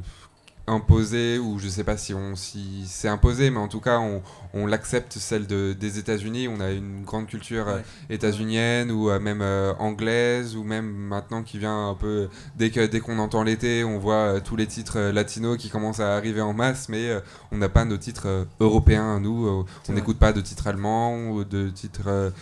imposée 0.73 1.39
ou 1.39 1.59
je 1.59 1.69
sais 1.69 1.85
pas 1.85 1.97
si 1.97 2.15
on 2.15 2.35
si 2.37 2.85
c'est 2.87 3.09
imposé 3.09 3.51
mais 3.51 3.59
en 3.59 3.69
tout 3.69 3.81
cas 3.81 3.99
on, 4.01 4.23
on 4.55 4.67
l'accepte 4.67 5.13
celle 5.19 5.47
de, 5.47 5.73
des 5.79 5.99
États-Unis. 5.99 6.49
On 6.49 6.61
a 6.61 6.71
une 6.71 7.05
grande 7.05 7.27
culture 7.27 7.69
euh, 7.69 7.77
Ouais. 7.77 7.85
états-unienne 8.11 8.91
ou 8.91 9.11
euh, 9.11 9.19
même 9.21 9.41
euh, 9.43 9.73
anglaise 9.79 10.57
ou 10.57 10.65
même 10.65 10.87
maintenant 10.91 11.43
qui 11.43 11.59
vient 11.59 11.91
un 11.91 11.95
peu 11.95 12.29
dès 12.57 12.71
que 12.71 12.85
dès 12.87 13.01
qu'on 13.01 13.19
entend 13.19 13.43
l'été 13.43 13.85
on 13.85 13.99
voit 13.99 14.41
tous 14.41 14.57
les 14.57 14.67
titres 14.67 14.99
latinos 15.11 15.57
qui 15.59 15.71
commencent 15.71 16.01
à 16.01 16.17
arriver 16.17 16.41
en 16.41 16.53
masse 16.53 16.89
mais 16.89 17.09
euh, 17.09 17.21
on 17.53 17.59
n'a 17.59 17.69
pas 17.69 17.85
nos 17.85 17.97
titres 17.99 18.47
européens 18.61 19.17
à 19.17 19.21
nous 19.21 19.65
on 19.89 19.93
n'écoute 19.93 20.19
pas 20.19 20.33
de 20.33 20.41
titres 20.41 20.67
allemands 20.67 21.17
ou 21.31 21.45
de 21.45 21.69
titres 21.71 22.33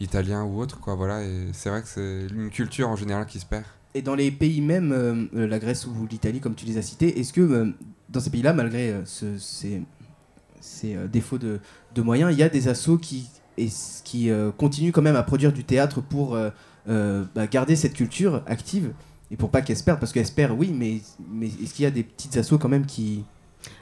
italiens 0.00 0.44
ou 0.44 0.60
autres 0.60 0.80
quoi 0.80 0.94
voilà. 0.94 1.22
Et 1.22 1.48
c'est 1.52 1.68
vrai 1.70 1.82
que 1.82 1.88
c'est 1.88 2.26
une 2.34 2.50
culture 2.50 2.88
en 2.88 2.96
général 2.96 3.26
qui 3.26 3.38
se 3.40 3.46
perd 3.46 3.64
et 3.94 4.02
dans 4.02 4.14
les 4.14 4.30
pays 4.30 4.60
même, 4.60 4.92
euh, 4.92 5.14
euh, 5.36 5.46
la 5.46 5.58
Grèce 5.58 5.86
ou 5.86 5.92
l'Italie, 6.10 6.40
comme 6.40 6.54
tu 6.54 6.64
les 6.66 6.78
as 6.78 6.82
cités, 6.82 7.18
est-ce 7.18 7.32
que 7.32 7.40
euh, 7.40 7.66
dans 8.08 8.20
ces 8.20 8.30
pays-là, 8.30 8.52
malgré 8.52 8.94
ce- 9.04 9.38
ces, 9.38 9.82
ces, 10.60 10.96
défauts 11.12 11.38
de, 11.38 11.58
de 11.94 12.02
moyens, 12.02 12.32
il 12.32 12.38
y 12.38 12.42
a 12.42 12.48
des 12.48 12.68
assos 12.68 12.98
qui, 12.98 13.28
et- 13.58 13.68
qui 14.04 14.30
continuent 14.56 14.92
quand 14.92 15.02
même 15.02 15.16
à 15.16 15.22
produire 15.22 15.52
du 15.52 15.64
théâtre 15.64 16.00
pour 16.00 16.36
bah, 16.86 17.46
garder 17.50 17.76
cette 17.76 17.94
culture 17.94 18.42
active 18.46 18.92
et 19.30 19.36
pour 19.36 19.50
pas 19.50 19.62
qu'elle 19.62 19.76
se 19.76 19.84
perde? 19.84 20.00
Parce 20.00 20.12
qu'elle 20.12 20.26
se 20.26 20.32
perd, 20.32 20.58
oui, 20.58 20.74
mais, 20.76 21.00
mais 21.30 21.46
est-ce 21.46 21.72
qu'il 21.74 21.84
y 21.84 21.86
a 21.86 21.90
des 21.92 22.02
petites 22.02 22.36
assos 22.36 22.58
quand 22.58 22.68
même 22.68 22.84
qui 22.86 23.22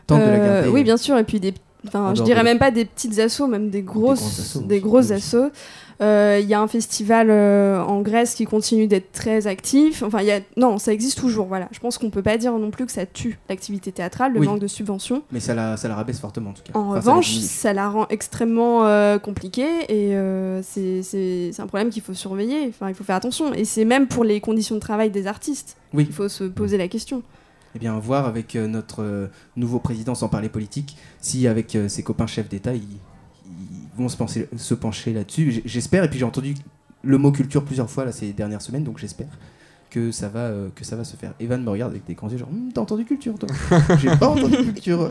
tentent 0.07 0.25
de 0.27 0.31
la 0.31 0.39
garder 0.39 0.69
Oui, 0.69 0.85
bien 0.85 0.97
sûr. 0.99 1.17
Et 1.17 1.25
puis 1.25 1.41
des, 1.41 1.55
enfin, 1.87 2.11
en 2.11 2.15
je 2.15 2.23
dirais 2.23 2.43
même 2.45 2.59
pas 2.59 2.71
des 2.71 2.85
petites 2.85 3.19
assos, 3.19 3.47
même 3.47 3.71
des 3.71 3.83
grosses, 3.83 4.59
des 4.67 4.81
grosses 4.81 5.11
assos. 5.11 5.51
Euh, 6.01 6.39
Il 6.41 6.49
y 6.49 6.55
a 6.55 6.61
un 6.61 6.69
festival 6.69 7.29
euh, 7.31 7.83
en 7.83 8.01
Grèce 8.03 8.35
qui 8.37 8.45
continue 8.45 8.87
d'être 8.87 9.11
très 9.13 9.47
actif. 9.49 10.03
Enfin, 10.05 10.21
il 10.21 10.27
y 10.27 10.31
a 10.31 10.41
non, 10.57 10.79
ça 10.79 10.93
existe 10.93 11.19
toujours. 11.19 11.47
Voilà. 11.47 11.69
Je 11.73 11.81
pense 11.81 11.99
qu'on 11.99 12.11
peut 12.11 12.23
pas 12.23 12.39
dire 12.39 12.53
non 12.57 12.71
plus 12.71 12.87
que 12.87 12.93
ça 12.93 13.05
tue 13.07 13.39
l'activité 13.49 13.91
théâtrale, 13.91 14.33
le 14.33 14.41
Oui. 14.41 14.47
manque 14.47 14.61
de 14.61 14.69
subventions. 14.69 15.23
Mais 15.33 15.41
ça 15.41 15.55
la, 15.55 15.77
ça 15.77 15.89
la 15.89 15.97
rabaisse 15.97 16.21
fortement 16.21 16.51
en 16.51 16.53
tout 16.53 16.63
cas. 16.63 16.79
En 16.79 16.91
Enfin, 16.91 16.95
revanche, 17.01 17.33
ça 17.39 17.73
la 17.73 17.89
rend 17.89 18.07
extrêmement 18.11 18.87
euh, 18.87 19.19
compliquée 19.19 19.67
et 19.89 20.15
euh, 20.17 20.63
c'est- 20.63 21.59
un 21.59 21.67
problème 21.67 21.91
qu'il 21.91 22.03
faut 22.03 22.15
surveiller. 22.15 22.67
Enfin, 22.69 22.89
il 22.89 22.95
faut 22.95 23.03
faire 23.05 23.17
attention. 23.17 23.53
Et 23.55 23.65
c'est 23.65 23.85
même 23.85 24.07
pour 24.07 24.23
les 24.23 24.41
conditions 24.41 24.77
de 24.77 24.81
travail 24.81 25.11
des 25.11 25.27
artistes. 25.27 25.77
Oui. 25.93 26.05
Il 26.09 26.15
faut 26.15 26.29
se 26.29 26.45
poser 26.45 26.79
la 26.79 26.87
question. 26.87 27.23
Eh 27.75 27.79
bien, 27.81 27.99
voir 27.99 28.27
avec 28.27 28.55
euh, 28.57 28.67
notre 28.69 29.03
euh, 29.03 29.27
nouveau 29.57 29.79
président, 29.81 30.15
sans 30.15 30.29
parler 30.29 30.49
politique, 30.49 30.97
si 31.21 31.47
avec 31.49 31.75
euh, 31.75 31.89
ses 31.89 32.03
copains 32.03 32.27
chefs 32.29 32.49
d'État, 32.49 32.75
ils 32.75 32.87
vont 33.99 34.09
se, 34.09 34.17
penser- 34.17 34.49
se 34.57 34.75
pencher 34.75 35.13
là-dessus. 35.13 35.63
J'espère, 35.65 36.05
et 36.05 36.09
puis 36.11 36.19
j'ai 36.19 36.25
entendu 36.25 36.55
le 37.03 37.19
mot 37.19 37.31
culture 37.33 37.65
plusieurs 37.65 37.91
fois 37.91 38.05
là, 38.05 38.13
ces 38.13 38.33
dernières 38.33 38.63
semaines, 38.63 38.85
donc 38.85 38.99
j'espère 38.99 39.29
que 39.91 40.11
ça, 40.13 40.29
va, 40.29 40.41
euh, 40.41 40.69
que 40.75 40.85
ça 40.85 40.97
va 40.97 41.05
se 41.05 41.17
faire. 41.17 41.33
Evan 41.41 41.63
me 41.63 41.71
regarde 41.71 41.93
avec 41.93 42.05
des 42.07 42.15
grands 42.15 42.29
yeux, 42.29 42.39
genre, 42.39 42.49
Hum, 42.51 42.71
t'as 42.75 42.81
entendu 42.83 43.05
culture, 43.05 43.39
toi? 43.39 43.49
J'ai 44.01 44.15
pas 44.17 44.29
entendu 44.29 44.57
culture. 44.57 45.11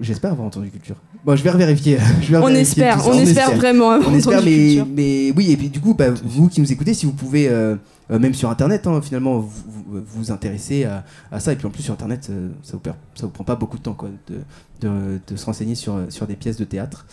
J'espère 0.00 0.32
avoir 0.32 0.46
entendu 0.48 0.70
culture. 0.70 0.96
Bon, 1.24 1.36
je 1.36 1.42
vais 1.44 1.52
vérifier. 1.52 1.98
je 2.20 2.32
vais 2.32 2.38
On 2.38 2.48
espère, 2.48 3.06
on 3.06 3.12
espère 3.14 3.54
vraiment 3.54 3.90
avoir 3.90 4.10
On 4.12 4.14
espère, 4.16 4.38
entendu 4.38 4.50
mais, 4.50 4.66
culture. 4.66 4.86
mais 4.92 5.32
oui, 5.36 5.52
et 5.52 5.56
puis 5.56 5.68
du 5.70 5.80
coup, 5.80 5.94
bah, 5.94 6.10
vous 6.24 6.48
qui 6.48 6.60
nous 6.60 6.70
écoutez, 6.72 6.94
si 6.94 7.06
vous 7.06 7.12
pouvez, 7.12 7.48
euh, 7.48 7.76
euh, 8.10 8.18
même 8.18 8.34
sur 8.34 8.50
Internet, 8.50 8.86
hein, 8.88 9.00
finalement, 9.00 9.38
vous, 9.38 9.48
vous, 9.86 10.00
vous 10.04 10.30
intéresser 10.32 10.84
à, 10.84 11.04
à 11.30 11.38
ça. 11.40 11.52
Et 11.52 11.56
puis 11.56 11.66
en 11.66 11.70
plus, 11.70 11.82
sur 11.84 11.94
Internet, 11.94 12.24
ça 12.62 12.76
vous, 12.76 12.80
ça 13.14 13.26
vous 13.26 13.32
prend 13.32 13.44
pas 13.44 13.54
beaucoup 13.56 13.78
de 13.78 13.82
temps 13.82 13.94
quoi, 13.94 14.10
de, 14.28 14.38
de, 14.80 15.20
de 15.28 15.36
se 15.36 15.46
renseigner 15.46 15.76
sur, 15.76 15.96
sur 16.08 16.26
des 16.26 16.34
pièces 16.36 16.56
de 16.56 16.64
théâtre. 16.64 17.06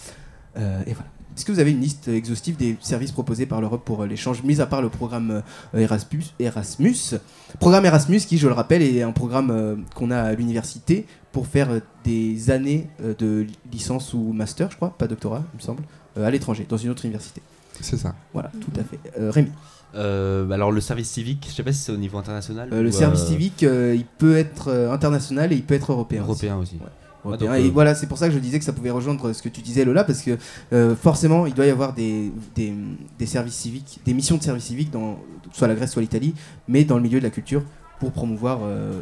Euh, 0.57 0.81
et 0.85 0.93
voilà. 0.93 1.09
Est-ce 1.35 1.45
que 1.45 1.51
vous 1.53 1.59
avez 1.59 1.71
une 1.71 1.79
liste 1.79 2.09
exhaustive 2.09 2.57
des 2.57 2.77
services 2.81 3.13
proposés 3.13 3.45
par 3.45 3.61
l'Europe 3.61 3.83
pour 3.85 4.01
euh, 4.03 4.05
l'échange, 4.05 4.43
mis 4.43 4.59
à 4.59 4.65
part 4.65 4.81
le 4.81 4.89
programme 4.89 5.41
euh, 5.73 5.79
Erasmus, 5.79 6.23
Erasmus? 6.39 7.15
Programme 7.59 7.85
Erasmus, 7.85 8.19
qui, 8.19 8.37
je 8.37 8.47
le 8.47 8.53
rappelle, 8.53 8.81
est 8.81 9.01
un 9.01 9.13
programme 9.13 9.83
qu'on 9.95 10.11
a 10.11 10.17
à 10.21 10.33
l'université 10.33 11.05
pour 11.31 11.47
faire 11.47 11.79
des 12.03 12.51
années 12.51 12.89
de 13.19 13.47
licence 13.71 14.13
ou 14.13 14.33
master, 14.33 14.69
je 14.71 14.75
crois, 14.75 14.93
pas 14.97 15.07
doctorat, 15.07 15.43
il 15.53 15.57
me 15.57 15.61
semble, 15.61 15.83
à 16.21 16.29
l'étranger, 16.29 16.65
dans 16.67 16.77
une 16.77 16.89
autre 16.89 17.05
université. 17.05 17.41
C'est 17.79 17.97
ça. 17.97 18.13
Voilà, 18.33 18.51
tout 18.59 18.71
à 18.79 18.83
fait. 18.83 18.99
Euh, 19.17 19.31
Rémi, 19.31 19.51
Euh, 19.95 20.49
alors 20.51 20.71
le 20.71 20.79
service 20.81 21.09
civique, 21.09 21.45
je 21.49 21.53
sais 21.55 21.63
pas 21.63 21.71
si 21.73 21.79
c'est 21.79 21.91
au 21.91 21.97
niveau 21.97 22.17
international. 22.17 22.69
euh, 22.71 22.81
le 22.81 22.91
service 22.91 23.21
euh, 23.23 23.25
civique, 23.27 23.63
euh, 23.63 23.93
il 23.95 24.05
peut 24.05 24.37
être 24.37 24.71
international 24.91 25.51
et 25.51 25.55
il 25.55 25.63
peut 25.63 25.73
être 25.75 25.91
européen. 25.91 26.21
aussi. 26.21 26.29
Européen 26.45 26.57
aussi. 26.57 26.75
Ouais. 26.75 26.87
Donc, 27.23 27.41
et 27.41 27.47
euh, 27.47 27.69
voilà, 27.71 27.93
c'est 27.93 28.07
pour 28.07 28.17
ça 28.17 28.27
que 28.27 28.33
je 28.33 28.39
disais 28.39 28.57
que 28.57 28.65
ça 28.65 28.73
pouvait 28.73 28.89
rejoindre 28.89 29.31
ce 29.33 29.41
que 29.41 29.49
tu 29.49 29.61
disais 29.61 29.85
Lola, 29.85 30.03
parce 30.03 30.21
que 30.21 30.37
euh, 30.73 30.95
forcément, 30.95 31.45
il 31.45 31.53
doit 31.53 31.65
y 31.65 31.69
avoir 31.69 31.93
des, 31.93 32.31
des, 32.55 32.73
des 33.19 33.25
services 33.25 33.55
civiques, 33.55 33.99
des 34.05 34.13
missions 34.13 34.37
de 34.37 34.43
service 34.43 34.63
civique 34.65 34.89
dans 34.91 35.19
soit 35.51 35.67
la 35.67 35.75
Grèce, 35.75 35.91
soit 35.91 36.01
l'Italie, 36.01 36.33
mais 36.67 36.83
dans 36.83 36.95
le 36.95 37.03
milieu 37.03 37.19
de 37.19 37.23
la 37.23 37.29
culture 37.29 37.63
pour 37.99 38.11
promouvoir 38.11 38.61
euh, 38.63 38.99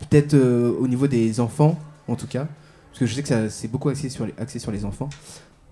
peut-être 0.00 0.34
euh, 0.34 0.72
au 0.80 0.88
niveau 0.88 1.06
des 1.06 1.38
enfants, 1.38 1.78
en 2.08 2.16
tout 2.16 2.26
cas, 2.26 2.48
parce 2.88 2.98
que 2.98 3.06
je 3.06 3.14
sais 3.14 3.22
que 3.22 3.48
c'est 3.48 3.68
beaucoup 3.68 3.88
axé 3.88 4.08
sur 4.08 4.26
les, 4.26 4.34
axé 4.38 4.58
sur 4.58 4.72
les 4.72 4.84
enfants. 4.84 5.08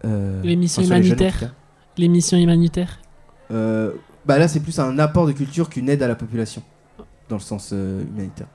Euh, 0.05 0.41
Les 0.45 0.55
missions 0.55 0.83
enfin, 0.83 0.99
les 0.99 1.03
jeunes, 1.03 1.19
humanitaires. 1.19 1.41
cas. 1.41 1.51
Les 1.97 2.07
missions 2.09 2.39
humanitaires. 2.39 3.01
Euh, 3.51 3.93
bah 4.25 4.39
là, 4.39 4.47
c'est 4.47 4.61
plus 4.61 4.79
un 4.79 4.99
apport 5.01 5.27
de 5.27 5.33
culture 5.33 5.69
qu'une 5.69 5.89
aide 5.89 6.03
à 6.03 6.07
la 6.09 6.15
population, 6.15 6.63
dans 7.29 7.37
le 7.37 7.43
sens 7.43 7.71
euh, 7.73 8.05
humanitaire. 8.05 8.47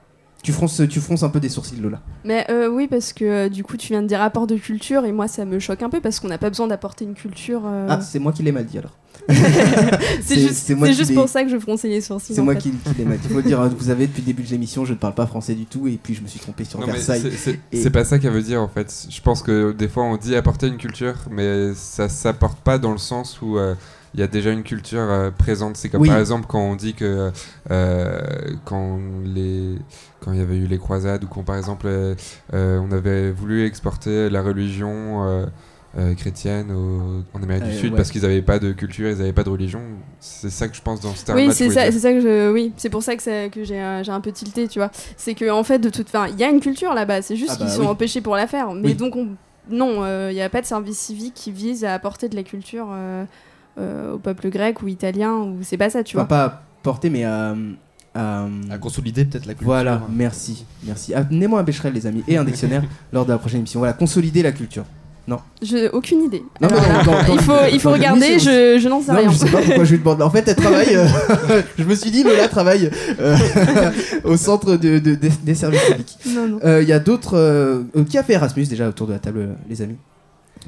Tu 0.44 0.52
fronces, 0.52 0.82
tu 0.90 1.00
fronces 1.00 1.24
un 1.24 1.30
peu 1.30 1.40
des 1.40 1.48
sourcils, 1.50 1.78
Lola. 1.78 2.02
Mais 2.26 2.46
euh, 2.52 2.68
oui, 2.70 2.88
parce 2.90 3.14
que 3.14 3.24
euh, 3.26 3.50
du 3.50 3.64
coup, 3.64 3.78
tu 3.78 3.88
viens 3.88 4.02
de 4.02 4.08
dire 4.08 4.22
apport 4.22 4.46
de 4.46 4.56
culture, 4.58 5.06
et 5.06 5.12
moi, 5.14 5.28
ça 5.30 5.46
me 5.46 5.58
choque 5.58 5.82
un 5.82 5.90
peu 5.90 6.02
parce 6.02 6.20
qu'on 6.20 6.28
n'a 6.28 6.38
pas 6.38 6.50
besoin 6.50 6.68
d'apporter 6.68 7.06
une 7.06 7.14
culture. 7.16 7.62
euh, 7.66 7.88
Ah, 7.90 8.02
c'est 8.02 8.20
moi 8.20 8.34
qui 8.34 8.44
l'ai 8.44 8.52
mal 8.52 8.66
dit 8.66 8.78
alors. 8.78 8.92
c'est 10.22 10.40
juste, 10.40 10.70
moi 10.76 10.88
pour 11.14 11.30
ça 11.30 11.44
que 11.44 11.50
je 11.50 11.58
fronçais 11.58 11.88
les 11.88 12.02
sourcils. 12.02 12.34
C'est 12.36 12.42
moi 12.42 12.56
fait. 12.56 12.62
qui, 12.62 12.72
qui 12.72 12.94
l'ai 12.98 13.06
mal 13.06 13.18
dit. 13.20 13.28
Il 13.30 13.32
faut 13.32 13.38
le 13.38 13.44
dire, 13.44 13.62
vous 13.70 13.86
savez, 13.86 14.08
depuis 14.08 14.22
le 14.22 14.26
début 14.26 14.44
de 14.44 14.50
l'émission, 14.50 14.84
je 14.86 14.94
ne 14.94 14.98
parle 14.98 15.14
pas 15.14 15.28
français 15.28 15.54
du 15.54 15.66
tout, 15.66 15.88
et 15.88 15.98
puis 16.02 16.14
je 16.14 16.22
me 16.22 16.28
suis 16.28 16.40
trompé 16.40 16.66
sur 16.66 16.80
Non, 16.80 16.88
mais 16.88 16.94
Versailles. 16.94 17.32
c'est- 17.38 17.60
Et- 17.72 17.90
pas 17.90 18.04
ça 18.04 18.20
qu'elle 18.20 18.34
veut 18.34 18.42
dire 18.42 18.62
en 18.62 18.68
fait. 18.68 19.08
Je 19.10 19.22
pense 19.22 19.44
que 19.44 19.72
des 19.72 19.88
fois 19.88 20.04
on 20.04 20.18
dit 20.18 20.36
apporter 20.36 20.68
une 20.68 20.78
culture, 20.78 21.16
mais 21.32 21.74
ça 21.76 22.10
s'apporte 22.10 22.60
pas 22.60 22.78
dans 22.80 22.92
le 22.92 22.98
sens 22.98 23.40
où 23.42 23.58
euh, 23.58 23.76
il 24.14 24.20
y 24.20 24.24
a 24.24 24.28
déjà 24.28 24.52
une 24.52 24.64
culture 24.64 25.00
euh, 25.02 25.32
présente. 25.32 25.76
C'est 25.78 25.90
comme 25.90 26.02
Oui. 26.02 26.10
par 26.10 26.20
exemple 26.20 26.46
quand 26.48 26.60
on 26.62 26.76
dit 26.76 26.94
que 26.94 27.32
euh, 27.72 28.22
quand 28.66 29.00
les 29.26 29.78
quand 30.22 30.32
il 30.34 30.40
y 30.40 30.42
avait 30.42 30.56
eu 30.58 30.68
les 30.68 30.78
croisades 30.78 31.24
ou 31.24 31.28
quand 31.28 31.44
par 31.44 31.58
exemple 31.58 31.88
euh, 31.88 32.16
euh, 32.54 32.80
on 32.80 32.92
avait 32.92 33.32
voulu 33.32 33.66
exporter 33.66 34.30
la 34.30 34.42
religion 34.42 35.24
euh, 35.28 35.46
euh, 35.98 36.16
chrétienne 36.16 36.72
au- 36.72 37.24
en 37.38 37.44
Amérique 37.44 37.64
Euh, 37.66 37.70
du 37.70 37.76
Sud 37.78 37.92
ouais. 37.92 37.98
parce 37.98 38.10
qu'ils 38.10 38.24
n'avaient 38.24 38.42
pas 38.42 38.58
de 38.58 38.72
culture, 38.72 39.10
ils 39.10 39.18
n'avaient 39.18 39.32
pas 39.34 39.44
de 39.44 39.50
religion. 39.50 39.82
C'est 40.20 40.50
ça 40.50 40.68
que 40.68 40.76
je 40.76 40.82
pense 40.82 41.00
dans 41.02 41.14
ce 41.14 41.24
terme. 41.26 41.38
Oui, 41.38 41.50
c'est 41.54 41.70
ça, 41.70 41.92
c'est 41.92 42.00
ça 42.00 42.12
que 42.14 42.20
je. 42.20 42.52
Oui, 42.52 42.74
c'est 42.78 42.90
pour 42.90 43.04
ça 43.04 43.16
que, 43.16 43.22
ça- 43.22 43.50
que 43.50 43.64
j'ai 43.64 43.80
euh, 43.80 44.04
j'ai 44.04 44.12
un 44.12 44.22
peu 44.22 44.32
tilté, 44.32 44.68
tu 44.68 44.80
vois. 44.80 44.90
C'est 45.18 45.36
que 45.36 45.50
en 45.52 45.64
fait, 45.64 45.78
de 45.80 45.90
toute 45.90 46.10
fin, 46.10 46.28
il 46.28 46.40
y 46.40 46.44
a 46.44 46.50
une 46.50 46.62
culture 46.62 46.94
là-bas. 46.96 47.22
C'est 47.22 47.36
juste 47.36 47.52
Ah 47.54 47.58
bah 47.60 47.66
qu'ils 47.66 47.74
sont 47.76 47.82
oui. 47.82 47.88
empêchés 47.88 48.22
pour 48.22 48.36
la 48.36 48.48
faire. 48.48 48.74
Mais 48.74 48.90
Oui. 48.90 48.96
donc, 48.96 49.16
on... 49.16 49.28
non, 49.70 50.04
euh, 50.04 50.30
il 50.32 50.36
n'y 50.36 50.42
a 50.42 50.50
pas 50.50 50.62
de 50.62 50.66
service 50.66 50.98
civique 50.98 51.36
qui 51.36 51.52
vise 51.52 51.86
à 51.86 51.94
apporter 51.94 52.28
de 52.28 52.36
la 52.36 52.44
culture 52.44 52.88
euh, 52.92 53.24
euh, 53.24 53.26
au 53.78 54.18
peuple 54.18 54.50
grec 54.50 54.82
ou 54.84 54.88
italien. 54.88 55.34
Ou 55.38 55.58
c'est 55.62 55.78
pas 55.78 55.90
ça, 55.90 56.04
tu 56.04 56.16
Enfin, 56.18 56.26
vois. 56.26 56.28
pas 56.30 56.44
à 56.46 56.62
porter, 56.84 57.10
mais 57.10 57.24
à. 57.24 57.56
à- 58.16 58.46
À 58.72 58.78
consolider 58.78 59.26
peut-être 59.26 59.46
la 59.46 59.54
culture. 59.54 59.66
Voilà, 59.68 60.02
merci, 60.12 60.66
merci. 60.86 61.14
Amenez-moi 61.14 61.60
un 61.60 61.64
Becherel, 61.64 61.94
les 61.94 62.06
amis, 62.06 62.24
et 62.28 62.38
un 62.38 62.44
dictionnaire 62.44 62.84
lors 63.14 63.26
de 63.26 63.32
la 63.32 63.38
prochaine 63.40 63.60
émission. 63.60 63.80
Voilà, 63.80 63.94
consolider 63.94 64.44
la 64.44 64.52
culture. 64.52 64.86
J'ai 65.62 65.88
aucune 65.90 66.24
idée. 66.24 66.44
Non, 66.60 66.68
dans- 66.68 66.76
dans- 66.76 67.12
dans- 67.26 67.34
il 67.34 67.40
faut, 67.40 67.54
il 67.72 67.80
faut 67.80 67.92
regarder. 67.92 68.40
Je, 68.40 68.78
je 68.78 68.90
n'en 68.90 69.02
sais 69.02 69.14
Non, 69.14 69.20
rien. 69.20 69.32
je 69.32 69.38
sais 69.38 69.50
pas 69.50 69.62
pourquoi 69.62 69.86
je 69.86 69.92
lui 69.94 70.00
demande. 70.00 70.22
En 70.22 70.30
fait, 70.30 70.46
elle 70.46 70.56
travaille. 70.58 70.94
euh, 70.98 71.08
je 71.80 71.84
me 71.86 71.96
suis 71.96 72.12
dit, 72.12 72.24
Lola 72.24 72.50
travaille 72.50 72.92
euh, 73.22 73.38
au 74.26 74.36
centre 74.36 74.76
de, 74.76 75.00
de- 75.00 75.16
des- 75.16 75.30
des 75.30 75.56
services 75.56 75.82
publics. 75.86 76.18
non, 76.36 76.48
non. 76.50 76.60
Euh, 76.66 76.82
Il 76.84 76.90
y 76.90 76.92
a 76.92 77.00
d'autres. 77.00 77.38
euh, 77.38 77.84
euh, 77.96 78.04
qui 78.04 78.18
a 78.18 78.24
fait 78.24 78.34
Erasmus 78.34 78.66
déjà 78.66 78.90
autour 78.90 79.08
de 79.08 79.14
la 79.14 79.20
table, 79.20 79.40
euh, 79.40 79.54
les 79.70 79.82
amis 79.82 79.96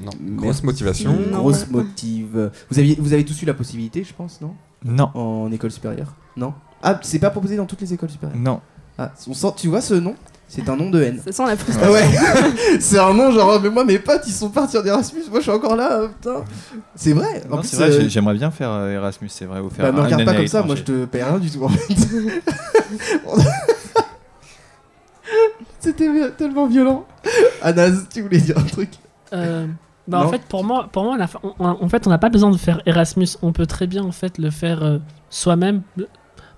Non. 0.00 0.10
Grosse 0.36 0.62
motivation. 0.62 1.12
Non. 1.30 1.38
Grosse 1.38 1.68
motive. 1.68 2.50
Vous, 2.70 2.78
aviez, 2.78 2.96
vous 2.98 3.12
avez 3.12 3.24
tous 3.24 3.40
eu 3.42 3.46
la 3.46 3.54
possibilité, 3.54 4.04
je 4.04 4.12
pense, 4.14 4.40
non? 4.40 4.54
Non. 4.84 5.10
En 5.14 5.50
école 5.52 5.70
supérieure? 5.70 6.14
Non? 6.36 6.52
Ah, 6.82 6.98
c'est 7.02 7.18
pas 7.18 7.30
proposé 7.30 7.56
dans 7.56 7.66
toutes 7.66 7.80
les 7.80 7.92
écoles 7.94 8.10
supérieures? 8.10 8.38
Non. 8.38 8.60
Ah, 8.98 9.12
on 9.28 9.34
sent, 9.34 9.48
tu 9.56 9.68
vois 9.68 9.80
ce 9.80 9.94
nom? 9.94 10.14
C'est 10.48 10.68
un 10.68 10.76
nom 10.76 10.90
de 10.90 11.02
haine. 11.02 11.20
Ça 11.24 11.32
sent 11.32 11.42
la 11.44 11.50
Ah 11.52 11.56
frustration. 11.56 11.92
ouais, 11.92 12.06
c'est 12.80 12.98
un 13.00 13.12
nom 13.12 13.32
genre, 13.32 13.60
mais 13.60 13.68
moi 13.68 13.84
mes 13.84 13.98
potes 13.98 14.22
ils 14.28 14.32
sont 14.32 14.48
partis 14.48 14.78
en 14.78 14.84
Erasmus, 14.84 15.22
moi 15.28 15.40
je 15.40 15.42
suis 15.42 15.50
encore 15.50 15.74
là, 15.74 16.02
euh, 16.02 16.08
putain. 16.08 16.44
C'est 16.94 17.12
vrai, 17.14 17.42
en 17.50 17.56
Non, 17.56 17.60
plus, 17.62 17.74
vrai, 17.74 17.90
euh, 17.90 18.00
j'ai- 18.02 18.08
j'aimerais 18.08 18.34
bien 18.34 18.52
faire 18.52 18.70
euh, 18.70 18.92
Erasmus, 18.92 19.28
c'est 19.28 19.44
vrai. 19.46 19.58
Ou 19.58 19.70
faire 19.70 19.86
bah, 19.86 19.90
me 19.92 19.98
un- 19.98 20.04
regarde 20.04 20.24
pas 20.24 20.34
comme 20.36 20.46
ça, 20.46 20.62
moi 20.62 20.76
je 20.76 20.82
te 20.82 21.04
paye 21.06 21.24
rien 21.24 21.38
du 21.40 21.50
tout 21.50 21.64
en 21.64 21.68
fait. 21.68 21.94
C'était 25.80 26.30
tellement 26.36 26.66
violent. 26.66 27.06
Anas, 27.62 28.04
tu 28.12 28.22
voulais 28.22 28.38
dire 28.38 28.58
un 28.58 28.62
truc? 28.62 28.90
Euh, 29.32 29.66
bah, 30.08 30.24
en 30.24 30.28
fait, 30.28 30.42
pour 30.42 30.64
moi, 30.64 30.88
pour 30.92 31.04
moi 31.04 31.16
on 31.18 31.22
a- 31.22 31.28
on- 31.42 31.54
on- 31.58 31.84
en 31.84 31.88
fait, 31.88 32.06
on 32.06 32.10
n'a 32.10 32.18
pas 32.18 32.28
besoin 32.30 32.50
de 32.50 32.56
faire 32.56 32.80
Erasmus. 32.86 33.28
On 33.42 33.52
peut 33.52 33.66
très 33.66 33.86
bien 33.86 34.04
en 34.04 34.12
fait 34.12 34.38
le 34.38 34.50
faire 34.50 34.82
euh, 34.82 34.98
soi-même, 35.30 35.82
le- 35.96 36.08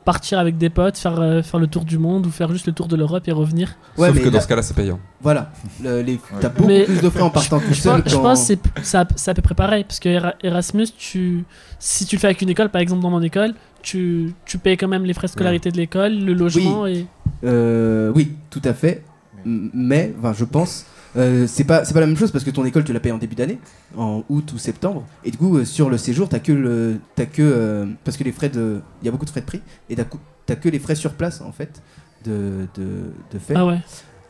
partir 0.05 0.39
avec 0.39 0.57
des 0.57 0.71
potes, 0.71 0.97
faire, 0.97 1.21
euh, 1.21 1.43
faire 1.43 1.61
le 1.61 1.67
tour 1.67 1.85
du 1.85 1.99
monde 1.99 2.25
ou 2.27 2.31
faire 2.31 2.51
juste 2.51 2.67
le 2.67 2.73
tour 2.73 2.89
de 2.89 2.97
l'Europe 2.97 3.29
et 3.29 3.33
revenir. 3.33 3.75
Ouais, 3.99 4.09
Sauf 4.09 4.17
mais 4.17 4.23
que 4.23 4.29
dans 4.31 4.41
ce 4.41 4.49
cas-là, 4.49 4.63
c'est 4.63 4.75
payant. 4.75 4.99
Voilà, 5.21 5.51
le- 5.83 6.01
les- 6.01 6.19
t'as 6.41 6.49
beaucoup 6.49 6.67
Mais- 6.67 6.85
plus 6.85 7.03
de 7.03 7.11
frais 7.11 7.21
en 7.21 7.29
partant 7.31 7.59
tout 7.61 7.67
Je 7.69 7.75
seul 7.75 8.03
pense, 8.03 8.11
je 8.13 8.17
qu'en- 8.17 8.23
pense 8.23 8.41
que 8.41 8.47
c'est 8.47 8.61
c'est 8.83 8.97
à, 8.97 9.07
c'est 9.17 9.31
à 9.31 9.35
peu 9.35 9.43
près 9.43 9.55
pareil 9.55 9.85
parce 9.85 10.01
que 10.01 10.09
Era- 10.09 10.35
Erasmus, 10.43 10.87
tu, 10.97 11.45
si 11.79 12.07
tu 12.07 12.17
le 12.17 12.21
fais 12.21 12.29
avec 12.29 12.41
une 12.41 12.49
école, 12.49 12.71
par 12.71 12.81
exemple 12.81 13.03
dans 13.03 13.11
mon 13.11 13.21
école, 13.21 13.53
tu, 13.83 14.33
tu 14.47 14.57
payes 14.57 14.79
quand 14.79 14.89
même 14.89 15.05
les 15.05 15.13
frais 15.13 15.27
de 15.27 15.33
scolarité 15.33 15.71
de 15.71 15.77
l'école, 15.77 16.15
le 16.19 16.33
logement 16.33 16.87
et 16.87 17.07
Euh, 17.45 18.11
oui, 18.15 18.33
tout 18.51 18.63
à 18.65 18.73
fait. 18.75 19.05
M- 19.45 19.71
Mais, 19.75 20.15
enfin, 20.19 20.33
je 20.33 20.45
pense, 20.45 20.87
euh, 21.19 21.47
c'est 21.47 21.65
pas, 21.65 21.85
c'est 21.85 21.95
pas 21.95 22.01
la 22.01 22.07
même 22.07 22.17
chose 22.17 22.31
parce 22.31 22.45
que 22.45 22.51
ton 22.51 22.65
école, 22.65 22.85
tu 22.85 22.93
la 22.93 23.01
payes 23.01 23.13
en 23.13 23.19
début 23.19 23.35
d'année, 23.35 23.59
en 23.97 24.23
août 24.29 24.53
ou 24.53 24.59
septembre. 24.59 25.05
Et 25.25 25.31
du 25.31 25.39
coup, 25.39 25.59
euh, 25.59 25.65
sur 25.65 25.91
le 25.91 25.99
séjour, 25.99 26.29
t'as 26.29 26.39
que 26.39 26.53
le, 26.53 27.01
t'as 27.17 27.27
que, 27.27 27.43
euh, 27.43 27.87
parce 28.05 28.17
que 28.17 28.25
les 28.25 28.33
frais 28.33 28.49
de, 28.49 28.81
il 29.03 29.07
y 29.07 29.09
a 29.09 29.11
beaucoup 29.13 29.25
de 29.25 29.31
frais 29.31 29.41
de 29.41 29.47
prix, 29.47 29.63
et 29.91 29.97
t'as, 29.97 30.57
que 30.57 30.69
les 30.69 30.79
frais 30.79 30.95
sur 30.95 31.15
place 31.15 31.41
en 31.41 31.53
fait 31.53 31.83
de, 32.25 32.69
de, 32.75 33.13
de 33.33 33.39
faire. 33.39 33.59
ah 33.59 33.67
ouais. 33.67 33.81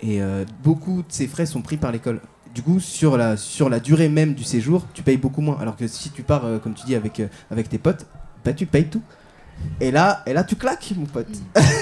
Et 0.01 0.20
beaucoup 0.62 0.98
de 0.98 1.09
ces 1.09 1.27
frais 1.27 1.44
sont 1.44 1.61
pris 1.61 1.77
par 1.77 1.90
l'école. 1.90 2.20
Du 2.55 2.62
coup, 2.62 2.79
sur 2.79 3.16
la, 3.16 3.37
sur 3.37 3.68
la 3.68 3.81
durée 3.81 4.09
même 4.09 4.35
du 4.35 4.44
séjour, 4.44 4.87
tu 4.94 5.03
payes 5.03 5.16
beaucoup 5.16 5.40
moins. 5.40 5.59
Alors 5.61 5.77
que 5.77 5.88
si 5.88 6.11
tu 6.11 6.22
pars, 6.22 6.44
comme 6.62 6.74
tu 6.74 6.87
dis, 6.87 6.94
avec, 6.94 7.20
avec 7.51 7.68
tes 7.68 7.79
potes, 7.79 8.07
bah 8.44 8.53
tu 8.53 8.66
payes 8.66 8.87
tout. 8.87 9.03
Et 9.81 9.90
là, 9.90 10.22
et 10.27 10.33
là, 10.33 10.44
tu 10.44 10.55
claques, 10.55 10.92
mon 10.96 11.07
pote. 11.07 11.27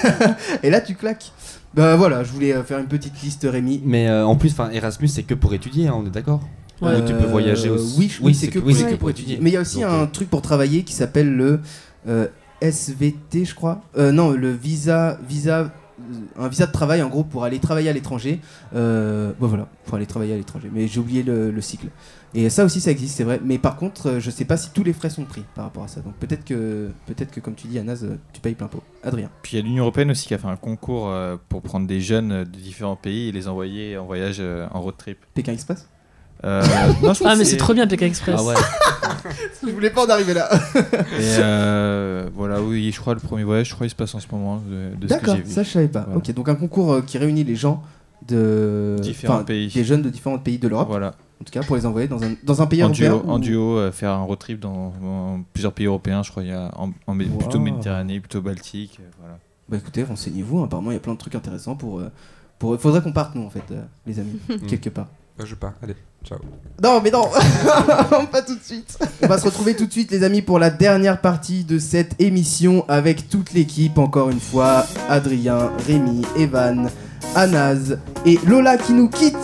et 0.63 0.71
là, 0.71 0.81
tu 0.81 0.95
claques. 0.95 1.31
Bah 1.73 1.95
voilà, 1.95 2.23
je 2.23 2.31
voulais 2.31 2.53
euh, 2.53 2.63
faire 2.63 2.79
une 2.79 2.87
petite 2.87 3.21
liste, 3.21 3.47
Rémi. 3.49 3.81
Mais 3.85 4.07
euh, 4.07 4.25
en 4.25 4.35
plus, 4.35 4.51
enfin, 4.51 4.69
Erasmus, 4.71 5.07
c'est 5.09 5.23
que 5.23 5.33
pour 5.33 5.53
étudier, 5.53 5.87
hein, 5.87 5.95
on 5.97 6.05
est 6.05 6.09
d'accord 6.11 6.41
Ouais. 6.81 6.95
Ou 6.95 7.05
tu 7.05 7.13
peux 7.13 7.25
voyager 7.25 7.69
Euh, 7.69 7.73
aussi. 7.73 7.95
Oui, 7.97 8.11
oui, 8.21 8.35
c'est 8.35 8.49
que, 8.49 8.59
oui, 8.59 8.75
pour 8.99 9.09
étudier. 9.09 9.39
Mais 9.41 9.49
il 9.49 9.53
y 9.53 9.57
a 9.57 9.61
aussi 9.61 9.77
Donc, 9.81 9.85
un 9.85 10.03
euh, 10.03 10.05
truc 10.05 10.29
pour 10.29 10.43
travailler 10.43 10.83
qui 10.83 10.93
s'appelle 10.93 11.35
le 11.35 11.59
euh, 12.07 12.27
SVT, 12.61 13.45
je 13.45 13.55
crois. 13.55 13.81
Euh, 13.97 14.11
non, 14.11 14.29
le 14.31 14.51
visa, 14.51 15.19
visa, 15.27 15.59
euh, 15.59 15.67
un 16.37 16.47
visa 16.47 16.65
de 16.65 16.71
travail 16.71 17.01
en 17.01 17.09
gros 17.09 17.23
pour 17.23 17.43
aller 17.43 17.59
travailler 17.59 17.89
à 17.89 17.93
l'étranger. 17.93 18.39
Euh, 18.75 19.31
bon 19.39 19.47
voilà, 19.47 19.67
pour 19.85 19.95
aller 19.95 20.05
travailler 20.05 20.33
à 20.33 20.37
l'étranger. 20.37 20.69
Mais 20.71 20.87
j'ai 20.87 20.99
oublié 20.99 21.23
le, 21.23 21.51
le 21.51 21.61
cycle. 21.61 21.87
Et 22.33 22.49
ça 22.49 22.65
aussi, 22.65 22.81
ça 22.81 22.91
existe, 22.91 23.17
c'est 23.17 23.23
vrai. 23.23 23.39
Mais 23.43 23.57
par 23.57 23.77
contre, 23.77 24.07
euh, 24.07 24.19
je 24.19 24.29
sais 24.29 24.45
pas 24.45 24.57
si 24.57 24.69
tous 24.71 24.83
les 24.83 24.93
frais 24.93 25.09
sont 25.09 25.23
pris 25.23 25.43
par 25.55 25.65
rapport 25.65 25.83
à 25.83 25.87
ça. 25.87 26.01
Donc 26.01 26.15
peut-être 26.15 26.45
que, 26.45 26.91
peut-être 27.05 27.31
que 27.31 27.39
comme 27.39 27.55
tu 27.55 27.67
dis, 27.67 27.79
Anas, 27.79 28.03
euh, 28.03 28.17
tu 28.33 28.41
payes 28.41 28.55
plein 28.55 28.67
pot. 28.67 28.83
Adrien. 29.03 29.29
Puis 29.41 29.57
il 29.57 29.59
y 29.59 29.63
a 29.63 29.65
l'Union 29.65 29.83
Européenne 29.83 30.11
aussi 30.11 30.27
qui 30.27 30.33
a 30.33 30.37
fait 30.37 30.47
un 30.47 30.55
concours 30.55 31.13
pour 31.49 31.61
prendre 31.61 31.87
des 31.87 32.01
jeunes 32.01 32.43
de 32.43 32.59
différents 32.59 32.95
pays 32.95 33.29
et 33.29 33.31
les 33.31 33.47
envoyer 33.47 33.97
en 33.97 34.05
voyage 34.05 34.41
en 34.41 34.81
road 34.81 34.95
trip. 34.97 35.17
Pékin 35.33 35.53
Express? 35.53 35.87
Euh, 36.43 36.63
non, 37.03 37.13
je 37.13 37.23
Ah, 37.25 37.35
mais 37.35 37.45
c'est 37.45 37.57
trop 37.57 37.73
bien, 37.73 37.87
Pékin 37.87 38.05
Express. 38.07 38.35
Ah 38.39 38.43
ouais. 38.43 38.53
Je 39.65 39.71
voulais 39.71 39.89
pas 39.89 40.05
en 40.05 40.09
arriver 40.09 40.33
là. 40.33 40.47
Et 40.75 41.35
euh, 41.39 42.29
voilà, 42.33 42.61
oui, 42.61 42.91
je 42.91 42.99
crois 42.99 43.13
le 43.13 43.19
premier 43.19 43.43
voyage, 43.43 43.69
je 43.69 43.73
crois, 43.75 43.85
il 43.87 43.89
se 43.89 43.95
passe 43.95 44.13
en 44.15 44.19
ce 44.19 44.27
moment 44.31 44.59
que 44.59 45.05
D'accord, 45.05 45.37
ça 45.45 45.63
je 45.63 45.69
savais 45.69 45.87
pas. 45.87 46.01
Voilà. 46.01 46.17
Ok, 46.17 46.31
donc 46.33 46.47
un 46.47 46.55
concours 46.55 46.93
euh, 46.93 47.01
qui 47.01 47.17
réunit 47.17 47.43
les 47.43 47.55
gens 47.55 47.83
de 48.27 48.95
Différents 49.01 49.43
pays. 49.43 49.69
des 49.69 49.83
jeunes 49.83 50.01
de 50.01 50.09
différents 50.09 50.37
pays 50.39 50.57
de 50.59 50.67
l'Europe. 50.67 50.87
Voilà. 50.89 51.15
En 51.41 51.43
tout 51.43 51.51
cas, 51.51 51.61
pour 51.63 51.75
les 51.75 51.85
envoyer 51.85 52.07
dans 52.07 52.23
un, 52.23 52.31
dans 52.43 52.61
un 52.61 52.67
pays 52.67 52.83
En 52.83 52.87
européen. 52.87 53.09
duo, 53.17 53.29
en 53.29 53.39
duo 53.39 53.77
euh, 53.77 53.91
faire 53.91 54.11
un 54.11 54.23
road 54.23 54.39
trip 54.39 54.59
dans, 54.59 54.93
dans 55.01 55.43
plusieurs 55.53 55.73
pays 55.73 55.85
européens, 55.85 56.23
je 56.23 56.31
crois, 56.31 56.43
il 56.43 56.49
y 56.49 56.53
a 56.53 56.71
en, 56.77 56.91
en- 57.07 57.17
plutôt. 57.17 57.59
Méditerranée, 57.59 58.19
plutôt 58.19 58.41
Baltique. 58.41 58.99
euh, 59.01 59.09
voilà. 59.19 59.37
Bah 59.69 59.77
écoutez, 59.77 60.03
renseignez-vous. 60.03 60.63
Apparemment, 60.63 60.91
il 60.91 60.95
y 60.95 60.97
a 60.97 61.01
plein 61.01 61.13
de 61.13 61.17
trucs 61.19 61.35
intéressants 61.35 61.75
pour. 61.75 62.01
pour... 62.59 62.79
Faudrait 62.79 63.01
qu'on 63.01 63.11
parte, 63.11 63.35
nous, 63.35 63.43
en 63.43 63.49
fait, 63.49 63.63
euh, 63.71 63.81
les 64.05 64.19
amis, 64.19 64.39
quelque 64.67 64.89
part. 64.89 65.07
Bah, 65.37 65.45
je 65.45 65.55
pars. 65.55 65.73
Allez, 65.83 65.95
ciao. 66.23 66.39
Non, 66.83 66.99
mais 67.03 67.11
non 67.11 67.25
Pas 68.31 68.41
tout 68.41 68.55
de 68.55 68.63
suite 68.63 68.97
On 69.21 69.27
va 69.27 69.37
se 69.37 69.45
retrouver 69.45 69.75
tout 69.75 69.85
de 69.85 69.91
suite, 69.91 70.11
les 70.11 70.23
amis, 70.23 70.41
pour 70.41 70.57
la 70.59 70.69
dernière 70.71 71.21
partie 71.21 71.63
de 71.63 71.77
cette 71.79 72.19
émission 72.19 72.85
avec 72.87 73.29
toute 73.29 73.53
l'équipe, 73.53 73.97
encore 73.99 74.29
une 74.29 74.39
fois. 74.39 74.85
Adrien, 75.09 75.71
Rémi, 75.85 76.23
Evan, 76.37 76.89
Anaz 77.35 77.99
et 78.25 78.39
Lola 78.47 78.77
qui 78.77 78.93
nous 78.93 79.09
quitte 79.09 79.37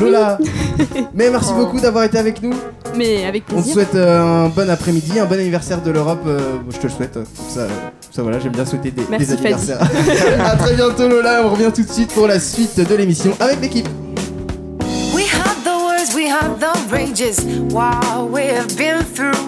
Lola 0.00 0.38
Mais 1.14 1.30
merci 1.30 1.52
beaucoup 1.52 1.78
d'avoir 1.78 2.04
été 2.04 2.18
avec 2.18 2.42
nous. 2.42 2.54
Mais 2.96 3.24
avec 3.24 3.44
On 3.44 3.46
te 3.48 3.52
plaisir. 3.56 3.72
souhaite 3.74 3.94
euh, 3.94 4.46
un 4.46 4.48
bon 4.48 4.68
après-midi, 4.68 5.18
un 5.20 5.26
bon 5.26 5.38
anniversaire 5.38 5.80
de 5.82 5.90
l'Europe. 5.92 6.22
euh, 6.26 6.58
je 6.70 6.76
te 6.78 6.82
le 6.88 6.92
souhaite. 6.92 7.14
comme 7.14 7.24
ça, 7.48 7.68
ça 8.10 8.22
voilà, 8.22 8.38
j'aime 8.40 8.52
bien 8.52 8.66
souhaiter 8.66 8.90
des, 8.90 9.02
Merci, 9.08 9.26
des 9.26 9.32
anniversaires. 9.34 9.80
à 10.44 10.56
très 10.56 10.74
bientôt, 10.74 11.08
Lola. 11.08 11.42
On 11.44 11.50
revient 11.50 11.70
tout 11.74 11.82
de 11.84 11.90
suite 11.92 12.12
pour 12.12 12.26
la 12.26 12.40
suite 12.40 12.80
de 12.80 12.94
l'émission 12.94 13.32
avec 13.38 13.60
l'équipe. 13.60 13.88
Had 16.32 16.60
the 16.60 16.72
rages. 16.90 17.44
Wow, 17.74 18.24
we 18.24 18.44
have 18.46 18.74
been 18.78 19.02
through. 19.04 19.44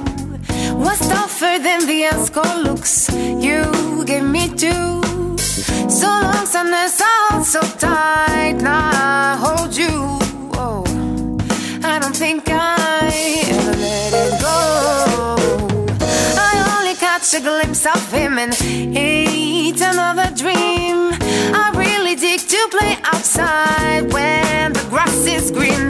What's 0.77 1.09
tougher 1.09 1.59
than 1.59 1.87
the 1.87 2.03
escort 2.13 2.59
looks? 2.59 3.09
You 3.09 4.05
gave 4.05 4.25
me 4.25 4.49
two. 4.49 5.01
So 5.89 6.09
long, 6.09 6.45
sadness, 6.45 7.01
out 7.01 7.43
so 7.47 7.63
tight. 7.79 8.57
Now 8.61 8.91
I 8.93 9.37
hold 9.45 9.75
you. 9.75 9.89
Oh, 10.61 10.85
I 11.83 11.99
don't 12.01 12.15
think 12.15 12.43
I 12.49 13.45
ever 13.49 13.77
let 13.87 14.13
it 14.13 14.41
go. 14.43 15.37
I 16.37 16.53
only 16.77 16.97
catch 16.97 17.33
a 17.33 17.41
glimpse 17.41 17.87
of 17.87 18.13
him 18.13 18.37
and 18.37 18.55
it's 18.61 19.81
another 19.81 20.29
dream. 20.37 21.15
I 21.63 21.73
really 21.75 22.15
dig 22.15 22.41
to 22.41 22.69
play 22.71 22.99
outside 23.05 24.13
when 24.13 24.75
the 24.75 24.87
grass 24.91 25.25
is 25.25 25.51
green, 25.51 25.89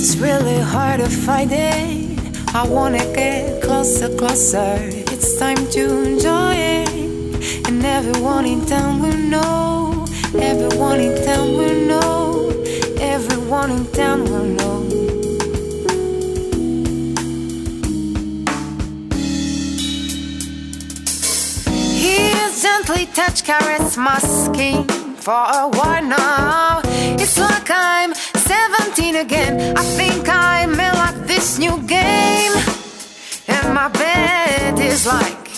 It's 0.00 0.16
really 0.16 0.60
hard 0.60 1.00
to 1.00 1.08
fight 1.10 1.48
it. 1.50 2.54
I 2.54 2.64
wanna 2.64 3.04
get 3.16 3.60
closer, 3.60 4.08
closer. 4.16 4.78
It's 5.12 5.36
time 5.40 5.56
to 5.72 6.02
enjoy 6.04 6.54
it. 6.54 7.66
And 7.66 7.84
everyone 7.84 8.46
in 8.46 8.64
town 8.64 9.02
will 9.02 9.22
know. 9.34 10.06
Everyone 10.40 11.00
in 11.00 11.14
town 11.24 11.48
will 11.58 11.80
know. 11.90 12.48
Everyone 13.00 13.72
in 13.72 13.86
town 13.90 14.22
will 14.30 14.50
know. 14.58 14.78
He's 22.02 22.62
gently 22.62 23.06
touch, 23.06 23.42
caress 23.42 23.96
my 23.96 24.18
skin 24.18 24.86
for 25.16 25.42
a 25.62 25.66
while 25.66 26.04
now. 26.04 26.82
It's 27.18 27.36
like 27.36 27.68
I'm 27.68 27.97
17 28.78 29.16
again. 29.16 29.76
I 29.76 29.82
think 29.82 30.28
I'm 30.28 30.72
in 30.72 30.94
like 30.94 31.26
this 31.26 31.58
new 31.58 31.76
game. 31.82 32.52
And 33.48 33.74
my 33.74 33.88
bed 33.88 34.78
is 34.78 35.06
like 35.06 35.50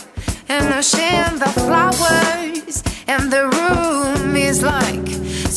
an 0.49 0.73
ocean 0.73 1.43
of 1.43 1.55
flowers. 1.55 2.83
And 3.07 3.31
the 3.31 3.45
room 3.59 4.37
is 4.37 4.63
like 4.63 5.07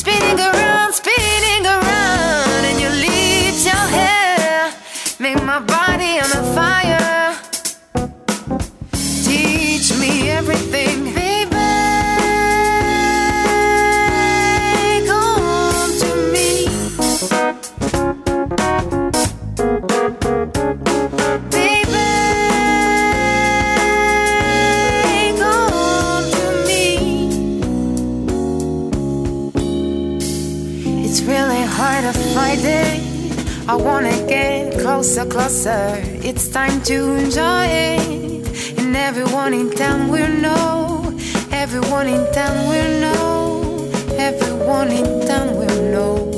spinning 0.00 0.40
around, 0.40 0.92
spinning 0.92 1.64
around. 1.66 2.60
And 2.68 2.80
your 2.80 2.94
lips, 3.06 3.64
your 3.64 3.84
hair 3.96 4.72
make 5.18 5.42
my 5.42 5.60
body 5.60 6.20
on 6.22 6.28
the 6.36 6.44
fire. 6.54 7.03
I 33.66 33.76
wanna 33.76 34.14
get 34.28 34.78
closer, 34.78 35.24
closer. 35.24 35.96
It's 36.22 36.48
time 36.48 36.82
to 36.82 37.14
enjoy 37.14 37.64
it. 37.64 38.78
And 38.78 38.94
everyone 38.94 39.54
in 39.54 39.70
town 39.70 40.08
will 40.10 40.28
know. 40.28 41.18
Everyone 41.50 42.06
in 42.06 42.30
town 42.34 42.68
will 42.68 43.00
know. 43.00 43.90
Everyone 44.18 44.90
in 44.90 45.26
town 45.26 45.56
will 45.56 45.82
know. 45.92 46.33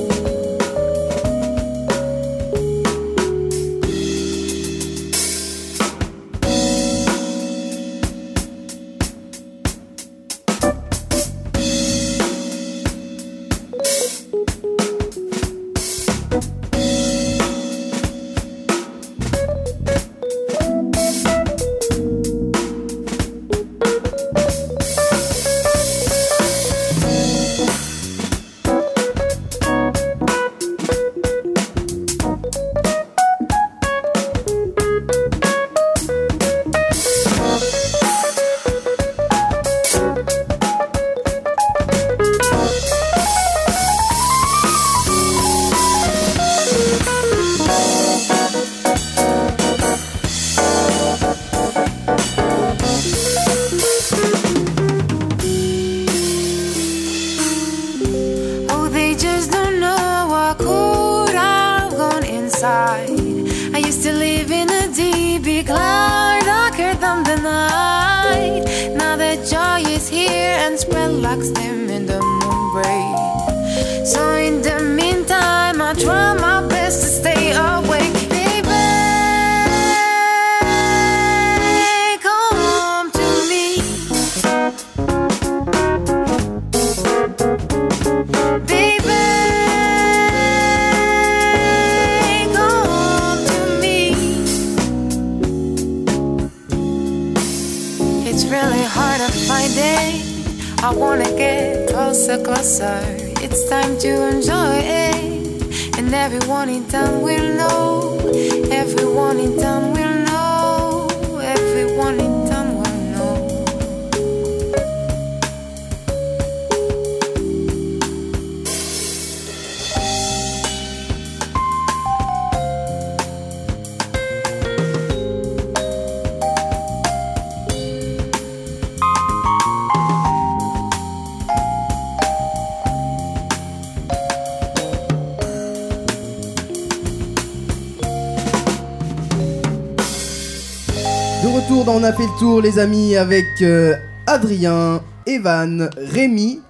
Fait 142.27 142.33
le 142.33 142.39
tour, 142.39 142.61
les 142.61 142.79
amis, 142.79 143.17
avec 143.17 143.45
euh, 143.63 143.95
Adrien, 144.27 145.01
Evan, 145.27 145.89
Rémi 145.97 146.61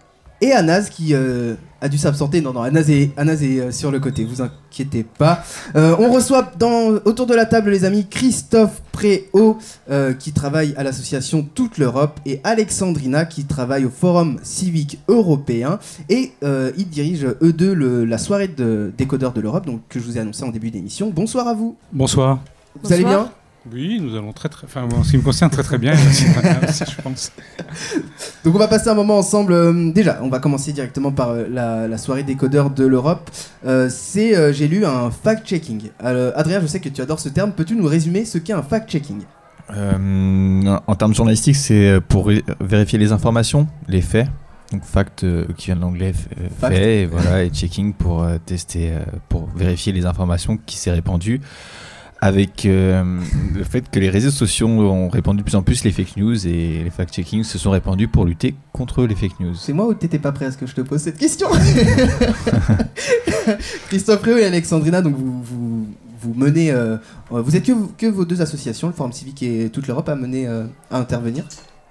et 0.41 0.53
Anas 0.53 0.89
qui 0.91 1.15
euh, 1.15 1.55
a 1.81 1.89
dû 1.89 1.99
s'absenter. 1.99 2.41
Non, 2.41 2.53
non, 2.53 2.63
Anas 2.63 2.89
est, 2.89 3.11
Anas 3.17 3.41
est 3.43 3.61
euh, 3.61 3.71
sur 3.71 3.91
le 3.91 4.01
côté, 4.01 4.25
vous 4.25 4.43
inquiétez 4.43 5.05
pas. 5.05 5.43
Euh, 5.75 5.97
on 5.99 6.11
reçoit 6.13 6.51
dans, 6.59 6.89
autour 7.05 7.27
de 7.27 7.35
la 7.35 7.47
table, 7.47 7.71
les 7.71 7.85
amis, 7.85 8.07
Christophe 8.09 8.83
Préau 8.93 9.59
euh, 9.91 10.13
qui 10.15 10.33
travaille 10.33 10.75
à 10.77 10.83
l'association 10.83 11.47
Toute 11.55 11.79
l'Europe 11.79 12.21
et 12.27 12.41
Alexandrina 12.45 13.25
qui 13.25 13.45
travaille 13.45 13.85
au 13.85 13.91
Forum 13.91 14.39
civique 14.43 14.99
européen. 15.09 15.79
Et 16.11 16.33
euh, 16.43 16.71
ils 16.77 16.89
dirigent, 16.89 17.29
eux 17.43 17.53
deux, 17.53 17.73
le- 17.75 18.05
la 18.05 18.19
soirée 18.19 18.49
de 18.49 18.93
décodeurs 18.97 19.33
de 19.33 19.41
l'Europe, 19.41 19.65
donc 19.67 19.81
que 19.89 20.01
je 20.01 20.05
vous 20.05 20.17
ai 20.19 20.21
annoncé 20.21 20.45
en 20.45 20.49
début 20.51 20.71
d'émission. 20.71 21.11
Bonsoir 21.11 21.49
à 21.49 21.55
vous. 21.55 21.77
Bonsoir. 21.93 22.41
Vous 22.83 22.93
allez 22.93 23.05
bien? 23.05 23.31
Oui, 23.73 23.99
nous 24.01 24.15
allons 24.17 24.33
très 24.33 24.49
très. 24.49 24.65
Enfin, 24.67 24.87
en 24.97 25.03
ce 25.03 25.11
qui 25.11 25.17
me 25.17 25.23
concerne, 25.23 25.51
très 25.51 25.63
très 25.65 25.79
bien. 25.79 25.93
aussi, 25.93 26.85
je 26.89 27.03
pense. 27.03 27.33
Donc 28.45 28.55
on 28.55 28.59
va 28.59 28.69
passer 28.69 28.89
un 28.89 28.95
moment 28.95 29.19
ensemble. 29.19 29.53
euh, 29.53 29.91
déjà, 29.93 30.21
on 30.23 30.29
va 30.29 30.39
commencer 30.39 30.73
directement 30.73 31.11
par 31.11 31.31
euh, 31.31 31.47
la, 31.51 31.89
la 31.89 31.99
soirée 31.99 32.23
décodeur 32.23 32.71
de 32.71 32.87
l'Europe. 32.87 33.31
Euh, 33.67 33.89
c'est, 33.91 34.37
euh, 34.37 34.53
j'ai 34.53 34.69
lu 34.69 34.85
un 34.85 35.11
fact-checking. 35.11 35.91
Euh, 36.05 36.33
Adrien, 36.37 36.61
je 36.61 36.67
sais 36.67 36.81
que 36.81 36.89
tu 36.89 37.01
adores 37.01 37.21
ce 37.21 37.29
terme. 37.29 37.53
Peux-tu 37.53 37.75
nous 37.75 37.87
résumer 37.87 38.25
ce 38.25 38.39
qu'est 38.39 38.53
un 38.53 38.63
fact-checking? 38.63 39.23
Euh, 39.75 40.79
en 40.87 40.95
termes 40.95 41.15
journalistiques, 41.15 41.57
c'est 41.57 41.99
pour 42.09 42.31
vé- 42.31 42.45
vérifier 42.61 42.99
les 43.01 43.11
informations, 43.13 43.67
les 43.89 44.01
faits. 44.01 44.29
Donc 44.73 44.83
fact 44.83 45.23
euh, 45.23 45.45
qui 45.57 45.67
vient 45.67 45.77
de 45.77 45.81
l'anglais, 45.81 46.13
euh, 46.41 46.49
fait, 46.61 47.03
et 47.03 47.07
voilà, 47.07 47.45
et 47.45 47.51
checking 47.51 47.93
pour 47.95 48.25
euh, 48.25 48.39
tester, 48.45 48.91
euh, 48.91 48.99
pour 49.29 49.49
vérifier 49.55 49.93
les 49.93 50.07
informations 50.07 50.57
qui 50.67 50.77
s'est 50.77 50.91
répandues. 50.91 51.41
Avec 52.27 52.67
euh, 52.67 53.05
le 53.55 53.63
fait 53.63 53.89
que 53.89 54.01
les 54.01 54.11
réseaux 54.11 54.33
sociaux 54.33 54.67
ont 54.67 55.09
répandu 55.09 55.39
de 55.39 55.43
plus 55.45 55.55
en 55.55 55.63
plus 55.63 55.85
les 55.85 55.93
fake 55.93 56.17
news 56.17 56.45
et 56.45 56.83
les 56.83 56.91
fact-checking 56.91 57.45
se 57.45 57.57
sont 57.57 57.71
répandus 57.71 58.09
pour 58.09 58.25
lutter 58.25 58.57
contre 58.73 59.05
les 59.05 59.15
fake 59.15 59.39
news. 59.39 59.55
C'est 59.55 59.73
moi 59.73 59.87
ou 59.87 59.95
t'étais 59.95 60.19
pas 60.19 60.33
prêt 60.33 60.47
à 60.47 60.51
ce 60.51 60.59
que 60.59 60.67
je 60.67 60.75
te 60.75 60.81
pose 60.81 61.01
cette 61.01 61.19
question? 61.19 61.47
Christophe 63.87 64.23
Réau 64.23 64.39
et 64.39 64.45
Alexandrina, 64.45 65.03
donc 65.03 65.15
vous, 65.15 65.41
vous, 65.41 65.87
vous 66.21 66.35
menez. 66.35 66.73
euh, 66.73 66.97
vous 67.31 67.55
êtes 67.55 67.65
que, 67.65 67.73
que 67.97 68.07
vos 68.07 68.25
deux 68.25 68.43
associations, 68.43 68.89
le 68.89 68.93
Forum 68.93 69.13
Civique 69.13 69.45
et 69.45 69.71
toute 69.71 69.87
l'Europe, 69.87 70.09
à 70.09 70.17
mener 70.17 70.49
euh, 70.49 70.65
à 70.91 70.99
intervenir 70.99 71.45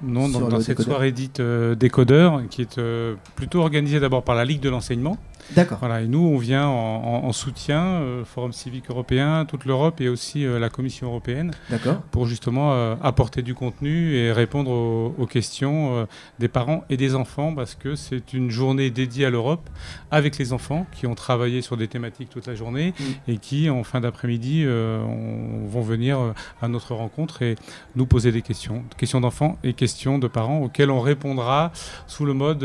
Non, 0.04 0.28
dans, 0.28 0.50
cette 0.60 0.67
décodeur 0.67 0.95
soirée 0.95 1.13
dite 1.13 1.39
euh, 1.39 1.76
décodeur, 1.76 2.41
qui 2.50 2.62
est 2.62 2.78
euh, 2.78 3.15
plutôt 3.38 3.62
organisée 3.62 4.02
d'abord 4.02 4.24
par 4.24 4.36
la 4.36 4.43
Ligue 4.43 4.60
de 4.60 4.69
l'enseignement. 4.69 5.17
D'accord. 5.55 5.77
Voilà, 5.79 6.01
et 6.01 6.08
nous, 6.08 6.19
on 6.19 6.38
vient 6.38 6.67
en, 6.67 6.71
en- 6.71 7.23
en 7.27 7.31
soutien, 7.34 7.81
euh, 7.84 8.25
Forum 8.25 8.51
civique 8.53 8.89
européen, 8.89 9.45
toute 9.45 9.65
l'Europe 9.65 10.01
et 10.01 10.10
aussi 10.10 10.45
euh, 10.45 10.58
la 10.60 10.69
Commission 10.69 11.08
européenne, 11.08 11.51
D'accord. 11.69 12.01
pour 12.12 12.25
justement 12.25 12.73
euh, 12.73 12.95
apporter 13.03 13.41
du 13.43 13.53
contenu 13.53 14.15
et 14.15 14.31
répondre 14.31 14.71
aux, 14.71 15.15
aux 15.17 15.25
questions 15.27 16.08
des 16.39 16.47
parents 16.47 16.84
et 16.89 16.97
des 16.97 17.13
enfants, 17.15 17.53
parce 17.53 17.75
que 17.75 17.95
c'est 17.95 18.34
une 18.34 18.49
journée 18.49 18.89
dédiée 18.89 19.25
à 19.25 19.29
l'Europe 19.29 19.69
avec 20.12 20.38
les 20.38 20.51
enfants 20.53 20.88
qui 20.91 21.05
ont 21.08 21.15
travaillé 21.15 21.62
sur 21.62 21.77
des 21.77 21.88
thématiques 21.88 22.29
toute 22.29 22.47
la 22.47 22.55
journée 22.55 22.93
Mm. 22.99 23.31
et 23.31 23.38
qui, 23.38 23.69
en 23.69 23.84
fin 23.84 23.99
d'après-midi, 24.01 24.65
on- 24.67 25.65
vont 25.67 25.81
venir 25.81 26.34
à 26.62 26.67
notre 26.67 26.93
rencontre 26.95 27.41
et 27.41 27.55
nous 27.95 28.05
poser 28.05 28.31
des 28.31 28.41
questions, 28.41 28.84
questions 28.97 29.21
d'enfants 29.21 29.58
et 29.63 29.73
questions 29.73 30.19
de 30.19 30.27
parents 30.27 30.60
auxquelles 30.62 30.91
on 30.91 31.01
répondra 31.01 31.71
sous 32.08 32.25
le 32.25 32.34
mode, 32.34 32.62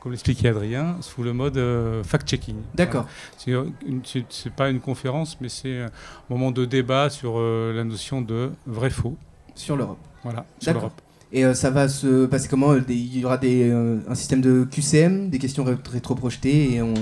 comme 0.00 0.12
l'expliquait 0.12 0.48
Adrien, 0.48 0.96
sous 1.00 1.22
le 1.22 1.32
mode 1.32 1.58
fact-checking. 2.06 2.56
D'accord. 2.74 3.06
Voilà. 3.46 3.64
C'est 3.76 3.86
une- 3.88 4.02
C'est 4.30 4.52
pas 4.52 4.68
une 4.70 4.80
conférence, 4.80 5.36
mais 5.40 5.48
c'est 5.48 5.82
un 5.82 5.90
moment 6.30 6.50
de 6.50 6.64
débat 6.64 7.10
sur 7.10 7.34
euh, 7.38 7.72
la 7.74 7.84
notion 7.84 8.22
de 8.22 8.50
vrai-faux. 8.66 9.16
Sur 9.54 9.76
l'Europe. 9.76 9.98
Voilà, 10.22 10.44
sur 10.60 10.66
D'accord. 10.72 10.82
l'Europe. 10.82 11.00
Et 11.32 11.44
euh, 11.44 11.54
ça 11.54 11.70
va 11.70 11.88
se 11.88 12.26
passer 12.26 12.48
comment 12.48 12.72
euh, 12.72 12.82
Il 12.88 13.18
y 13.18 13.24
aura 13.24 13.36
des, 13.38 13.68
euh, 13.68 13.98
un 14.08 14.14
système 14.14 14.40
de 14.40 14.64
QCM, 14.70 15.28
des 15.30 15.38
questions 15.38 15.64
ré- 15.64 15.76
rétro-projetées 15.92 16.74
et 16.74 16.82
on, 16.82 16.94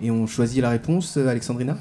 et 0.00 0.10
on 0.10 0.26
choisit 0.26 0.62
la 0.62 0.70
réponse, 0.70 1.16
euh, 1.16 1.26
Alexandrina? 1.28 1.76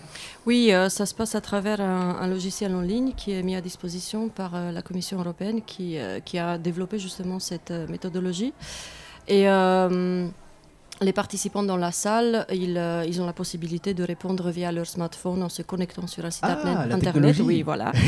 Oui, 0.46 0.72
euh, 0.74 0.90
ça 0.90 1.06
se 1.06 1.14
passe 1.14 1.36
à 1.36 1.42
travers 1.42 1.80
un, 1.82 2.18
un 2.20 2.28
logiciel 2.28 2.74
en 2.76 2.82
ligne 2.82 3.14
qui 3.16 3.32
est 3.32 3.44
mis 3.44 3.56
à 3.56 3.62
disposition 3.62 4.28
par 4.30 4.56
euh, 4.56 4.72
la 4.72 4.82
Commission 4.82 5.20
européenne 5.20 5.62
qui, 5.66 5.98
euh, 5.98 6.20
qui 6.20 6.38
a 6.40 6.58
développé 6.58 7.00
justement 7.00 7.40
cette 7.40 7.72
euh, 7.72 7.88
méthodologie. 7.88 8.54
Et 9.28 9.48
euh, 9.48 10.28
les 11.04 11.14
participants 11.14 11.64
dans 11.64 11.78
la 11.78 11.92
salle, 11.92 12.46
ils, 12.52 12.78
euh, 12.78 13.06
ils 13.08 13.22
ont 13.22 13.26
la 13.26 13.34
possibilité 13.34 13.94
de 13.94 14.04
répondre 14.04 14.50
via 14.50 14.72
leur 14.72 14.86
smartphone 14.88 15.44
en 15.44 15.50
se 15.50 15.62
connectant 15.62 16.08
sur 16.08 16.24
un 16.26 16.32
site 16.32 16.44
Ah, 16.48 16.52
internet- 16.54 16.76
la 16.76 16.82
internet. 16.96 17.04
technologie. 17.14 17.42
Oui, 17.42 17.62
voilà. 17.62 17.92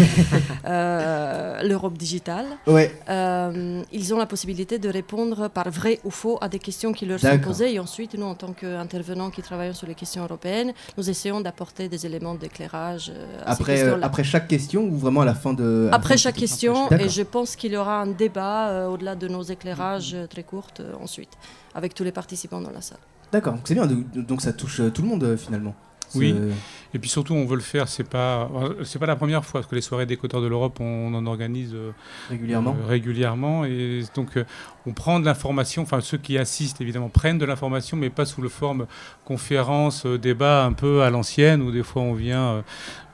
Euh, 0.68 1.62
L'Europe 1.64 1.98
digitale. 1.98 2.46
Ouais. 2.68 2.92
Euh, 3.10 3.82
ils 3.92 4.14
ont 4.14 4.18
la 4.18 4.26
possibilité 4.26 4.80
de 4.80 4.90
répondre 4.90 5.48
par 5.50 5.70
vrai 5.70 6.00
ou 6.04 6.12
faux 6.12 6.38
à 6.42 6.48
des 6.50 6.60
questions 6.60 6.92
qui 6.92 7.06
leur 7.06 7.20
sont 7.20 7.40
posées. 7.40 7.74
Et 7.74 7.80
ensuite, 7.80 8.14
nous, 8.18 8.26
en 8.26 8.36
tant 8.36 8.54
qu'intervenants 8.54 9.30
qui 9.30 9.42
travaillons 9.42 9.74
sur 9.74 9.88
les 9.88 9.96
questions 9.96 10.24
européennes, 10.24 10.74
nous 10.98 11.10
essayons 11.10 11.42
d'apporter 11.42 11.88
des 11.90 12.06
éléments 12.06 12.36
d'éclairage 12.36 13.06
ces 13.06 13.90
après, 14.02 14.24
chaque 14.24 14.48
question 14.48 14.84
ou 14.84 14.96
vraiment 14.98 15.22
à 15.22 15.26
la 15.26 15.36
fin 15.36 15.54
de. 15.54 15.90
Après 15.92 16.16
fin 16.16 16.18
chaque 16.18 16.36
question, 16.36 16.90
et 16.92 17.10
je 17.10 17.22
pense 17.22 17.56
qu'il 17.56 17.72
y 17.74 17.78
aura 17.78 18.02
un 18.02 18.08
débat 18.08 18.88
au-delà 18.90 19.16
de 19.16 19.28
nos 19.28 19.44
éclairages 19.44 20.16
très 20.30 20.44
courts 20.44 20.68
ensuite, 21.02 21.30
avec 21.76 21.94
tous 21.94 22.04
les 22.04 22.12
participants 22.12 22.62
dans 22.62 22.72
la 22.72 22.82
salle. 22.82 22.98
D'accord, 23.32 23.54
donc 23.54 23.64
c'est 23.68 23.76
bien, 23.76 23.86
donc 23.86 24.42
ça 24.42 24.54
touche 24.54 24.80
euh, 24.80 24.90
tout 24.90 25.02
le 25.04 25.08
monde 25.10 25.24
euh, 25.24 25.38
finalement. 25.38 25.76
Oui. 26.14 26.36
Et 26.94 27.00
puis 27.00 27.10
surtout, 27.10 27.34
on 27.34 27.46
veut 27.46 27.56
le 27.56 27.62
faire. 27.62 27.88
C'est 27.90 28.08
pas, 28.08 28.50
c'est 28.84 29.00
pas 29.00 29.08
la 29.08 29.16
première 29.16 29.44
fois 29.44 29.60
parce 29.62 29.70
que 29.70 29.76
les 29.76 29.82
soirées 29.82 30.06
des 30.06 30.16
Côteurs 30.18 30.40
de 30.42 30.48
l'Europe, 30.48 30.80
on, 30.80 31.14
en 31.14 31.26
organise 31.26 31.74
euh, 31.74 31.92
Régulièrement. 32.30 32.76
euh, 32.80 32.88
régulièrement. 32.88 33.66
Et 33.66 34.04
donc, 34.16 34.38
euh, 34.38 34.46
on 34.86 34.94
prend 34.94 35.20
de 35.20 35.26
l'information. 35.26 35.82
Enfin, 35.82 36.00
ceux 36.02 36.18
qui 36.20 36.38
assistent 36.38 36.80
évidemment 36.80 37.10
prennent 37.10 37.40
de 37.40 37.46
l'information, 37.46 37.98
mais 37.98 38.10
pas 38.12 38.26
sous 38.26 38.42
le 38.42 38.50
forme 38.50 38.86
conférence, 39.26 40.06
euh, 40.06 40.18
débat 40.18 40.64
un 40.64 40.74
peu 40.74 41.02
à 41.02 41.10
l'ancienne 41.10 41.62
où 41.64 41.72
des 41.72 41.84
fois 41.84 42.04
on 42.04 42.14
vient 42.14 42.64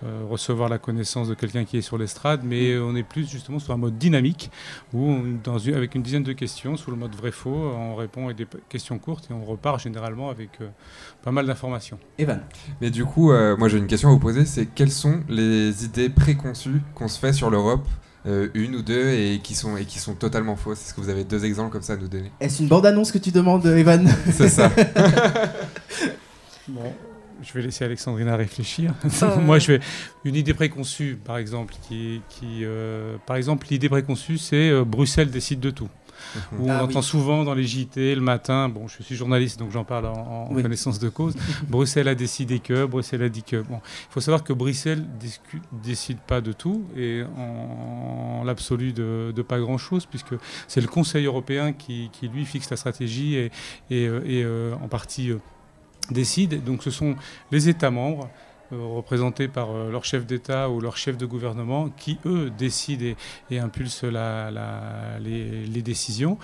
euh, 0.04 0.24
recevoir 0.30 0.68
la 0.70 0.78
connaissance 0.78 1.28
de 1.28 1.34
quelqu'un 1.36 1.64
qui 1.66 1.78
est 1.78 1.82
sur 1.82 1.97
l'estrade, 1.97 2.41
mais 2.43 2.72
euh, 2.72 2.84
on 2.84 2.95
est 2.95 3.04
plus 3.04 3.30
justement 3.30 3.60
sur 3.60 3.74
un 3.74 3.78
mode 3.78 3.97
dynamique 3.97 4.49
où, 4.93 4.99
on- 5.10 5.38
dans 5.43 5.58
une- 5.60 5.76
avec 5.76 5.95
une 5.95 6.02
dizaine 6.02 6.24
de 6.24 6.34
questions, 6.34 6.76
sous 6.78 6.89
le 6.91 6.97
mode 6.97 7.14
vrai-faux, 7.16 7.54
on 7.54 7.95
répond 7.95 8.26
avec 8.26 8.38
des 8.38 8.47
questions 8.70 8.97
courtes 8.99 9.28
et 9.30 9.34
on 9.34 9.43
repart 9.43 9.80
généralement 9.80 10.30
avec 10.30 10.49
euh, 10.62 10.68
pas 11.24 11.32
mal 11.32 11.45
d'informations. 11.45 11.99
Evan. 12.18 12.41
Mais 12.82 12.89
du 12.89 13.06
coup, 13.06 13.32
euh, 13.32 13.56
moi 13.58 13.68
j'ai 13.70 13.78
une 13.78 13.88
question 13.88 14.10
à 14.10 14.12
vous 14.12 14.20
poser, 14.20 14.45
c'est 14.45 14.66
quelles 14.66 14.91
sont 14.91 15.22
les 15.30 15.86
idées 15.86 16.10
préconçues 16.10 16.82
qu'on 16.95 17.08
se 17.08 17.20
fait 17.20 17.34
sur 17.34 17.49
l'Europe, 17.49 17.88
euh, 18.28 18.49
une 18.54 18.76
ou 18.76 18.82
deux, 18.84 19.10
et 19.10 19.39
qui 19.43 19.56
sont, 19.56 19.78
et 19.78 19.86
qui 19.86 19.97
sont 19.99 20.14
totalement 20.16 20.56
fausses? 20.56 20.80
Est-ce 20.82 20.93
que 20.93 21.02
vous 21.02 21.10
avez 21.10 21.24
deux 21.24 21.43
exemples 21.45 21.72
comme 21.72 21.82
ça 21.82 21.93
à 21.93 21.97
nous 21.97 22.08
donner? 22.08 22.32
Est-ce 22.39 22.62
une 22.62 22.68
bande-annonce 22.70 23.12
que 23.12 23.18
tu 23.18 23.32
demandes, 23.32 23.66
Evan? 23.66 24.08
C'est 24.32 24.49
ça. 24.49 24.72
Bon, 26.68 26.93
je 27.42 27.54
vais 27.54 27.62
laisser 27.62 27.84
Alexandrina 27.86 28.36
réfléchir. 28.36 28.94
Euh. 29.24 29.39
Moi, 29.42 29.60
je 29.60 29.74
vais 29.74 29.80
une 30.26 30.36
idée 30.36 30.54
préconçue, 30.54 31.18
par 31.24 31.38
exemple, 31.38 31.74
qui, 31.88 32.22
qui 32.30 32.64
euh, 32.64 33.18
par 33.26 33.36
exemple, 33.36 33.68
l'idée 33.70 33.89
préconçue, 33.89 34.38
c'est 34.38 34.70
euh, 34.70 34.84
Bruxelles 34.84 35.32
décide 35.32 35.60
de 35.60 35.72
tout. 35.72 35.89
où 36.60 36.68
on 36.68 36.72
Ah 36.72 36.84
entend 36.84 37.00
oui. 37.00 37.04
souvent 37.06 37.44
dans 37.44 37.56
les 37.56 37.64
JT 37.64 38.14
le 38.14 38.22
matin. 38.22 38.70
Bon, 38.70 38.88
je 38.88 39.02
suis 39.02 39.16
journaliste, 39.16 39.58
donc 39.58 39.72
j'en 39.72 39.84
parle 39.84 40.06
en, 40.06 40.48
en 40.50 40.54
Oui. 40.54 40.62
connaissance 40.62 41.00
de 41.00 41.10
cause. 41.10 41.36
Bruxelles 41.68 42.08
a 42.08 42.14
décidé 42.14 42.60
que, 42.60 42.86
Bruxelles 42.86 43.24
a 43.24 43.30
dit 43.30 43.42
que. 43.42 43.58
Bon, 43.62 43.82
il 43.84 44.12
faut 44.14 44.22
savoir 44.22 44.44
que 44.44 44.54
Bruxelles 44.54 45.04
décide 45.72 46.20
pas 46.20 46.39
de 46.42 46.54
tout 46.54 46.86
et 46.96 47.24
en, 47.38 48.39
en 48.42 48.44
l'absolu 48.44 48.94
de, 48.94 49.34
de 49.36 49.42
pas 49.42 49.60
grand-chose, 49.60 50.06
puisque 50.06 50.36
c'est 50.68 50.82
le 50.82 50.88
Conseil 50.88 51.26
européen 51.26 51.74
qui, 51.74 52.10
qui, 52.14 52.28
lui 52.28 52.46
fixe 52.46 52.70
la 52.70 52.78
stratégie 52.78 53.36
et, 53.36 53.52
et, 53.89 54.04
et, 54.04 54.44
euh, 54.44 54.76
en 54.84 54.88
partie 54.88 55.32
euh, 55.32 55.38
décide. 56.12 56.64
Donc 56.64 56.84
ce 56.84 56.91
sont 56.91 57.16
les 57.51 57.70
États 57.70 57.91
membres 57.91 58.30
euh, 58.74 58.78
représentés 58.95 59.47
par 59.47 59.72
euh, 59.72 59.91
leur 59.91 60.05
chef 60.05 60.26
d'État 60.26 60.70
ou 60.70 60.80
leur 60.80 60.95
chef 60.97 61.18
de 61.18 61.26
gouvernement 61.26 61.89
qui, 61.89 62.20
eux, 62.26 62.49
décident 62.57 63.03
et, 63.05 63.16
et 63.49 63.59
impulsent 63.59 64.03
la- 64.03 64.49
la- 64.51 65.20
les, 65.20 65.66
les 65.66 65.82
décisions. 65.82 66.38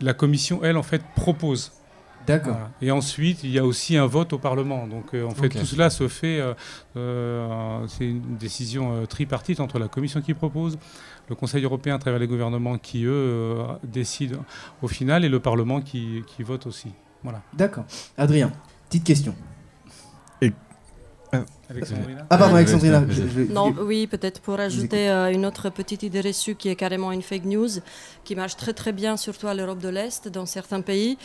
La 0.00 0.14
Commission, 0.14 0.60
elle, 0.62 0.76
en 0.76 0.84
fait, 0.84 1.02
propose. 1.16 1.72
D'accord. 2.26 2.52
Voilà. 2.52 2.70
Et 2.82 2.90
ensuite, 2.90 3.42
il 3.42 3.50
y 3.50 3.58
a 3.58 3.64
aussi 3.64 3.96
un 3.96 4.06
vote 4.06 4.32
au 4.34 4.38
Parlement. 4.38 4.86
Donc, 4.86 5.14
euh, 5.14 5.24
en 5.24 5.30
fait, 5.30 5.48
tout 5.48 5.64
cela 5.66 5.90
se 5.90 6.06
fait. 6.08 6.38
euh, 6.40 6.54
euh, 6.96 7.84
c'est 7.88 8.04
une 8.04 8.36
décision 8.36 9.06
tripartite 9.06 9.58
entre 9.60 9.78
la 9.78 9.88
Commission 9.88 10.20
qui 10.20 10.34
propose, 10.34 10.78
le 11.28 11.34
Conseil 11.34 11.64
européen 11.64 11.94
à 11.96 11.98
travers 11.98 12.20
les 12.20 12.26
gouvernements 12.28 12.78
qui, 12.78 13.04
eux, 13.04 13.56
décident 13.82 14.44
au 14.82 14.88
final, 14.88 15.24
et 15.24 15.28
le 15.28 15.40
Parlement 15.40 15.80
qui, 15.80 16.22
qui 16.26 16.42
vote 16.42 16.66
aussi. 16.66 16.90
Voilà. 17.22 17.42
D'accord. 17.52 17.84
Adrien, 18.16 18.52
petite 18.88 19.04
question. 19.04 19.34
Alexandrina 21.70 22.26
Ah 22.30 22.38
pardon, 22.38 22.54
Alexandrina. 22.56 23.04
je- 23.08 23.22
je- 23.46 23.52
Non, 23.52 23.74
oui, 23.82 24.06
peut-être 24.06 24.40
pour 24.40 24.58
ajouter 24.58 25.10
euh, 25.10 25.30
une 25.30 25.44
autre 25.44 25.68
petite 25.68 26.02
idée 26.02 26.22
reçue 26.22 26.54
qui 26.54 26.68
est 26.70 26.76
carrément 26.76 27.12
une 27.12 27.20
fake 27.22 27.44
news, 27.44 27.68
qui 28.24 28.34
marche 28.34 28.56
très 28.56 28.72
très 28.72 28.92
bien, 28.92 29.16
surtout 29.18 29.48
à 29.48 29.54
l'Europe 29.54 29.78
de 29.80 29.88
l'Est, 29.90 30.28
dans 30.28 30.46
certains 30.46 30.80
pays. 30.80 31.18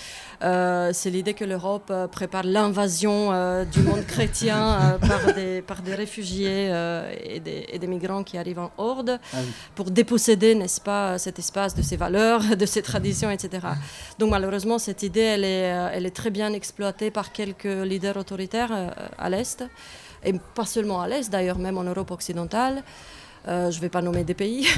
Euh, 0.44 0.89
c'est 0.94 1.10
l'idée 1.10 1.34
que 1.34 1.46
l'Europe 1.46 1.88
euh, 1.91 2.08
prépare 2.08 2.44
l'invasion 2.44 3.32
euh, 3.32 3.64
du 3.64 3.80
monde 3.82 4.06
chrétien 4.06 4.62
euh, 4.82 4.98
par, 4.98 5.34
des, 5.34 5.62
par 5.62 5.82
des 5.82 5.96
réfugiés 5.96 6.70
euh, 6.72 7.10
et, 7.24 7.39
des, 7.39 7.66
et 7.72 7.80
des 7.80 7.88
migrants 7.88 8.24
qui 8.24 8.38
arrivent 8.38 8.60
en 8.60 8.72
horde 8.78 9.20
Ah 9.34 9.38
oui. 9.41 9.48
pour 9.76 9.91
déposséder, 9.91 10.56
n'est-ce 10.56 10.82
pas, 10.82 11.18
cet 11.20 11.39
espace 11.39 11.74
de 11.74 11.82
ses 11.82 11.96
valeurs, 11.96 12.41
de 12.58 12.66
ses 12.66 12.82
traditions, 12.82 13.32
etc. 13.32 13.66
Donc 14.20 14.30
malheureusement, 14.32 14.78
cette 14.78 15.04
idée, 15.04 15.22
elle 15.22 15.46
est, 15.46 15.72
elle 15.94 16.06
est 16.06 16.16
très 16.16 16.32
bien 16.32 16.52
exploitée 16.52 17.12
par 17.12 17.32
quelques 17.32 17.64
leaders 17.64 18.18
autoritaires 18.18 18.72
euh, 18.74 18.89
à 19.18 19.30
l'Est 19.30 19.64
et 20.26 20.34
pas 20.56 20.66
seulement 20.66 21.02
à 21.02 21.08
l'Est 21.08 21.30
d'ailleurs, 21.30 21.58
même 21.58 21.78
en 21.78 21.84
Europe 21.84 22.12
occidentale. 22.12 22.84
Euh, 23.48 23.70
je 23.72 23.78
ne 23.78 23.82
vais 23.82 23.89
pas 23.89 24.02
nommer 24.02 24.24
des 24.24 24.34
pays. 24.34 24.68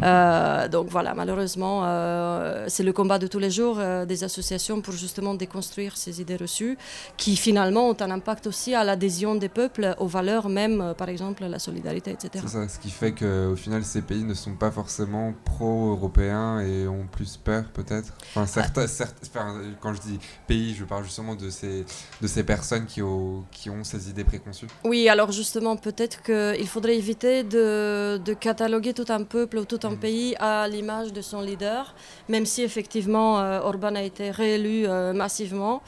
Euh, 0.00 0.68
donc 0.68 0.86
voilà, 0.90 1.12
malheureusement, 1.12 1.82
euh, 1.84 2.66
c'est 2.68 2.84
le 2.84 2.92
combat 2.92 3.18
de 3.18 3.26
tous 3.26 3.40
les 3.40 3.50
jours 3.50 3.80
des 4.06 4.22
associations 4.22 4.80
pour 4.80 4.94
justement 4.94 5.34
déconstruire 5.34 5.96
ces 5.96 6.20
idées 6.20 6.36
reçues 6.36 6.78
qui 7.16 7.34
finalement 7.36 7.88
ont 7.90 7.96
un 8.00 8.10
impact 8.12 8.46
aussi 8.46 8.74
à 8.76 8.84
l'adhésion 8.84 9.34
des 9.34 9.48
peuples 9.48 9.96
aux 9.98 10.06
valeurs 10.06 10.48
même, 10.48 10.94
par 10.96 11.08
exemple 11.08 11.44
la 11.46 11.58
solidarité, 11.58 12.12
etc. 12.12 12.44
C'est 12.46 12.52
ça, 12.52 12.68
ce 12.68 12.78
qui 12.78 12.90
fait 12.90 13.10
qu'au 13.12 13.56
final, 13.56 13.82
ces 13.84 14.02
pays 14.02 14.22
ne 14.22 14.34
sont 14.34 14.54
pas 14.54 14.70
forcément 14.70 15.34
pro-européens 15.44 16.60
et 16.60 16.86
ont 16.86 17.06
plus 17.10 17.36
peur, 17.36 17.64
peut-être. 17.74 18.12
Enfin, 18.30 18.46
certains, 18.46 18.86
certes- 18.86 19.16
enfin, 19.26 19.56
quand 19.80 19.94
je 19.94 20.00
dis 20.00 20.18
pays, 20.46 20.74
je 20.78 20.84
parle 20.84 21.02
justement 21.04 21.34
de 21.34 21.50
ces, 21.50 21.84
de 22.20 22.26
ces 22.28 22.44
personnes 22.44 22.86
qui 22.86 23.02
ont, 23.02 23.44
qui 23.50 23.68
ont 23.68 23.82
ces 23.82 24.08
idées 24.10 24.24
préconçues. 24.24 24.68
Oui, 24.84 25.08
alors 25.08 25.32
justement, 25.32 25.76
peut-être 25.76 26.22
qu'il 26.22 26.68
faudrait 26.68 26.96
éviter 26.96 27.42
de, 27.42 27.77
de 28.18 28.34
cataloguer 28.34 28.94
tout 28.94 29.06
un 29.08 29.24
peuple 29.24 29.58
ou 29.58 29.64
tout 29.64 29.80
un 29.84 29.94
pays 29.94 30.34
à 30.38 30.68
l'image 30.68 31.12
de 31.12 31.22
son 31.22 31.40
leader, 31.40 31.94
même 32.28 32.46
si 32.46 32.62
effectivement 32.62 33.40
euh, 33.40 33.60
Orban 33.60 33.94
a 33.94 34.02
été 34.02 34.30
réélu 34.30 34.86
euh, 34.86 35.12
massivement. 35.12 35.82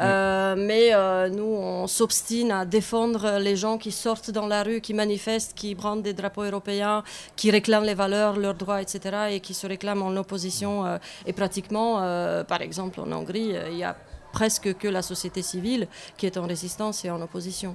Euh, 0.00 0.54
mais 0.56 0.90
euh, 0.92 1.28
nous, 1.28 1.44
on 1.44 1.86
s'obstine 1.86 2.52
à 2.52 2.64
défendre 2.64 3.38
les 3.38 3.56
gens 3.56 3.78
qui 3.78 3.90
sortent 3.90 4.30
dans 4.30 4.46
la 4.46 4.62
rue, 4.62 4.80
qui 4.80 4.94
manifestent, 4.94 5.54
qui 5.54 5.74
brandent 5.74 6.02
des 6.02 6.12
drapeaux 6.12 6.44
européens, 6.44 7.02
qui 7.36 7.50
réclament 7.50 7.84
les 7.84 7.94
valeurs, 7.94 8.36
leurs 8.36 8.54
droits, 8.54 8.80
etc., 8.80 9.00
et 9.32 9.40
qui 9.40 9.54
se 9.54 9.66
réclament 9.66 10.02
en 10.02 10.16
opposition. 10.16 10.86
euh, 10.86 10.98
et 11.26 11.32
pratiquement, 11.32 12.00
euh, 12.00 12.44
par 12.44 12.62
exemple, 12.62 13.00
en 13.00 13.10
Hongrie, 13.12 13.56
euh, 13.56 13.68
il 13.70 13.78
y 13.78 13.84
a 13.84 13.96
presque 14.32 14.76
que 14.76 14.88
la 14.88 15.02
société 15.02 15.42
civile 15.42 15.88
qui 16.16 16.26
est 16.26 16.36
en 16.36 16.46
résistance 16.46 17.04
et 17.04 17.10
en 17.10 17.20
opposition. 17.20 17.74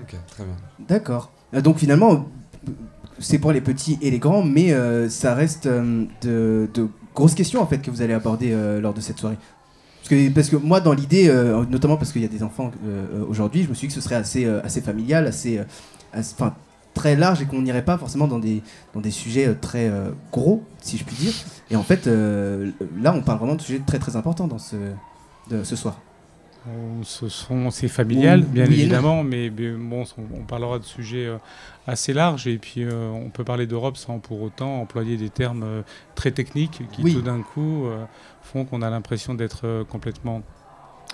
Ok, 0.00 0.16
très 0.26 0.44
bien. 0.44 0.56
D'accord. 0.78 1.30
Donc 1.52 1.76
finalement, 1.78 2.26
c'est 3.22 3.38
pour 3.38 3.52
les 3.52 3.60
petits 3.60 3.98
et 4.02 4.10
les 4.10 4.18
grands, 4.18 4.42
mais 4.42 4.72
euh, 4.72 5.08
ça 5.08 5.34
reste 5.34 5.66
euh, 5.66 6.04
de, 6.22 6.68
grosses 7.14 7.34
questions 7.34 7.60
en 7.60 7.66
fait 7.66 7.78
que 7.78 7.90
vous 7.90 8.02
allez 8.02 8.14
aborder 8.14 8.52
euh, 8.52 8.80
lors 8.80 8.94
de 8.94 9.00
cette 9.00 9.18
soirée. 9.18 9.38
Parce 10.34 10.50
que, 10.50 10.56
moi, 10.56 10.80
dans 10.80 10.92
l'idée, 10.92 11.32
notamment 11.70 11.96
parce 11.96 12.12
qu'il 12.12 12.20
y 12.20 12.24
a 12.24 12.28
des 12.28 12.42
enfants 12.42 12.70
aujourd'hui, 13.30 13.62
je 13.62 13.68
me 13.68 13.72
suis 13.72 13.86
dit 13.86 13.94
que 13.94 14.00
ce 14.00 14.06
serait 14.06 14.16
assez, 14.16 14.80
familial, 14.82 15.26
assez, 15.26 15.60
très 16.92 17.16
large 17.16 17.40
et 17.40 17.46
qu'on 17.46 17.62
n'irait 17.62 17.84
pas 17.84 17.96
forcément 17.96 18.26
dans 18.26 18.40
des, 18.40 18.62
dans 18.94 19.00
des 19.00 19.12
sujets 19.12 19.54
très 19.54 19.90
gros, 20.30 20.64
si 20.82 20.98
je 20.98 21.04
puis 21.04 21.16
dire. 21.16 21.32
Et 21.70 21.76
en 21.76 21.82
fait, 21.82 22.06
là, 22.08 23.14
on 23.14 23.22
parle 23.22 23.38
vraiment 23.38 23.54
de 23.54 23.62
sujets 23.62 23.80
très 23.86 24.00
très 24.00 24.16
importants 24.16 24.48
dans 24.48 24.58
ce, 24.58 24.76
ce 25.62 25.76
soir. 25.76 25.98
On- 26.68 27.02
ce 27.02 27.28
sont, 27.28 27.70
c'est 27.72 27.88
familial, 27.88 28.42
bien 28.42 28.66
oui 28.68 28.74
évidemment, 28.74 29.24
mais, 29.24 29.50
mais 29.50 29.72
bon, 29.72 30.04
on, 30.16 30.38
on 30.38 30.42
parlera 30.44 30.78
de 30.78 30.84
sujets 30.84 31.26
euh, 31.26 31.38
assez 31.88 32.12
larges 32.12 32.46
et 32.46 32.56
puis 32.58 32.84
euh, 32.84 33.08
on 33.10 33.30
peut 33.30 33.42
parler 33.42 33.66
d'Europe 33.66 33.96
sans 33.96 34.20
pour 34.20 34.40
autant 34.42 34.80
employer 34.80 35.16
des 35.16 35.28
termes 35.28 35.64
euh, 35.64 35.82
très 36.14 36.30
techniques 36.30 36.82
qui 36.92 37.02
Oui. 37.02 37.14
tout 37.14 37.22
d'un 37.22 37.42
coup 37.42 37.86
font 38.42 38.64
qu'on 38.64 38.80
a 38.82 38.90
l'impression 38.90 39.34
d'être 39.34 39.84
complètement 39.90 40.42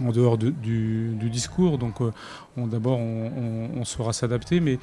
en 0.05 0.13
dehors 0.13 0.37
de- 0.39 0.51
du, 0.51 1.13
du 1.15 1.31
discours. 1.31 1.79
Donc 1.79 1.97
on- 2.59 2.67
d'abord, 2.67 2.99
on, 2.99 3.33
on- 3.75 3.81
on 3.81 3.85
saura 3.85 4.13
s'adapter, 4.13 4.61
mais 4.61 4.79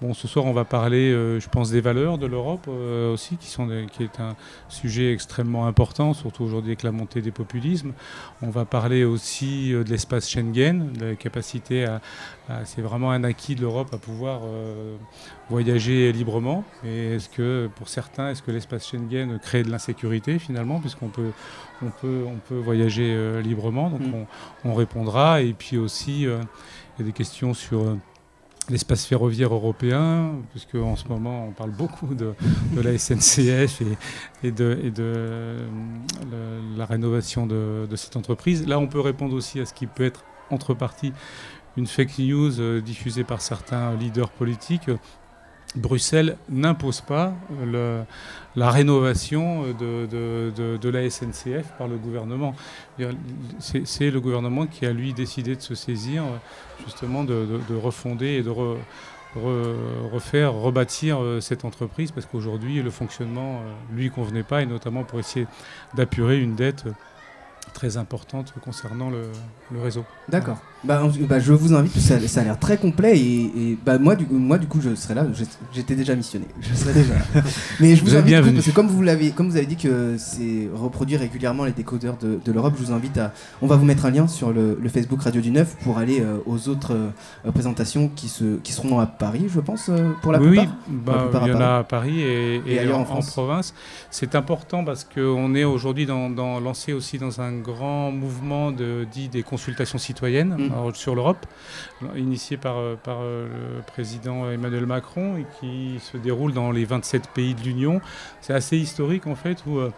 bon, 0.00 0.14
ce 0.14 0.26
soir, 0.28 0.44
on 0.46 0.52
va 0.52 0.64
parler, 0.64 1.10
euh, 1.12 1.38
je 1.40 1.48
pense, 1.48 1.70
des 1.70 1.80
valeurs 1.80 2.16
de 2.18 2.26
l'Europe 2.26 2.66
euh, 2.68 3.12
aussi, 3.12 3.36
qui, 3.36 3.48
sont 3.48 3.66
des- 3.66 3.86
qui 3.92 4.02
est 4.02 4.18
un 4.20 4.34
sujet 4.68 5.12
extrêmement 5.12 5.66
important, 5.66 6.14
surtout 6.14 6.42
aujourd'hui 6.44 6.70
avec 6.70 6.82
la 6.82 6.92
montée 6.92 7.20
des 7.22 7.30
populismes. 7.30 7.92
On 8.42 8.50
va 8.50 8.64
parler 8.64 9.04
aussi 9.04 9.72
euh, 9.74 9.84
de 9.84 9.90
l'espace 9.90 10.28
Schengen, 10.30 10.92
de 10.98 11.04
la 11.06 11.14
capacité 11.16 11.84
à, 11.84 12.00
à- 12.48 12.64
c'est 12.64 12.80
vraiment 12.82 13.10
un 13.10 13.24
acquis 13.24 13.54
de 13.54 13.60
l'Europe 13.60 13.88
à 13.92 13.98
pouvoir 13.98 14.40
voyager 15.48 16.12
librement. 16.12 16.64
Et 16.84 17.14
est-ce 17.14 17.28
que, 17.28 17.68
pour 17.76 17.88
certains, 17.88 18.30
est-ce 18.30 18.42
que 18.42 18.50
l'espace 18.50 18.86
Schengen 18.88 19.38
crée 19.38 19.62
de 19.62 19.70
l'insécurité 19.70 20.38
finalement, 20.38 20.80
puisqu'on 20.80 21.08
peut, 21.08 21.30
on 21.82 21.90
peut, 21.90 22.24
on 22.26 22.36
peut 22.36 22.58
voyager 22.58 23.40
librement? 23.42 23.90
Donc 23.90 24.00
Mm. 24.00 24.14
on, 24.64 24.70
on 24.70 24.74
répondra. 24.74 25.42
Et 25.42 25.52
puis 25.52 25.76
aussi, 25.78 26.22
il 26.22 26.28
y 26.28 27.02
a 27.02 27.04
des 27.04 27.12
questions 27.12 27.54
sur 27.54 27.96
l'espace 28.68 29.04
ferroviaire 29.06 29.52
européen, 29.52 30.34
puisque 30.50 30.76
en 30.76 30.96
ce 30.96 31.08
moment 31.08 31.46
on 31.48 31.52
parle 31.52 31.70
beaucoup 31.70 32.14
de, 32.14 32.34
la 32.76 32.96
SNCF 32.96 33.82
et, 34.44 34.52
de, 34.52 34.92
euh, 34.98 35.66
la 36.76 36.86
rénovation 36.86 37.46
de, 37.46 37.86
de 37.90 37.96
cette 37.96 38.16
entreprise. 38.16 38.66
Là, 38.66 38.78
on 38.78 38.86
peut 38.86 39.00
répondre 39.00 39.34
aussi 39.34 39.60
à 39.60 39.66
ce 39.66 39.74
qui 39.74 39.86
peut 39.86 40.04
être 40.04 40.24
entre 40.50 40.74
parties 40.74 41.12
une 41.76 41.86
fake 41.86 42.18
news 42.18 42.60
euh, 42.60 42.80
diffusée 42.80 43.24
par 43.24 43.40
certains 43.40 43.94
leaders 43.94 44.30
politiques. 44.30 44.90
Bruxelles 45.76 46.36
n'impose 46.48 47.00
pas 47.00 47.32
la 48.56 48.70
rénovation 48.70 49.62
de, 49.72 50.88
la 50.90 51.08
SNCF 51.08 51.66
par 51.78 51.86
le 51.86 51.96
gouvernement. 51.96 52.54
C'est 53.60 54.10
le 54.10 54.20
gouvernement 54.20 54.66
qui 54.66 54.84
a, 54.86 54.92
lui, 54.92 55.12
décidé 55.14 55.54
de 55.56 55.60
se 55.60 55.74
saisir 55.74 56.24
justement 56.84 57.22
de, 57.24 57.46
de- 57.46 57.60
de 57.72 57.76
refonder 57.78 58.28
et 58.38 58.42
de 58.42 58.50
re- 58.50 58.78
re- 59.36 60.10
refaire, 60.12 60.52
rebâtir 60.54 61.22
euh, 61.22 61.40
cette 61.40 61.64
entreprise 61.64 62.10
parce 62.10 62.26
qu'aujourd'hui, 62.26 62.82
le 62.82 62.90
fonctionnement 62.90 63.60
euh, 63.60 63.94
lui 63.94 64.10
convenait 64.10 64.42
pas 64.42 64.62
et 64.62 64.66
notamment 64.66 65.04
pour 65.04 65.20
essayer 65.20 65.46
d'apurer 65.94 66.40
une 66.40 66.56
dette 66.56 66.86
euh, 66.86 66.92
très 67.74 67.96
importante 67.96 68.52
concernant 68.64 69.10
le 69.10 69.30
réseau. 69.80 70.04
D'accord. 70.28 70.58
Bah, 70.82 71.02
bah, 71.28 71.38
je 71.38 71.52
vous 71.52 71.74
invite, 71.74 71.92
ça, 71.98 72.18
ça 72.26 72.40
a 72.40 72.44
l'air 72.44 72.58
très 72.58 72.78
complet 72.78 73.18
et, 73.18 73.42
et, 73.54 73.78
bah, 73.84 73.98
moi, 73.98 74.16
du, 74.16 74.24
moi 74.30 74.56
du 74.56 74.66
coup 74.66 74.80
je 74.80 74.94
serai 74.94 75.12
là, 75.14 75.26
j'étais 75.74 75.94
déjà 75.94 76.14
missionné, 76.14 76.46
je 76.58 76.74
serai 76.74 76.94
déjà 76.94 77.14
là. 77.34 77.42
Mais 77.80 77.94
je 77.96 78.02
vous, 78.02 78.16
invite 78.16 78.40
coup, 78.42 78.52
parce 78.54 78.64
que 78.66 78.70
comme 78.70 78.86
vous 78.86 79.02
l'avez, 79.02 79.30
comme 79.32 79.50
vous 79.50 79.56
avez 79.58 79.66
dit 79.66 79.76
que 79.76 80.16
c'est 80.16 80.70
reproduit 80.74 81.18
régulièrement 81.18 81.66
les 81.66 81.72
décodeurs 81.72 82.16
de, 82.16 82.38
de 82.42 82.52
l'Europe, 82.52 82.74
je 82.78 82.84
vous 82.86 82.92
invite 82.92 83.18
à, 83.18 83.34
on 83.60 83.66
va 83.66 83.76
vous 83.76 83.84
mettre 83.84 84.06
un 84.06 84.10
lien 84.10 84.26
sur 84.26 84.52
le, 84.52 84.78
le 84.80 84.88
Facebook 84.88 85.20
Radio 85.20 85.42
du 85.42 85.50
Neuf 85.50 85.76
pour 85.84 85.98
aller 85.98 86.20
euh, 86.22 86.38
aux 86.46 86.70
autres 86.70 86.94
euh, 86.94 87.50
présentations 87.52 88.08
qui 88.16 88.28
se, 88.28 88.56
qui 88.62 88.72
seront 88.72 88.98
à 89.00 89.06
Paris, 89.06 89.48
je 89.52 89.60
pense, 89.60 89.90
euh, 89.90 90.12
pour 90.22 90.32
la 90.32 90.40
oui, 90.40 90.48
plupart. 90.56 90.64
oui, 90.88 90.94
la 91.06 91.12
bah, 91.12 91.18
plupart 91.24 91.46
il 91.46 91.50
y 91.50 91.54
en 91.56 91.60
a 91.60 91.78
à 91.80 91.84
Paris 91.84 92.20
et, 92.22 92.62
Et 92.66 92.74
et 92.76 92.78
ailleurs 92.78 92.96
en 92.96 93.00
en, 93.00 93.02
en 93.02 93.04
France. 93.06 93.30
province. 93.32 93.74
C'est 94.10 94.34
important 94.34 94.82
parce 94.82 95.04
qu'on 95.04 95.54
est 95.54 95.64
aujourd'hui 95.64 96.06
dans, 96.06 96.30
dans- 96.30 96.58
lancé 96.58 96.94
aussi 96.94 97.18
dans 97.18 97.42
un 97.42 97.52
grand 97.52 98.10
mouvement 98.12 98.72
de, 98.72 99.06
dit 99.12 99.28
des 99.28 99.42
consultations 99.42 99.98
citoyennes 99.98 100.56
Mm. 100.58 100.69
Alors, 100.72 100.94
sur 100.96 101.14
l'Europe, 101.14 101.46
initié 102.16 102.56
par, 102.56 102.78
euh, 102.78 102.96
euh, 103.08 103.76
le 103.76 103.82
président 103.82 104.50
Emmanuel 104.50 104.86
Macron 104.86 105.36
et 105.36 105.46
qui 105.60 105.98
se 106.00 106.16
déroule 106.16 106.52
dans 106.52 106.70
les 106.70 106.84
27 106.84 107.28
pays 107.34 107.54
de 107.54 107.62
l'Union. 107.62 108.00
C'est 108.40 108.54
assez 108.54 108.76
historique 108.76 109.26
en 109.26 109.34
fait 109.34 109.62
où 109.66 109.78
euh, 109.78 109.90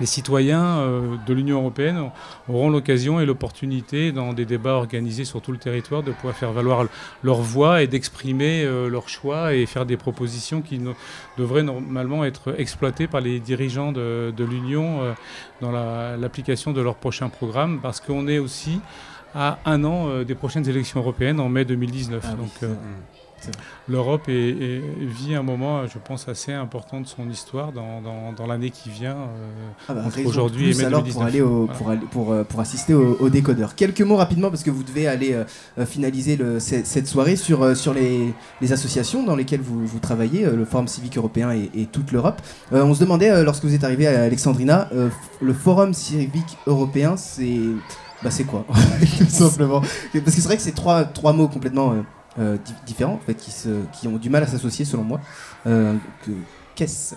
les 0.00 0.06
citoyens 0.06 0.78
euh, 0.78 1.16
de 1.24 1.32
l'Union 1.32 1.58
européenne 1.60 2.10
auront 2.48 2.68
l'occasion 2.68 3.20
et 3.20 3.26
l'opportunité, 3.26 4.10
dans 4.10 4.32
des 4.32 4.44
débats 4.44 4.72
organisés 4.74 5.24
sur 5.24 5.40
tout 5.40 5.52
le 5.52 5.58
territoire, 5.58 6.02
de 6.02 6.10
pouvoir 6.10 6.34
faire 6.34 6.50
valoir 6.52 6.86
leur 7.22 7.36
voix 7.36 7.80
et 7.80 7.86
d'exprimer 7.86 8.64
euh, 8.64 8.88
leurs 8.88 9.08
choix 9.08 9.54
et 9.54 9.66
faire 9.66 9.86
des 9.86 9.96
propositions 9.96 10.62
qui 10.62 10.80
devraient 11.38 11.62
normalement 11.62 12.24
être 12.24 12.56
exploitées 12.58 13.06
par 13.06 13.20
les 13.20 13.38
dirigeants 13.38 13.92
de, 13.92 14.32
l'Union 14.38 15.00
euh, 15.02 15.12
dans 15.60 15.70
la- 15.70 16.16
l'application 16.16 16.72
de 16.72 16.80
leur 16.80 16.96
prochain 16.96 17.28
programme, 17.28 17.78
parce 17.80 18.00
qu'on 18.00 18.26
est 18.26 18.38
aussi 18.40 18.80
à 19.34 19.58
un 19.64 19.82
an 19.84 20.08
euh, 20.08 20.24
des 20.24 20.34
prochaines 20.34 20.68
élections 20.68 21.00
européennes 21.00 21.40
en 21.40 21.48
mai 21.48 21.64
2019. 21.64 22.22
Ah 22.26 22.34
Donc, 22.34 22.50
euh. 22.62 22.74
L'Europe 23.88 24.26
vit 24.28 25.34
un 25.34 25.42
moment, 25.42 25.86
je 25.86 25.98
pense, 26.02 26.28
assez 26.28 26.50
important 26.54 27.02
de 27.02 27.06
son 27.06 27.28
histoire 27.28 27.72
dans, 27.72 28.00
dans- 28.00 28.32
dans 28.32 28.46
l'année 28.46 28.70
qui 28.70 28.88
vient, 28.88 29.16
euh, 29.16 29.68
Ah 29.86 29.92
bah, 29.92 30.02
aujourd'hui 30.24 30.70
et 30.70 30.70
plus 30.70 30.78
mai 30.78 30.84
alors 30.86 31.02
2019. 31.02 31.14
pour 31.14 31.22
aller 31.24 31.40
au, 31.42 31.66
Voilà. 31.66 31.74
pour, 31.78 31.90
aller- 31.90 32.06
pour, 32.40 32.46
pour 32.46 32.60
assister 32.60 32.94
au, 32.94 33.18
au 33.20 33.28
décodeur. 33.28 33.74
Quelques 33.74 34.00
mots 34.00 34.16
rapidement 34.16 34.48
parce 34.48 34.62
que 34.62 34.70
vous 34.70 34.82
devez 34.82 35.06
aller 35.08 35.34
euh, 35.78 35.84
finaliser 35.84 36.36
le- 36.36 36.58
cette, 36.58 36.86
cette 36.86 37.06
soirée 37.06 37.36
sur, 37.36 37.76
sur 37.76 37.92
les, 37.92 38.32
les 38.62 38.72
associations 38.72 39.24
dans 39.24 39.36
lesquelles 39.36 39.60
vous, 39.60 39.84
vous 39.86 39.98
travaillez, 39.98 40.46
euh, 40.46 40.56
le 40.56 40.64
Forum 40.64 40.88
civique 40.88 41.18
européen 41.18 41.52
et, 41.52 41.70
et 41.78 41.84
toute 41.84 42.12
l'Europe. 42.12 42.40
On 42.72 42.94
se 42.94 43.00
demandait 43.00 43.44
lorsque 43.44 43.64
vous 43.66 43.74
êtes 43.74 43.84
arrivé 43.84 44.06
à 44.06 44.22
Alexandrina, 44.22 44.88
le 45.42 45.52
Forum 45.52 45.92
civique 45.92 46.56
européen, 46.66 47.18
c'est 47.18 47.58
bah 48.24 48.30
c'est 48.30 48.44
quoi? 48.44 48.64
Tout 49.18 49.24
simplement 49.28 49.80
Parce 49.80 50.24
que 50.24 50.30
c'est 50.30 50.40
vrai 50.48 50.56
que 50.56 50.62
c'est 50.62 50.72
trois, 50.74 51.04
trois 51.04 51.32
mots 51.32 51.46
complètement 51.48 51.92
euh, 51.92 52.02
euh, 52.40 52.56
di- 52.56 52.74
différents 52.86 53.14
en 53.14 53.20
fait 53.24 53.34
qui, 53.34 53.50
se, 53.52 53.68
qui 53.92 54.08
ont 54.08 54.16
du 54.16 54.30
mal 54.30 54.42
à 54.42 54.46
s'associer 54.46 54.84
selon 54.84 55.04
moi. 55.04 55.20
Euh, 55.66 55.94
que- 56.24 56.32
Qu'est-ce? 56.74 57.14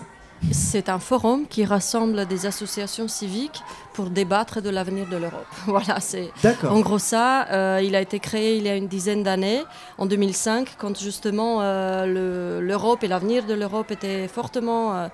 C'est 0.52 0.88
un 0.88 1.00
forum 1.00 1.46
qui 1.50 1.64
rassemble 1.64 2.24
des 2.26 2.46
associations 2.46 3.08
civiques 3.08 3.60
pour 3.92 4.08
débattre 4.08 4.62
de 4.62 4.70
l'avenir 4.70 5.08
de 5.08 5.16
l'Europe. 5.16 5.46
Voilà, 5.66 5.98
c'est 5.98 6.30
D'accord. 6.44 6.72
en 6.72 6.78
gros 6.78 7.00
ça. 7.00 7.48
Euh, 7.50 7.80
il 7.82 7.96
a 7.96 8.00
été 8.00 8.20
créé 8.20 8.56
il 8.58 8.62
y 8.62 8.68
a 8.68 8.76
une 8.76 8.86
dizaine 8.86 9.24
d'années, 9.24 9.64
en 9.98 10.06
2005, 10.06 10.76
quand 10.78 10.96
justement 10.96 11.58
euh, 11.62 12.06
le- 12.06 12.64
l'Europe 12.64 13.02
et 13.02 13.08
l'avenir 13.08 13.46
de 13.46 13.54
l'Europe 13.54 13.90
étaient 13.90 14.28
fortement 14.28 14.94
euh, 14.94 15.08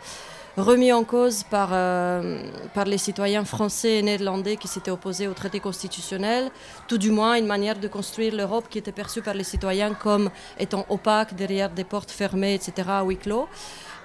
remis 0.57 0.93
en 0.93 1.05
cause 1.05 1.43
par, 1.43 1.71
euh, 1.73 2.39
par 2.75 2.85
les 2.85 2.99
citoyens 2.99 3.45
français 3.45 3.99
et 3.99 4.03
néerlandais 4.03 4.57
qui 4.57 4.69
s'étaient 4.69 4.91
opposés 4.91 5.27
au 5.27 5.35
traité 5.35 5.61
constitutionnel, 5.61 6.51
tout 6.87 6.99
du 6.99 7.11
moins 7.11 7.35
une 7.37 7.47
manière 7.47 7.79
de 7.79 7.89
construire 7.89 8.35
l'Europe 8.35 8.67
qui 8.71 8.79
était 8.79 8.93
perçue 8.93 9.23
par 9.23 9.35
les 9.35 9.45
citoyens 9.45 9.95
comme 9.95 10.31
étant 10.59 10.87
opaque, 10.89 11.35
derrière 11.35 11.71
des 11.71 11.85
portes 11.85 12.11
fermées, 12.11 12.55
etc., 12.55 12.89
à 12.89 13.03
huis 13.03 13.17
clos. 13.17 13.49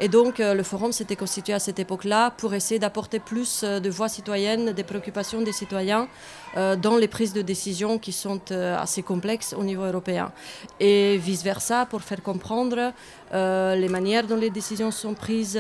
Et 0.01 0.07
donc, 0.07 0.39
euh, 0.39 0.53
le 0.53 0.63
forum 0.63 0.93
s'était 0.93 1.17
constitué 1.17 1.53
à 1.53 1.59
cette 1.59 1.77
époque-là 1.77 2.31
pour 2.31 2.53
essayer 2.53 2.79
d'apporter 2.79 3.19
plus 3.19 3.61
euh, 3.63 3.81
de 3.81 3.89
voix 3.89 4.07
citoyennes, 4.07 4.71
des 4.71 4.83
préoccupations 4.83 5.41
des 5.41 5.51
citoyens 5.51 6.07
dans 6.55 6.97
les 6.97 7.07
prises 7.07 7.33
de 7.33 7.43
décision 7.43 7.99
qui 7.99 8.11
sont 8.11 8.51
assez 8.51 9.03
complexes 9.03 9.53
au 9.53 9.63
niveau 9.63 9.83
européen. 9.83 10.31
Et 10.79 11.17
vice-versa, 11.17 11.85
pour 11.85 12.01
faire 12.01 12.23
comprendre 12.23 12.91
les 13.31 13.87
manières 13.87 14.25
dont 14.25 14.35
les 14.35 14.49
décisions 14.49 14.89
sont 14.89 15.13
prises. 15.13 15.59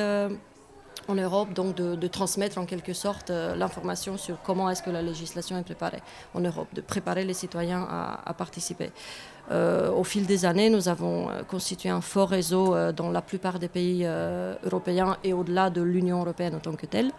En 1.09 1.15
Europe, 1.15 1.53
donc 1.53 1.75
de, 1.75 2.07
transmettre 2.07 2.57
en 2.57 2.65
quelque 2.65 2.93
sorte 2.93 3.29
euh, 3.29 3.55
l'information 3.55 4.17
sur 4.17 4.41
comment 4.41 4.69
est-ce 4.69 4.83
que 4.83 4.91
la 4.91 5.01
législation 5.01 5.57
est 5.57 5.63
préparée 5.63 6.01
en 6.33 6.39
Europe, 6.39 6.67
de 6.73 6.81
préparer 6.81 7.25
les 7.25 7.33
citoyens 7.33 7.87
à, 8.25 8.33
participer. 8.33 8.91
Euh, 9.51 9.91
au 9.91 10.03
fil 10.03 10.27
des 10.27 10.45
années, 10.45 10.69
nous 10.69 10.87
avons 10.87 11.29
euh, 11.29 11.41
constitué 11.43 11.89
un 11.89 12.01
fort 12.01 12.29
réseau 12.29 12.75
dans 12.93 13.09
la 13.11 13.21
plupart 13.21 13.57
des 13.57 13.67
pays 13.67 14.07
européens 14.63 15.17
et 15.23 15.33
au-delà 15.33 15.69
de 15.69 15.81
l'Union 15.81 16.21
européenne 16.21 16.55
en 16.55 16.59
tant 16.59 16.75
que 16.75 16.85
telle. 16.85 17.11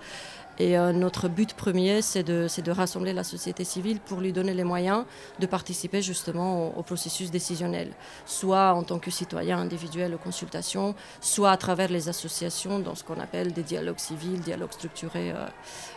Et 0.60 0.76
euh, 0.76 0.92
notre 0.92 1.28
but 1.28 1.54
premier, 1.54 2.02
c'est 2.02 2.22
de, 2.22 2.70
rassembler 2.70 3.14
la 3.14 3.24
société 3.24 3.64
civile 3.64 3.98
pour 3.98 4.20
lui 4.20 4.30
donner 4.30 4.52
les 4.52 4.62
moyens 4.62 5.04
de 5.38 5.46
participer 5.46 6.02
justement 6.02 6.66
au, 6.66 6.80
au 6.80 6.82
processus 6.82 7.30
décisionnel, 7.30 7.92
soit 8.26 8.74
en 8.74 8.82
tant 8.82 8.98
que 8.98 9.10
citoyen 9.10 9.58
individuel 9.58 10.14
aux 10.14 10.18
consultations, 10.18 10.94
soit 11.22 11.50
à 11.50 11.56
travers 11.56 11.88
les 11.88 12.10
associations 12.10 12.78
dans 12.78 12.94
ce 12.94 13.04
qu'on 13.04 13.18
appelle 13.18 13.54
des 13.54 13.62
dialogues 13.62 13.98
civils, 13.98 14.40
dialogues 14.40 14.72
structurés 14.72 15.30
euh, 15.30 15.46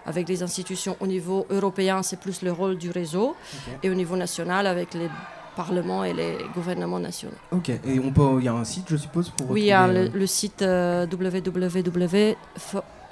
avec 0.05 0.29
les 0.29 0.43
institutions. 0.43 0.95
Au 1.01 1.07
niveau 1.07 1.45
européen, 1.49 2.01
c'est 2.01 2.19
plus 2.19 2.41
le 2.41 2.53
rôle 2.53 2.77
du 2.77 2.89
réseau, 2.89 3.35
et 3.83 3.89
au 3.89 3.93
niveau 3.93 4.15
national, 4.15 4.65
avec 4.65 4.93
les 4.93 5.09
parlements 5.57 6.05
et 6.05 6.13
les 6.13 6.37
gouvernements 6.55 6.99
nationaux. 6.99 7.35
Ok, 7.51 7.69
et 7.69 7.99
on 7.99 8.11
peut, 8.11 8.39
il 8.39 8.45
y 8.45 8.47
a 8.47 8.53
un 8.53 8.63
site, 8.63 8.85
je 8.87 8.97
suppose, 8.97 9.29
pour. 9.29 9.51
Oui, 9.51 9.61
il 9.61 9.67
y 9.67 9.71
a 9.73 9.87
le, 9.87 10.05
euh, 10.05 10.09
le 10.13 10.27
site 10.27 10.61
euh, 10.61 11.05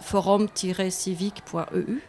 www.forum-civique.eu. 0.02 2.02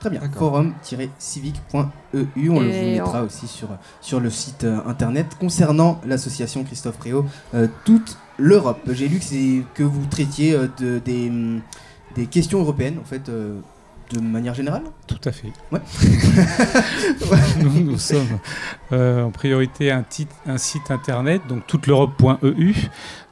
Très 0.00 0.10
bien, 0.10 0.20
forum-civique.eu, 0.36 2.48
on 2.50 2.60
le 2.60 2.66
vous 2.68 2.74
Et 2.74 2.92
mettra 2.96 3.22
on- 3.22 3.26
aussi 3.26 3.46
sur, 3.46 3.68
sur 4.02 4.20
le 4.20 4.28
site 4.28 4.64
euh, 4.64 4.80
internet 4.86 5.34
concernant 5.40 5.98
l'association 6.04 6.62
Christophe 6.64 6.98
Préau, 6.98 7.24
euh, 7.54 7.68
toute 7.86 8.18
l'Europe. 8.38 8.80
J'ai 8.90 9.08
lu 9.08 9.18
que, 9.18 9.24
c'est- 9.24 9.62
que 9.74 9.82
vous 9.82 10.04
traitiez 10.06 10.52
euh, 10.54 10.68
de, 10.78 10.98
des, 10.98 11.30
hum, 11.30 11.62
des 12.16 12.26
questions 12.26 12.60
européennes, 12.60 12.98
en 13.00 13.04
fait, 13.04 13.28
euh, 13.30 13.60
de 14.14 14.20
manière 14.20 14.54
générale 14.54 14.82
Tout 15.06 15.20
à 15.24 15.32
fait. 15.32 15.52
Ouais. 15.72 15.80
nous, 17.62 17.80
nous 17.80 17.98
sommes 17.98 18.38
euh, 18.92 19.24
en 19.24 19.30
priorité 19.30 19.90
un, 19.90 20.02
titre- 20.02 20.34
un 20.46 20.58
site 20.58 20.90
internet, 20.90 21.42
donc 21.48 21.66
toute 21.66 21.86
l'Europe.eu, 21.86 22.74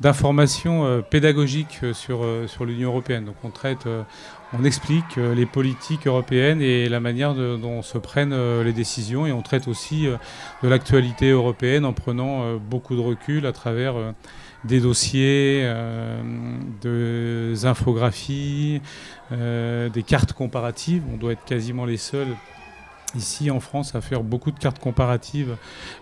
d'informations 0.01 0.85
euh, 0.85 1.01
pédagogiques 1.01 1.81
euh, 1.83 1.93
sur, 1.95 2.23
euh, 2.25 2.47
sur 2.47 2.65
l'Union 2.65 2.91
européenne. 2.91 3.25
Donc 3.25 3.37
on 3.45 3.51
traite, 3.51 3.87
on 4.53 4.65
explique 4.65 5.17
les 5.17 5.47
politiques 5.47 6.07
européennes 6.07 6.61
et 6.61 6.89
la 6.89 7.01
manière 7.01 7.35
de- 7.35 7.57
dont 7.57 7.83
se 7.83 7.99
prennent 7.99 8.35
les 8.63 8.73
décisions, 8.73 9.27
et 9.27 9.33
on 9.33 9.43
traite 9.43 9.69
aussi 9.69 10.07
de 10.63 10.69
l'actualité 10.69 11.31
européenne 11.31 11.85
en 11.85 11.93
prenant 11.93 12.57
beaucoup 12.57 12.95
de 12.95 13.01
recul 13.01 13.47
à 13.47 13.53
travers 13.53 13.95
des 14.65 14.81
dossiers, 14.81 15.63
euh, 15.65 16.23
des 16.81 17.67
infographies, 17.67 18.81
euh, 19.33 19.89
des 19.89 20.03
cartes 20.03 20.33
comparatives. 20.33 21.03
On 21.13 21.17
doit 21.17 21.33
être 21.33 21.45
quasiment 21.45 21.85
les 21.85 21.97
seuls 21.97 22.37
ici 23.15 23.51
en 23.51 23.61
France 23.61 23.95
à 23.95 24.01
faire 24.01 24.23
beaucoup 24.23 24.51
de 24.51 24.59
cartes 24.59 24.79
comparatives 24.79 25.57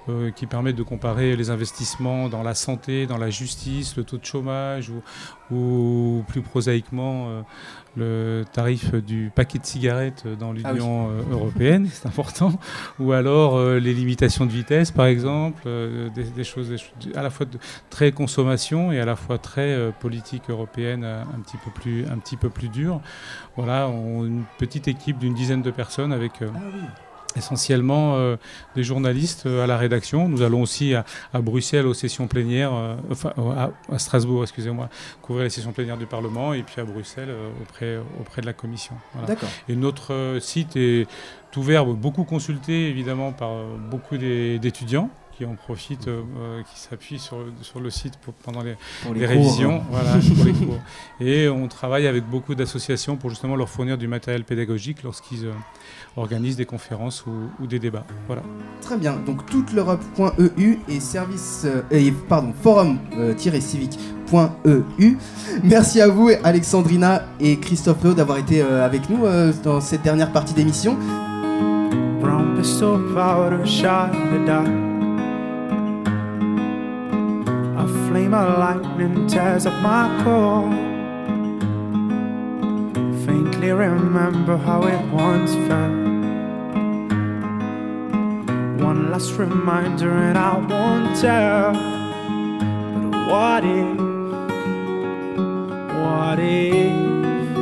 euh, 0.08 0.30
qui 0.30 0.46
permettent 0.46 0.76
de 0.76 0.82
comparer 0.82 1.36
les 1.36 1.50
investissements 1.50 2.28
dans 2.28 2.42
la 2.42 2.54
santé, 2.54 3.06
dans 3.06 3.18
la 3.18 3.30
justice, 3.30 3.96
le 3.96 4.04
taux 4.04 4.18
de 4.18 4.24
chômage 4.24 4.90
ou, 4.90 5.02
ou 5.50 6.24
plus 6.28 6.42
prosaïquement 6.42 7.26
euh, 7.28 7.42
le 7.96 8.44
tarif 8.52 8.94
du 8.94 9.32
paquet 9.34 9.58
de 9.58 9.66
cigarettes 9.66 10.26
dans 10.38 10.54
Ah 10.62 10.72
l'Union 10.72 11.10
euh, 11.10 11.22
européenne, 11.32 11.88
c'est 11.90 12.06
important, 12.06 12.52
ou 13.00 13.12
alors 13.12 13.56
euh, 13.56 13.80
les 13.80 13.92
limitations 13.92 14.46
de 14.46 14.52
vitesse 14.52 14.90
par 14.90 15.06
exemple, 15.06 15.68
des, 16.14 16.24
des 16.24 16.44
choses, 16.44 16.68
des 16.68 16.78
choses 16.78 16.92
à 17.16 17.22
la 17.22 17.30
fois 17.30 17.46
de 17.46 17.58
très 17.90 18.12
consommation 18.12 18.92
et 18.92 19.00
à 19.00 19.04
la 19.04 19.16
fois 19.16 19.38
très 19.38 19.92
politique 20.00 20.44
européenne 20.48 21.04
un 21.04 21.40
petit 21.40 21.56
peu 21.56 21.70
plus, 21.70 22.06
un 22.06 22.18
petit 22.18 22.36
peu 22.36 22.48
plus 22.48 22.68
dure. 22.68 23.00
Voilà, 23.56 23.88
on, 23.88 24.24
une 24.24 24.44
petite 24.58 24.86
équipe 24.88 25.18
d'une 25.18 25.34
dizaine 25.34 25.62
de 25.62 25.70
personnes 25.70 26.12
avec 26.12 26.32
Ah 26.42 26.46
oui. 26.72 26.80
Essentiellement 27.36 28.14
euh, 28.16 28.36
des 28.76 28.82
journalistes 28.84 29.46
euh, 29.46 29.64
à 29.64 29.66
la 29.66 29.76
rédaction. 29.76 30.28
Nous 30.28 30.42
allons 30.42 30.62
aussi 30.62 30.94
à, 30.94 31.04
à 31.32 31.40
Bruxelles 31.40 31.86
aux 31.86 31.94
sessions 31.94 32.26
plénières, 32.26 32.72
euh, 32.74 32.96
enfin 33.10 33.32
à, 33.56 33.70
à 33.92 33.98
Strasbourg, 33.98 34.42
excusez-moi, 34.42 34.88
couvrir 35.22 35.44
les 35.44 35.50
sessions 35.50 35.72
plénières 35.72 35.98
du 35.98 36.06
Parlement 36.06 36.52
et 36.54 36.62
puis 36.62 36.80
à 36.80 36.84
Bruxelles 36.84 37.34
auprès, 37.62 37.98
auprès 38.20 38.40
de 38.42 38.46
la 38.46 38.52
Commission. 38.52 38.94
Voilà. 39.12 39.28
D'accord. 39.28 39.48
Et 39.68 39.76
notre 39.76 40.38
site 40.40 40.76
est 40.76 41.06
ouvert, 41.56 41.84
beaucoup 41.86 42.24
consulté 42.24 42.88
évidemment 42.88 43.32
par 43.32 43.50
beaucoup 43.90 44.16
d'étudiants 44.18 45.10
qui 45.36 45.46
en 45.46 45.54
profitent, 45.54 46.06
euh, 46.08 46.60
qui 46.70 46.78
s'appuient 46.78 47.18
sur, 47.18 47.38
sur 47.62 47.80
le 47.80 47.88
site 47.88 48.18
pour- 48.18 48.34
pendant 48.34 48.62
les, 48.62 48.76
Pour 49.02 49.14
les 49.14 49.20
les 49.20 49.26
cours, 49.26 49.36
révisions, 49.36 49.76
hein. 49.76 49.86
voilà, 49.90 50.10
pour 50.36 50.44
les 50.44 50.52
cours. 50.66 50.78
Et 51.18 51.48
on 51.48 51.66
travaille 51.66 52.06
avec 52.06 52.24
beaucoup 52.24 52.54
d'associations 52.54 53.16
pour 53.16 53.30
justement 53.30 53.56
leur 53.56 53.70
fournir 53.70 53.96
du 53.96 54.06
matériel 54.06 54.44
pédagogique 54.44 55.02
lorsqu'ils 55.02 55.46
euh, 55.46 55.52
organisent 56.16 56.56
des 56.56 56.66
conférences 56.66 57.24
ou, 57.26 57.32
ou 57.60 57.66
des 57.66 57.78
débats. 57.78 58.04
Voilà. 58.26 58.42
Très 58.80 58.96
bien, 58.96 59.16
donc 59.24 59.46
toute 59.46 59.72
l'Europe.eu 59.72 60.78
et 60.88 60.98
service 61.00 61.62
euh, 61.64 61.82
et, 61.90 62.10
pardon, 62.10 62.52
forum-civique.eu. 62.62 65.18
Merci 65.64 66.00
à 66.00 66.08
vous 66.08 66.30
Alexandrina 66.42 67.22
et 67.38 67.58
Christophe 67.58 68.02
d'avoir 68.14 68.38
été 68.38 68.62
euh, 68.62 68.82
avec 68.84 69.10
nous 69.10 69.26
euh, 69.26 69.52
dans 69.62 69.80
cette 69.80 70.02
dernière 70.02 70.32
partie 70.32 70.54
d'émission. 70.54 70.96
Brown 72.20 72.56
pistol 72.56 73.00
powder 73.14 73.64
shot 73.64 74.10
the 74.32 74.44
dark. 74.46 74.66
A 77.76 77.86
flame 78.08 78.34
of 78.34 78.58
lightning 78.58 79.26
tears 79.26 79.66
up 79.66 79.72
my 79.82 80.08
core. 80.24 80.68
Faintly 83.24 83.70
remember 83.72 84.56
how 84.58 84.82
it 84.86 85.00
once 85.12 85.54
felt. 85.66 85.99
last 89.20 89.38
reminder 89.38 90.10
and 90.10 90.38
I 90.38 90.56
wonder 90.56 91.72
But 93.10 93.26
what 93.30 93.64
if, 93.64 93.98
what 96.00 96.38
if 96.38 97.56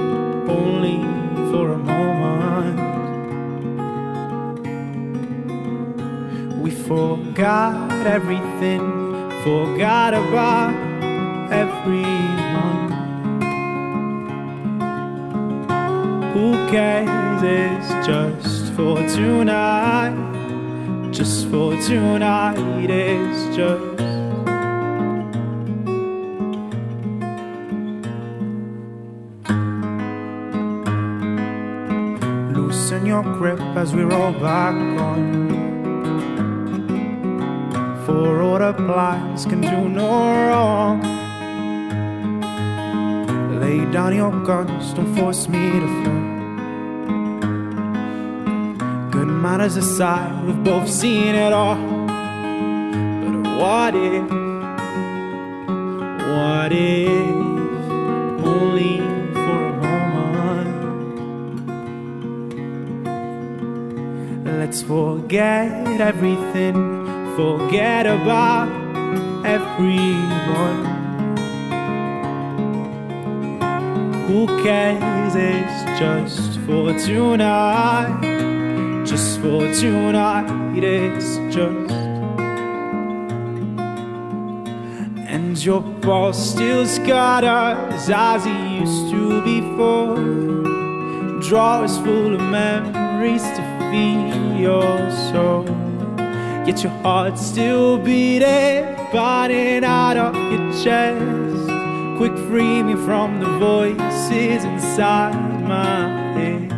Only 0.49 0.99
for 1.51 1.73
a 1.73 1.79
moment 1.79 2.79
We 6.63 6.71
forgot 6.71 8.07
everything 8.07 9.31
Forgot 9.43 10.15
about 10.15 10.75
everyone? 11.51 12.93
Who 16.35 16.53
cares, 16.71 17.43
it's 17.43 18.07
just 18.07 18.73
for 18.75 18.97
tonight. 19.09 20.38
Just 21.19 21.49
for 21.49 21.77
tonight, 21.79 22.55
it's 22.89 23.57
just. 23.57 23.83
Loosen 32.55 33.05
your 33.05 33.25
grip 33.25 33.59
as 33.75 33.93
we 33.97 34.03
roll 34.03 34.31
back 34.35 34.77
on. 34.77 35.49
For 38.07 38.41
all 38.41 38.61
the 38.61 38.73
blinds 38.75 39.45
can 39.45 39.61
do 39.61 39.89
no 39.89 40.09
wrong. 40.47 41.01
Lay 43.59 43.85
down 43.91 44.15
your 44.15 44.31
guns, 44.45 44.95
don't 44.95 45.13
force 45.17 45.49
me 45.49 45.81
to 45.81 46.08
fall. 49.59 49.75
Good 49.75 49.75
manners 49.75 49.77
aside, 49.77 50.45
we've 50.45 50.65
both 50.65 50.89
seen 50.89 51.35
it 51.35 51.53
all. 51.53 51.77
But 53.25 53.47
what 53.59 53.95
if, 53.95 54.31
what 56.29 56.73
if, 56.73 57.21
only 58.47 58.99
for 59.35 59.69
a 59.69 60.09
moment? 60.15 60.71
Let's 64.47 64.83
forget 64.83 66.01
everything, 66.01 66.75
forget 67.37 68.07
about 68.07 68.69
everyone. 69.45 70.97
Who 74.29 74.47
cares? 74.63 75.35
It's 75.35 75.85
just 75.99 76.59
for 76.61 76.93
tonight. 76.99 78.28
Just 79.09 79.41
for 79.41 79.73
tonight, 79.73 80.77
it's 80.77 81.39
just. 81.49 81.91
And 85.27 85.57
your 85.65 85.81
boss 85.81 86.51
still's 86.51 86.99
got 86.99 87.43
scatters 87.43 88.11
as 88.11 88.45
he 88.45 88.81
used 88.81 89.11
to 89.11 89.41
before. 89.43 90.15
Drawers 91.41 91.97
full 92.01 92.35
of 92.35 92.41
memories 92.51 93.45
to 93.45 93.63
feed 93.91 94.61
your 94.61 95.11
soul. 95.33 95.65
Yet 96.67 96.83
your 96.83 96.93
heart 97.03 97.39
still 97.39 97.97
beating, 97.97 98.85
burning 99.11 99.85
out 99.85 100.19
of 100.19 100.35
your 100.53 100.71
chest. 100.85 102.19
Quick, 102.19 102.37
free 102.51 102.83
me 102.83 102.95
from 103.07 103.41
the 103.41 103.49
voices 103.59 104.65
inside 104.65 105.63
my 105.67 106.35
head. 106.35 106.78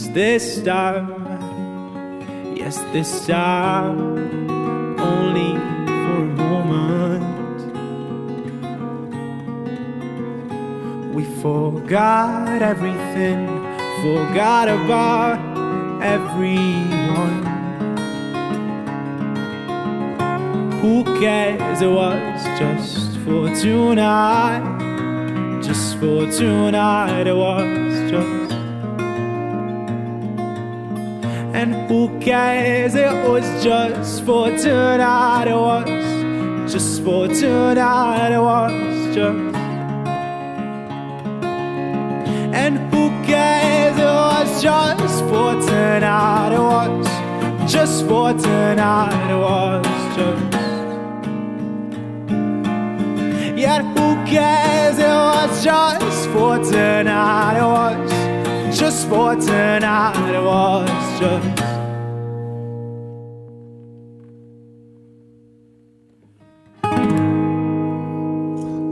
Cause 0.00 0.12
this 0.12 0.62
time, 0.62 2.56
yes, 2.56 2.78
this 2.90 3.26
time, 3.26 4.16
only 4.98 5.52
for 5.84 6.16
a 6.24 6.36
moment. 6.40 7.60
We 11.14 11.24
forgot 11.42 12.62
everything, 12.62 13.46
forgot 14.00 14.68
about 14.70 15.38
everyone. 16.02 17.44
Who 20.80 21.04
cares? 21.20 21.82
It 21.82 21.88
was 21.90 22.42
just 22.58 23.18
for 23.18 23.54
tonight. 23.54 24.78
Just 25.62 25.98
for 25.98 26.26
tonight, 26.30 27.26
it 27.26 27.36
was 27.36 28.10
just. 28.10 28.39
And 31.60 31.74
who 31.90 32.08
cares? 32.20 32.94
It 32.94 33.12
was 33.28 33.44
just 33.62 34.24
for 34.24 34.48
tonight, 34.48 35.46
it 35.46 35.54
was. 35.54 36.72
Just 36.72 37.04
for 37.04 37.28
tonight, 37.28 38.32
it 38.32 38.40
was 38.40 39.14
just. 39.14 39.56
And 42.62 42.78
who 42.90 43.10
cares? 43.26 43.98
It 43.98 44.04
was 44.04 44.62
just 44.62 45.22
for 45.28 45.52
tonight, 45.60 46.54
it 46.54 46.64
was. 46.70 47.70
Just 47.70 48.06
for 48.08 48.32
tonight, 48.32 49.30
it 49.30 49.36
was 49.36 49.86
just. 50.16 50.42
Yet 53.58 53.82
who 53.98 54.14
cares? 54.24 54.98
It 54.98 55.14
was 55.28 55.62
just 55.62 56.28
for 56.30 56.56
tonight. 56.56 57.58
It 57.58 57.64
was 57.64 58.09
just 58.80 59.06
for 59.10 59.36
tonight. 59.36 60.14
It 60.32 60.42
was 60.42 60.88
just. 61.20 61.62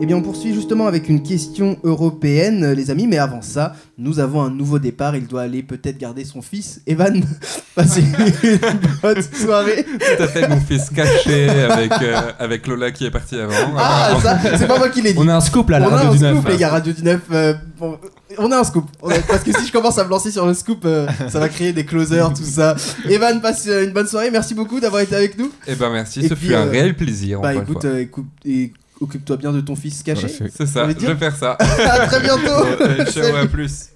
Eh 0.01 0.07
bien, 0.07 0.17
on 0.17 0.23
poursuit 0.23 0.55
justement 0.55 0.87
avec 0.87 1.09
une 1.09 1.23
question 1.23 1.77
européenne, 1.83 2.73
les 2.73 2.91
amis. 2.91 3.07
Mais 3.07 3.19
avant 3.19 3.43
ça, 3.43 3.73
nous 3.97 4.21
avons 4.21 4.43
un 4.43 4.51
nouveau 4.51 4.79
départ. 4.79 5.17
Il 5.17 5.27
doit 5.27 5.43
aller 5.43 5.63
peut-être 5.63 5.99
garder 5.99 6.25
son 6.25 6.41
fils. 6.43 6.81
Evan, 6.87 7.21
passez 7.75 8.03
une 8.03 8.59
bonne 9.03 9.23
soirée. 9.23 9.85
Tout 9.85 10.23
à 10.23 10.29
fait, 10.29 10.49
mon 10.49 10.61
fils 10.61 10.91
caché 10.91 11.49
avec, 11.49 11.93
euh, 12.03 12.21
avec 12.39 12.67
Lola 12.67 12.93
qui 12.93 13.07
est 13.07 13.11
partie 13.11 13.41
avant. 13.41 13.55
Ah, 13.77 14.17
ça, 14.23 14.39
c'est 14.57 14.69
pas 14.69 14.79
moi 14.79 14.91
qui 14.91 15.01
l'ai 15.03 15.15
dit. 15.15 15.19
On 15.21 15.27
a 15.29 15.35
un 15.35 15.41
scoop 15.41 15.69
là, 15.71 15.81
la 15.81 15.89
on 15.89 15.93
a 15.93 15.97
radio 15.97 16.11
un 16.11 16.13
du 16.13 16.19
scoop, 16.19 16.45
9. 16.45 16.53
les 16.53 16.59
gars, 16.59 16.69
Radio 16.69 16.93
du 16.93 17.03
9. 17.03 17.21
euh, 17.33 17.55
bon, 17.81 17.99
on 18.37 18.53
a 18.53 18.59
un 18.59 18.65
scoop. 18.65 18.85
On 19.03 19.09
a- 19.11 19.19
parce 19.21 19.43
que 19.43 19.53
si 19.59 19.67
je 19.67 19.73
commence 19.73 19.99
à 19.99 20.05
me 20.05 20.11
lancer 20.11 20.31
sur 20.31 20.47
le 20.47 20.55
scoop, 20.55 20.83
euh, 20.85 21.07
ça 21.31 21.39
va 21.41 21.49
créer 21.49 21.73
des 21.73 21.85
closers, 21.87 22.33
tout 22.35 22.45
ça. 22.45 22.77
Evan, 23.09 23.41
passe 23.41 23.67
euh, 23.69 23.85
une 23.85 23.93
bonne 23.93 24.07
soirée. 24.07 24.31
Merci 24.31 24.55
beaucoup 24.55 24.81
d'avoir 24.81 25.03
été 25.03 25.15
avec 25.17 25.39
nous. 25.39 25.51
Eh 25.67 25.75
ben 25.75 25.91
merci, 25.91 26.21
Et 26.21 26.29
ce 26.29 26.35
puis, 26.35 26.49
fut 26.49 26.55
un 26.55 26.67
euh, 26.67 26.71
réel 26.71 26.95
plaisir. 26.97 27.41
Bah 27.41 27.55
écoute, 27.55 27.85
euh, 27.85 28.01
écoute- 28.01 28.27
et 28.45 28.73
occupe-toi 29.01 29.37
bien 29.37 29.53
de 29.53 29.61
ton 29.61 29.77
fils 29.77 30.03
caché. 30.03 30.29
C'est 30.29 30.67
ça, 30.67 30.87
je 30.89 31.07
vais 31.07 31.17
faire 31.17 31.37
ça. 31.37 31.53
à 31.59 32.07
très 32.07 32.21
bientôt. 32.21 32.65
Ciao, 33.13 33.35
à 33.37 33.47
plus. 33.47 33.87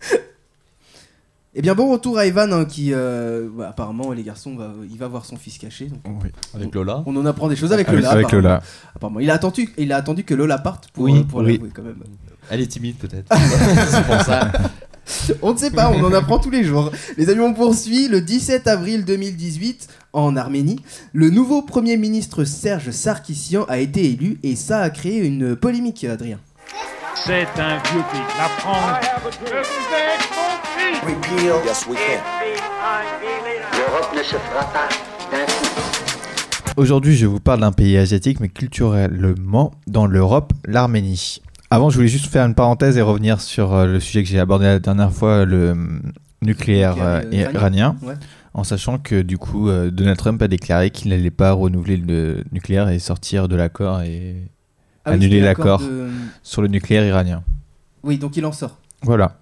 Eh 1.54 1.60
bien, 1.60 1.74
bon 1.74 1.90
retour 1.92 2.16
à 2.16 2.24
Evan, 2.26 2.50
hein, 2.52 2.64
qui 2.64 2.94
euh, 2.94 3.46
bah, 3.54 3.68
apparemment, 3.70 4.12
les 4.12 4.22
garçons, 4.22 4.56
va, 4.56 4.72
il 4.90 4.96
va 4.96 5.06
voir 5.08 5.26
son 5.26 5.36
fils 5.36 5.58
caché. 5.58 5.86
donc 5.88 6.00
Avec 6.54 6.74
Lola. 6.74 7.02
on 7.04 7.14
en 7.16 7.26
apprend 7.26 7.48
des 7.48 7.56
choses 7.56 7.72
avec, 7.74 7.88
Avec- 7.88 8.00
Lola. 8.00 8.10
avec 8.12 8.26
apparemment. 8.26 8.48
Lola. 8.48 8.62
Apparemment, 8.96 9.20
il 9.20 9.30
a 9.30 9.34
attendu, 9.34 9.68
il 9.76 9.92
a 9.92 9.96
attendu 9.96 10.24
que 10.24 10.32
Lola 10.32 10.56
parte 10.58 10.88
pour, 10.94 11.04
Oui, 11.04 11.18
euh, 11.18 11.22
pour 11.24 11.40
oui. 11.40 11.52
l'avouer 11.54 11.68
quand 11.74 11.82
même. 11.82 11.96
Elle 12.50 12.60
est 12.62 12.66
timide 12.68 12.96
peut-être. 12.96 13.28
C'est 13.36 14.06
pour 14.06 14.20
ça. 14.22 14.50
On 15.42 15.52
ne 15.52 15.58
sait 15.58 15.70
pas, 15.70 15.90
on 15.90 16.02
en 16.02 16.12
apprend 16.14 16.38
tous 16.38 16.48
les 16.50 16.64
jours. 16.64 16.90
Les 17.18 17.28
amis, 17.28 17.40
on 17.40 17.52
poursuit. 17.52 18.08
Le 18.08 18.22
17 18.22 18.66
avril 18.66 19.04
2018, 19.04 19.88
en 20.14 20.36
Arménie, 20.36 20.80
le 21.12 21.28
nouveau 21.28 21.60
Premier 21.60 21.98
ministre 21.98 22.44
Serge 22.44 22.90
Sarkissian 22.92 23.64
a 23.68 23.78
été 23.78 24.06
élu 24.10 24.38
et 24.42 24.56
ça 24.56 24.80
a 24.80 24.88
créé 24.88 25.18
une 25.18 25.54
polémique, 25.54 26.02
Adrien. 26.04 26.38
C'est 27.14 27.46
un 27.60 27.76
vieux 27.76 28.02
pays. 28.10 28.20
La 28.38 28.48
France. 28.48 29.04
L'Europe 33.78 34.12
ne 34.16 34.22
se 34.22 34.34
fera 34.36 34.64
pas 34.72 34.88
d'un 35.30 35.44
coup. 35.44 36.72
Aujourd'hui, 36.76 37.16
je 37.16 37.26
vous 37.26 37.38
parle 37.38 37.60
d'un 37.60 37.70
pays 37.72 37.96
asiatique, 37.98 38.40
mais 38.40 38.48
culturellement 38.48 39.72
dans 39.86 40.06
l'Europe, 40.06 40.52
l'Arménie. 40.66 41.40
Avant, 41.70 41.88
je 41.90 41.96
voulais 41.96 42.08
juste 42.08 42.26
faire 42.26 42.44
une 42.46 42.54
parenthèse 42.54 42.98
et 42.98 43.02
revenir 43.02 43.40
sur 43.40 43.72
euh, 43.74 43.86
le 43.86 44.00
sujet 44.00 44.22
que 44.24 44.28
j'ai 44.28 44.40
abordé 44.40 44.64
la 44.66 44.78
dernière 44.80 45.12
fois, 45.12 45.44
le 45.44 45.70
euh, 45.70 45.74
nucléaire 46.42 46.96
Nucléaire, 46.96 46.96
euh, 46.98 47.22
iranien. 47.30 47.50
iranien, 47.54 47.96
Ouais. 48.02 48.14
en 48.54 48.64
sachant 48.64 48.98
que 48.98 49.22
du 49.22 49.38
coup, 49.38 49.68
euh, 49.68 49.90
Donald 49.90 50.18
Trump 50.18 50.42
a 50.42 50.48
déclaré 50.48 50.90
qu'il 50.90 51.10
n'allait 51.10 51.30
pas 51.30 51.52
renouveler 51.52 51.96
le 51.96 52.42
nucléaire 52.52 52.88
et 52.88 52.98
sortir 52.98 53.46
de 53.48 53.54
l'accord 53.56 54.00
et 54.02 54.36
Ah 55.04 55.10
oui, 55.10 55.16
annuler 55.16 55.40
l'accord 55.40 55.78
de- 55.80 56.10
sur 56.42 56.60
le 56.62 56.68
nucléaire 56.68 57.04
iranien. 57.06 57.42
Oui, 58.02 58.18
donc 58.18 58.36
il 58.36 58.44
en 58.44 58.52
sort. 58.52 58.78
Voilà. 59.02 59.38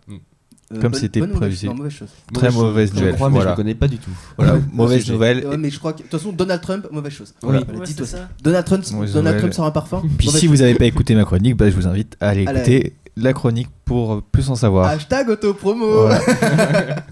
Euh, 0.72 0.80
Comme 0.80 0.92
bonne- 0.92 1.00
c'était 1.00 1.18
bonne 1.20 1.32
prévu. 1.32 1.66
non, 1.66 1.74
mauvaise 1.74 1.92
chose. 1.92 2.08
Très 2.32 2.46
Mauvaise 2.50 2.62
mauvaise 2.62 2.90
je 2.94 2.98
nouvelle. 3.00 3.14
crois, 3.16 3.28
mais 3.30 3.40
je 3.40 3.48
le 3.48 3.54
connais 3.56 3.74
pas 3.74 3.88
du 3.88 3.98
tout. 3.98 4.10
Voilà, 4.36 4.54
mauvaise 4.72 5.10
nouvelle. 5.10 5.44
Ouais, 5.46 5.56
mais 5.56 5.68
je 5.68 5.78
crois 5.80 5.92
que 5.94 5.98
de 5.98 6.02
toute 6.04 6.12
façon 6.12 6.30
Donald 6.32 6.60
Trump, 6.60 6.86
mauvaise 6.92 7.12
chose. 7.12 7.34
Voilà. 7.42 7.60
Voilà, 7.64 7.80
Ouais, 7.80 7.86
dis-toi 7.86 8.06
c'est 8.06 8.16
ça. 8.18 8.28
Donald 8.42 8.64
Trump, 8.66 8.84
Mauvaise 8.92 9.12
Donald 9.14 9.24
nouvelle. 9.36 9.40
Trump 9.40 9.54
sort 9.54 9.64
un 9.66 9.70
parfum. 9.72 10.00
Puis 10.16 10.26
Mauvaise 10.28 10.40
si 10.40 10.46
chose. 10.46 10.56
vous 10.56 10.62
n'avez 10.62 10.74
pas 10.76 10.84
écouté 10.84 11.14
ma 11.16 11.24
chronique, 11.24 11.56
bah, 11.56 11.68
je 11.68 11.74
vous 11.74 11.88
invite 11.88 12.16
à 12.20 12.28
aller 12.28 12.46
À 12.46 12.52
la- 12.52 12.60
écouter 12.60 12.92
la 13.16 13.32
chronique 13.32 13.68
pour 13.84 14.22
plus 14.22 14.48
en 14.48 14.54
savoir. 14.54 14.86
Hashtag 14.86 15.28
autopromo. 15.30 16.02
Voilà. 16.02 16.20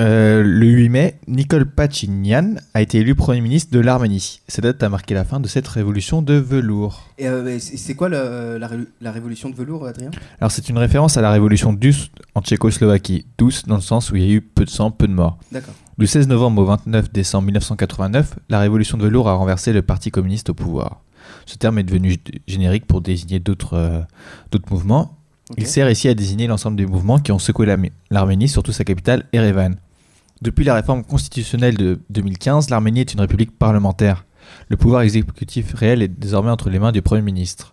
Euh, 0.00 0.42
le 0.42 0.66
8 0.66 0.88
mai, 0.88 1.20
Nicole 1.28 1.66
Pachinian 1.66 2.56
a 2.74 2.82
été 2.82 2.98
élu 2.98 3.14
Premier 3.14 3.40
ministre 3.40 3.72
de 3.72 3.78
l'Arménie. 3.78 4.40
Cette 4.48 4.64
date 4.64 4.82
a 4.82 4.88
marqué 4.88 5.14
la 5.14 5.24
fin 5.24 5.38
de 5.38 5.46
cette 5.46 5.68
révolution 5.68 6.20
de 6.20 6.34
velours. 6.34 7.08
Et 7.16 7.28
euh, 7.28 7.58
c'est 7.60 7.94
quoi 7.94 8.08
le- 8.08 8.58
la, 8.58 8.66
ré- 8.66 8.78
la 9.00 9.12
révolution 9.12 9.50
de 9.50 9.54
velours, 9.54 9.86
Adrien? 9.86 10.10
Alors 10.40 10.50
c'est 10.50 10.68
une 10.68 10.78
référence 10.78 11.16
à 11.16 11.22
la 11.22 11.30
révolution 11.30 11.72
douce 11.72 12.10
en 12.34 12.40
Tchécoslovaquie. 12.42 13.24
Douce 13.38 13.66
dans 13.66 13.76
le 13.76 13.80
sens 13.80 14.10
où 14.10 14.16
il 14.16 14.24
y 14.24 14.30
a 14.30 14.32
eu 14.34 14.40
peu 14.40 14.64
de 14.64 14.70
sang, 14.70 14.90
peu 14.90 15.06
de 15.06 15.12
morts. 15.12 15.38
D'accord. 15.52 15.74
Du 15.96 16.08
16 16.08 16.26
novembre 16.26 16.62
au 16.62 16.64
29 16.64 17.12
décembre 17.12 17.44
1989, 17.46 18.34
la 18.48 18.58
révolution 18.58 18.98
de 18.98 19.04
velours 19.04 19.28
a 19.28 19.34
renversé 19.34 19.72
le 19.72 19.82
Parti 19.82 20.10
communiste 20.10 20.50
au 20.50 20.54
pouvoir. 20.54 21.02
Ce 21.46 21.54
terme 21.56 21.78
est 21.78 21.84
devenu 21.84 22.16
générique 22.48 22.86
pour 22.86 23.00
désigner 23.00 23.38
d'autres 23.38 23.74
euh, 23.74 24.00
mouvements. 24.70 25.16
Il 25.58 25.66
sert 25.66 25.88
ici 25.90 26.08
à 26.08 26.14
désigner 26.14 26.46
l'ensemble 26.46 26.76
des 26.78 26.86
mouvements 26.86 27.18
qui 27.18 27.30
ont 27.30 27.38
secoué 27.38 27.66
l'Armé- 27.66 27.92
l'Arménie, 28.10 28.48
surtout 28.48 28.72
sa 28.72 28.82
capitale, 28.82 29.26
Erevan. 29.34 29.76
Depuis 30.44 30.66
la 30.66 30.74
réforme 30.74 31.02
constitutionnelle 31.04 31.74
de 31.78 32.00
2015, 32.10 32.68
l'Arménie 32.68 33.00
est 33.00 33.14
une 33.14 33.20
république 33.20 33.58
parlementaire. 33.58 34.26
Le 34.68 34.76
pouvoir 34.76 35.00
exécutif 35.00 35.72
réel 35.72 36.02
est 36.02 36.08
désormais 36.08 36.50
entre 36.50 36.68
les 36.68 36.78
mains 36.78 36.92
du 36.92 37.00
Premier 37.00 37.22
ministre. 37.22 37.72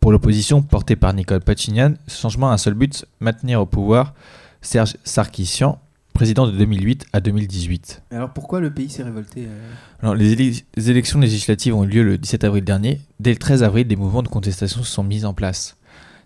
Pour 0.00 0.12
l'opposition, 0.12 0.62
portée 0.62 0.96
par 0.96 1.12
Nicole 1.12 1.42
Pachinian, 1.42 1.92
ce 2.06 2.18
changement 2.18 2.48
a 2.48 2.54
un 2.54 2.56
seul 2.56 2.72
but, 2.72 3.04
maintenir 3.20 3.60
au 3.60 3.66
pouvoir 3.66 4.14
Serge 4.62 4.96
Sarkissian, 5.04 5.78
président 6.14 6.46
de 6.46 6.52
2008 6.52 7.04
à 7.12 7.20
2018. 7.20 8.04
Alors 8.10 8.32
pourquoi 8.32 8.60
le 8.60 8.72
pays 8.72 8.88
s'est 8.88 9.02
révolté 9.02 9.42
euh 9.46 9.70
Alors, 10.00 10.14
les, 10.14 10.34
éle- 10.34 10.62
les 10.74 10.90
élections 10.90 11.20
législatives 11.20 11.74
ont 11.74 11.84
eu 11.84 11.88
lieu 11.88 12.02
le 12.02 12.16
17 12.16 12.44
avril 12.44 12.64
dernier. 12.64 13.02
Dès 13.20 13.32
le 13.32 13.36
13 13.38 13.62
avril, 13.62 13.86
des 13.86 13.96
mouvements 13.96 14.22
de 14.22 14.28
contestation 14.28 14.82
se 14.82 14.90
sont 14.90 15.04
mis 15.04 15.26
en 15.26 15.34
place. 15.34 15.76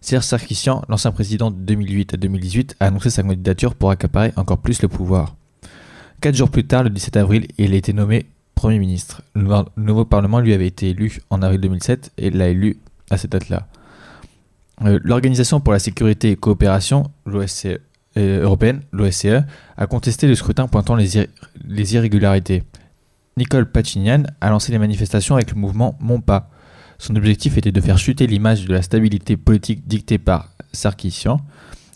Serge 0.00 0.22
Sarkissian, 0.24 0.84
l'ancien 0.88 1.10
président 1.10 1.50
de 1.50 1.56
2008 1.56 2.14
à 2.14 2.16
2018, 2.16 2.76
a 2.78 2.86
annoncé 2.86 3.10
sa 3.10 3.24
candidature 3.24 3.74
pour 3.74 3.90
accaparer 3.90 4.32
encore 4.36 4.58
plus 4.58 4.82
le 4.82 4.86
pouvoir. 4.88 5.34
Quatre 6.20 6.34
jours 6.34 6.50
plus 6.50 6.66
tard, 6.66 6.82
le 6.84 6.90
17 6.90 7.16
avril, 7.16 7.46
il 7.58 7.72
a 7.72 7.76
été 7.76 7.92
nommé 7.92 8.26
Premier 8.54 8.78
ministre. 8.78 9.22
Le, 9.34 9.42
nouveau- 9.42 9.64
le 9.76 9.82
nouveau 9.84 10.04
Parlement 10.04 10.40
lui 10.40 10.52
avait 10.52 10.66
été 10.66 10.90
élu 10.90 11.20
en 11.30 11.40
avril 11.42 11.60
2007 11.60 12.12
et 12.18 12.30
l'a 12.30 12.48
élu 12.48 12.76
à 13.10 13.16
cette 13.16 13.32
date-là. 13.32 13.68
Euh, 14.84 14.98
L'Organisation 15.02 15.60
pour 15.60 15.72
la 15.72 15.78
sécurité 15.78 16.30
et 16.32 16.36
coopération, 16.36 17.10
l'OSCE, 17.24 17.66
euh, 18.18 18.42
européenne, 18.42 18.82
l'OSCE, 18.92 19.44
a 19.76 19.86
contesté 19.86 20.26
le 20.26 20.34
scrutin 20.34 20.66
pointant 20.68 20.94
les, 20.94 21.16
ir- 21.16 21.26
les 21.66 21.94
irrégularités. 21.94 22.64
Nicole 23.38 23.70
Pachinian 23.70 24.24
a 24.42 24.50
lancé 24.50 24.72
les 24.72 24.78
manifestations 24.78 25.36
avec 25.36 25.52
le 25.52 25.56
mouvement 25.58 25.96
Mon 26.00 26.20
Pas. 26.20 26.50
Son 26.98 27.16
objectif 27.16 27.56
était 27.56 27.72
de 27.72 27.80
faire 27.80 27.96
chuter 27.98 28.26
l'image 28.26 28.66
de 28.66 28.74
la 28.74 28.82
stabilité 28.82 29.38
politique 29.38 29.86
dictée 29.88 30.18
par 30.18 30.50
Sarkissian 30.72 31.40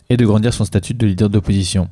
et 0.09 0.17
de 0.17 0.25
grandir 0.25 0.55
son 0.55 0.65
statut 0.65 0.95
de 0.95 1.07
leader 1.07 1.29
d'opposition. 1.29 1.91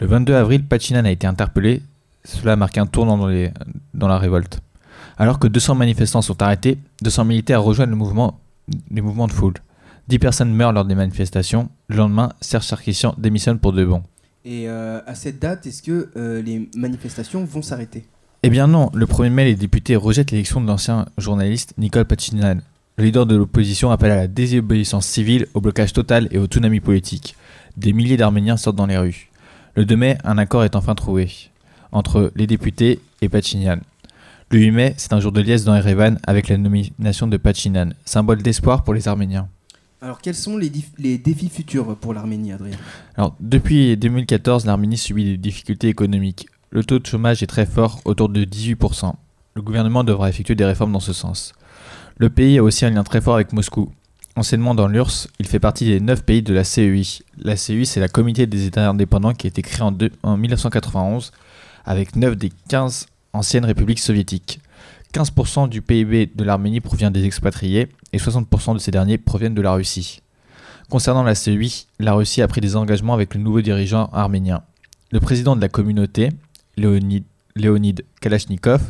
Le 0.00 0.06
22 0.06 0.34
avril, 0.34 0.64
Pachinian 0.64 1.04
a 1.04 1.10
été 1.10 1.26
interpellé. 1.26 1.82
Cela 2.24 2.52
a 2.52 2.56
marqué 2.56 2.80
un 2.80 2.86
tournant 2.86 3.18
dans, 3.18 3.26
les- 3.26 3.50
dans 3.94 4.08
la 4.08 4.18
révolte. 4.18 4.60
Alors 5.16 5.38
que 5.38 5.48
200 5.48 5.74
manifestants 5.74 6.22
sont 6.22 6.40
arrêtés, 6.42 6.78
200 7.02 7.24
militaires 7.24 7.62
rejoignent 7.62 7.90
le 7.90 7.96
mouvement, 7.96 8.38
les 8.90 9.00
mouvements 9.00 9.26
de 9.26 9.32
foule. 9.32 9.54
10 10.08 10.18
personnes 10.18 10.52
meurent 10.54 10.72
lors 10.72 10.84
des 10.84 10.94
manifestations. 10.94 11.68
Le 11.88 11.96
lendemain, 11.96 12.30
Serge 12.40 12.64
Sarkissian 12.64 13.14
démissionne 13.18 13.58
pour 13.58 13.72
de 13.72 13.84
bon. 13.84 14.02
Et 14.44 14.68
euh, 14.68 15.00
à 15.06 15.14
cette 15.14 15.38
date, 15.40 15.66
est-ce 15.66 15.82
que 15.82 16.10
euh, 16.16 16.40
les 16.42 16.68
manifestations 16.76 17.44
vont 17.44 17.62
s'arrêter? 17.62 18.04
Eh 18.44 18.50
bien 18.50 18.68
non, 18.68 18.90
le 18.94 19.04
1er 19.06 19.30
mai, 19.30 19.44
les 19.46 19.56
députés 19.56 19.96
rejettent 19.96 20.30
l'élection 20.30 20.60
de 20.60 20.66
l'ancien 20.66 21.06
journaliste 21.18 21.74
Nicole 21.76 22.04
Pachinian. 22.04 22.58
Le 22.96 23.04
leader 23.04 23.26
de 23.26 23.36
l'opposition 23.36 23.90
appelle 23.90 24.12
à 24.12 24.16
la 24.16 24.28
désobéissance 24.28 25.06
civile, 25.06 25.46
au 25.54 25.60
blocage 25.60 25.92
total 25.92 26.28
et 26.30 26.38
au 26.38 26.46
tsunami 26.46 26.80
politique. 26.80 27.34
Des 27.76 27.92
milliers 27.92 28.16
d'Arméniens 28.16 28.56
sortent 28.56 28.76
dans 28.76 28.86
les 28.86 28.96
rues. 28.98 29.28
Le 29.74 29.84
2 29.84 29.96
mai, 29.96 30.18
un 30.24 30.38
accord 30.38 30.64
est 30.64 30.76
enfin 30.76 30.94
trouvé 30.94 31.30
entre 31.92 32.32
les 32.36 32.46
députés 32.46 33.00
et 33.22 33.28
Pachinian. 33.28 33.78
Le 34.50 34.58
8 34.58 34.70
mai, 34.70 34.94
c'est 34.96 35.12
un 35.12 35.20
jour 35.20 35.32
de 35.32 35.40
liesse 35.40 35.64
dans 35.64 35.74
Erevan 35.74 36.18
avec 36.26 36.48
la 36.48 36.56
nomination 36.56 37.26
de 37.26 37.36
Pachinian, 37.36 37.90
symbole 38.04 38.42
d'espoir 38.42 38.84
pour 38.84 38.94
les 38.94 39.08
Arméniens. 39.08 39.48
Alors 40.00 40.20
quels 40.20 40.34
sont 40.34 40.56
les, 40.56 40.70
défis 41.18 41.48
futurs 41.48 41.96
pour 41.96 42.14
l'Arménie, 42.14 42.52
Adrien? 42.52 42.76
Alors, 43.16 43.34
depuis 43.40 43.96
2014, 43.96 44.64
l'Arménie 44.64 44.96
subit 44.96 45.24
des 45.24 45.36
difficultés 45.36 45.88
économiques. 45.88 46.46
Le 46.70 46.84
taux 46.84 46.98
de 46.98 47.06
chômage 47.06 47.42
est 47.42 47.48
très 47.48 47.66
fort, 47.66 48.00
autour 48.04 48.28
de 48.28 48.44
18%. 48.44 49.12
Le 49.54 49.62
gouvernement 49.62 50.04
devra 50.04 50.28
effectuer 50.28 50.54
des 50.54 50.64
réformes 50.64 50.92
dans 50.92 51.00
ce 51.00 51.12
sens. 51.12 51.52
Le 52.16 52.30
pays 52.30 52.58
a 52.58 52.62
aussi 52.62 52.84
un 52.84 52.90
lien 52.90 53.02
très 53.02 53.20
fort 53.20 53.34
avec 53.34 53.52
Moscou. 53.52 53.90
Anciennement 54.38 54.76
dans 54.76 54.86
l'URSS, 54.86 55.26
il 55.40 55.48
fait 55.48 55.58
partie 55.58 55.84
des 55.84 55.98
9 55.98 56.22
pays 56.22 56.42
de 56.42 56.54
la 56.54 56.62
CEI. 56.62 57.02
La 57.38 57.56
CEI, 57.56 57.84
c'est 57.84 57.98
la 57.98 58.06
Communauté 58.06 58.46
des 58.46 58.66
États 58.66 58.88
indépendants 58.88 59.34
qui 59.34 59.48
a 59.48 59.50
été 59.50 59.62
créée 59.62 59.82
en 60.22 60.36
1991 60.36 61.32
avec 61.84 62.14
9 62.14 62.36
des 62.36 62.52
15 62.68 63.06
anciennes 63.32 63.64
républiques 63.64 63.98
soviétiques. 63.98 64.60
15% 65.12 65.68
du 65.68 65.82
PIB 65.82 66.30
de 66.32 66.44
l'Arménie 66.44 66.78
provient 66.78 67.10
des 67.10 67.24
expatriés 67.24 67.88
et 68.12 68.18
60% 68.18 68.74
de 68.74 68.78
ces 68.78 68.92
derniers 68.92 69.18
proviennent 69.18 69.56
de 69.56 69.60
la 69.60 69.72
Russie. 69.72 70.22
Concernant 70.88 71.24
la 71.24 71.34
CEI, 71.34 71.86
la 71.98 72.12
Russie 72.12 72.40
a 72.40 72.46
pris 72.46 72.60
des 72.60 72.76
engagements 72.76 73.14
avec 73.14 73.34
le 73.34 73.40
nouveau 73.40 73.60
dirigeant 73.60 74.08
arménien. 74.12 74.62
Le 75.10 75.18
président 75.18 75.56
de 75.56 75.60
la 75.60 75.68
communauté, 75.68 76.28
Léonid, 76.76 77.24
Léonid 77.56 78.04
Kalachnikov, 78.20 78.82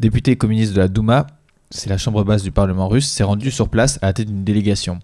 député 0.00 0.36
communiste 0.36 0.74
de 0.74 0.80
la 0.80 0.88
Douma, 0.88 1.28
c'est 1.72 1.90
la 1.90 1.98
chambre 1.98 2.22
basse 2.22 2.42
du 2.42 2.52
Parlement 2.52 2.86
russe, 2.88 3.08
s'est 3.08 3.24
rendu 3.24 3.50
sur 3.50 3.68
place 3.68 3.98
à 4.02 4.06
la 4.06 4.12
tête 4.12 4.28
d'une 4.28 4.44
délégation. 4.44 5.00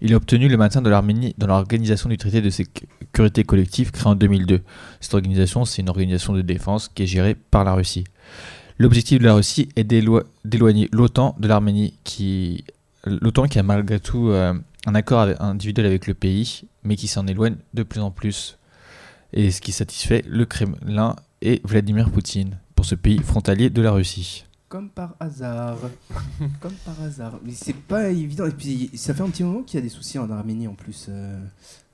Il 0.00 0.12
a 0.12 0.16
obtenu 0.16 0.48
le 0.48 0.56
maintien 0.56 0.80
de 0.82 0.88
l'Arménie 0.90 1.34
dans 1.38 1.46
l'organisation 1.46 2.08
du 2.08 2.16
traité 2.16 2.40
de 2.40 2.50
sécurité 2.50 3.44
collective 3.44 3.90
créé 3.90 4.06
en 4.06 4.14
2002. 4.14 4.60
Cette 5.00 5.14
organisation, 5.14 5.64
c'est 5.64 5.82
une 5.82 5.88
organisation 5.88 6.32
de 6.32 6.42
défense 6.42 6.88
qui 6.88 7.02
est 7.04 7.06
gérée 7.06 7.34
par 7.34 7.64
la 7.64 7.74
Russie. 7.74 8.04
L'objectif 8.78 9.18
de 9.18 9.24
la 9.24 9.34
Russie 9.34 9.68
est 9.76 9.84
d'élo- 9.84 10.24
d'éloigner 10.44 10.88
l'OTAN 10.92 11.36
de 11.38 11.46
l'Arménie, 11.48 11.94
qui 12.04 12.64
l'OTAN 13.06 13.44
qui 13.46 13.58
a 13.58 13.62
malgré 13.62 14.00
tout 14.00 14.28
euh, 14.30 14.52
un 14.86 14.94
accord 14.94 15.28
individuel 15.40 15.86
avec 15.86 16.06
le 16.06 16.14
pays, 16.14 16.62
mais 16.82 16.96
qui 16.96 17.06
s'en 17.08 17.26
éloigne 17.26 17.56
de 17.72 17.82
plus 17.82 18.00
en 18.00 18.10
plus. 18.10 18.58
Et 19.32 19.50
ce 19.50 19.60
qui 19.60 19.72
satisfait 19.72 20.24
le 20.28 20.44
Kremlin 20.44 21.16
et 21.42 21.60
Vladimir 21.64 22.10
Poutine 22.10 22.58
pour 22.74 22.84
ce 22.84 22.94
pays 22.94 23.18
frontalier 23.18 23.70
de 23.70 23.80
la 23.82 23.92
Russie. 23.92 24.44
Comme 24.68 24.88
par 24.88 25.14
hasard. 25.20 25.78
Comme 26.60 26.72
par 26.84 27.00
hasard. 27.02 27.38
Mais 27.44 27.52
c'est 27.52 27.74
pas 27.76 28.08
évident. 28.10 28.46
Et 28.46 28.50
puis 28.50 28.90
ça 28.94 29.14
fait 29.14 29.22
un 29.22 29.28
petit 29.30 29.44
moment 29.44 29.62
qu'il 29.62 29.78
y 29.78 29.82
a 29.82 29.82
des 29.82 29.88
soucis 29.88 30.18
en 30.18 30.28
Arménie 30.30 30.66
en 30.68 30.74
plus, 30.74 31.06
euh, 31.08 31.38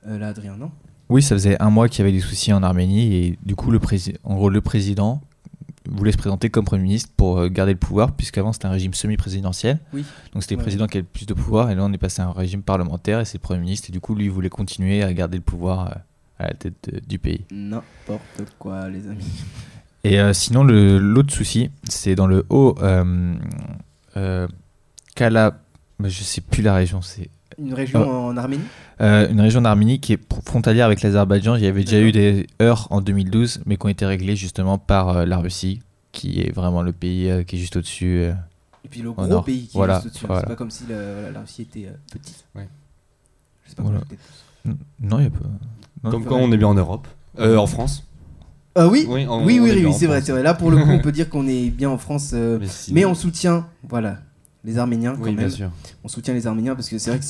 euh, 0.07 0.17
là, 0.17 0.29
Adrien, 0.29 0.57
non? 0.57 0.71
Oui, 1.09 1.21
ça 1.21 1.35
faisait 1.35 1.61
un 1.61 1.69
mois 1.69 1.89
qu'il 1.89 1.99
y 1.99 2.01
avait 2.07 2.11
des 2.17 2.21
soucis 2.21 2.53
en 2.53 2.63
Arménie 2.63 3.13
et 3.15 3.39
du 3.43 3.55
coup, 3.55 3.69
le 3.69 3.79
prési- 3.79 4.15
en 4.23 4.35
gros, 4.35 4.49
le 4.49 4.61
président 4.61 5.21
voulait 5.89 6.11
se 6.13 6.17
présenter 6.17 6.49
comme 6.49 6.63
Premier 6.63 6.83
ministre 6.83 7.09
pour 7.17 7.39
euh, 7.39 7.49
garder 7.49 7.73
le 7.73 7.79
pouvoir, 7.79 8.13
puisqu'avant 8.13 8.53
c'était 8.53 8.67
un 8.67 8.71
régime 8.71 8.93
semi-présidentiel. 8.93 9.79
Oui. 9.93 10.05
Donc 10.33 10.41
c'était 10.43 10.55
le 10.55 10.59
Ouais. 10.59 10.63
président 10.63 10.87
qui 10.87 10.97
avait 10.97 11.03
le 11.03 11.11
plus 11.11 11.25
de 11.25 11.33
pouvoir 11.33 11.69
et 11.69 11.75
là 11.75 11.83
on 11.83 11.91
est 11.91 11.97
passé 11.97 12.21
à 12.21 12.27
un 12.27 12.31
régime 12.31 12.61
parlementaire 12.63 13.19
et 13.19 13.25
c'est 13.25 13.37
le 13.39 13.41
Premier 13.41 13.59
ministre 13.59 13.89
et 13.89 13.91
du 13.91 13.99
coup 13.99 14.15
lui 14.15 14.25
il 14.25 14.31
voulait 14.31 14.49
continuer 14.49 15.03
à 15.03 15.11
garder 15.13 15.37
le 15.37 15.43
pouvoir 15.43 15.97
à 16.39 16.47
la 16.47 16.53
tête 16.53 16.75
de- 16.89 16.99
du 16.99 17.19
pays. 17.19 17.45
N'importe 17.51 18.43
quoi, 18.57 18.89
les 18.89 19.05
amis. 19.07 19.25
Et 20.03 20.19
euh, 20.19 20.33
sinon, 20.33 20.63
le- 20.63 20.97
l'autre 20.97 21.33
souci, 21.33 21.69
c'est 21.87 22.15
dans 22.15 22.27
le 22.27 22.45
haut 22.49 22.75
euh, 22.81 23.35
euh, 24.17 24.47
Kala. 25.15 25.59
mais 25.99 26.09
Je 26.09 26.23
sais 26.23 26.41
plus 26.41 26.63
la 26.63 26.73
région. 26.73 27.01
C'est 27.01 27.29
Une 27.59 27.73
région 27.73 28.03
Oh. 28.07 28.29
en 28.31 28.37
Arménie 28.37 28.63
Euh, 29.01 29.29
Une 29.29 29.41
région 29.41 29.61
d'Arménie 29.61 29.99
qui 29.99 30.13
est 30.13 30.33
frontalière 30.45 30.85
avec 30.87 31.01
l'Azerbaïdjan. 31.01 31.55
Il 31.55 31.63
y 31.63 31.67
avait 31.67 31.83
déjà 31.83 31.99
eu 32.01 32.11
des 32.11 32.47
heurts 32.61 32.87
en 32.91 33.01
2012, 33.01 33.61
mais 33.65 33.77
qui 33.77 33.85
ont 33.85 33.89
été 33.89 34.05
réglés 34.05 34.35
justement 34.35 34.77
par 34.79 35.09
euh, 35.09 35.25
la 35.25 35.37
Russie, 35.37 35.81
qui 36.11 36.41
est 36.41 36.51
vraiment 36.51 36.81
le 36.81 36.91
pays 36.93 37.29
euh, 37.29 37.43
qui 37.43 37.55
est 37.57 37.59
juste 37.59 37.75
au-dessus. 37.77 38.21
euh, 38.21 38.33
Et 38.85 38.87
puis 38.89 39.01
le 39.01 39.11
gros 39.11 39.27
nord. 39.27 39.43
pays 39.45 39.67
qui 39.67 39.77
voilà, 39.77 39.99
est 39.99 40.03
juste 40.03 40.07
au-dessus. 40.15 40.25
voilà. 40.27 40.41
C'est 40.41 40.47
pas 40.47 40.55
comme 40.55 40.71
si 40.71 40.83
la, 40.89 41.39
Russie 41.39 41.61
était 41.63 41.85
euh, 41.87 41.91
petite. 42.11 42.45
Ouais. 42.55 42.67
Je 43.65 43.69
sais 43.69 43.75
pas 43.75 43.83
Voilà. 43.83 43.99
comment 43.99 44.09
j'étais. 44.09 44.21
N- 44.69 44.77
Non, 45.09 45.19
il 45.19 45.23
y 45.23 45.27
a 45.27 45.29
pas. 45.29 45.39
non, 46.03 46.09
Comme 46.11 46.25
quoi, 46.25 46.37
on 46.37 46.51
est 46.51 46.57
bien 46.57 46.67
en 46.67 46.73
Europe. 46.75 47.07
Euh, 47.39 47.57
en 47.57 47.67
France. 47.67 48.03
Ah 48.75 48.87
oui, 48.87 49.05
Oui, 49.07 49.13
oui, 49.21 49.27
on- 49.29 49.45
oui, 49.45 49.59
on 49.59 49.65
est 49.65 49.71
oui, 49.73 49.79
bien 49.81 49.89
en 49.89 49.93
c'est 49.93 50.05
vrai, 50.07 50.17
France. 50.17 50.25
c'est 50.27 50.31
vrai. 50.31 50.43
Là, 50.43 50.53
pour 50.53 50.71
le 50.71 50.77
coup, 50.77 50.89
on 50.89 50.99
peut 51.01 51.11
dire 51.11 51.29
qu'on 51.29 51.47
est 51.47 51.69
bien 51.69 51.89
en 51.89 51.97
France, 51.97 52.31
euh, 52.33 52.59
Mais 52.91 53.03
on 53.05 53.13
soutient, 53.13 53.67
voilà, 53.87 54.19
les 54.63 54.77
Arméniens 54.77 55.15
quand 55.15 55.23
Oui, 55.23 55.31
bien 55.33 55.47
même. 55.47 55.49
sûr. 55.51 55.71
On 56.03 56.07
soutient 56.07 56.33
les 56.33 56.47
Arméniens 56.47 56.75
parce 56.75 56.87
que 56.89 56.97
c'est 56.97 57.09
vrai 57.09 57.19
que 57.19 57.25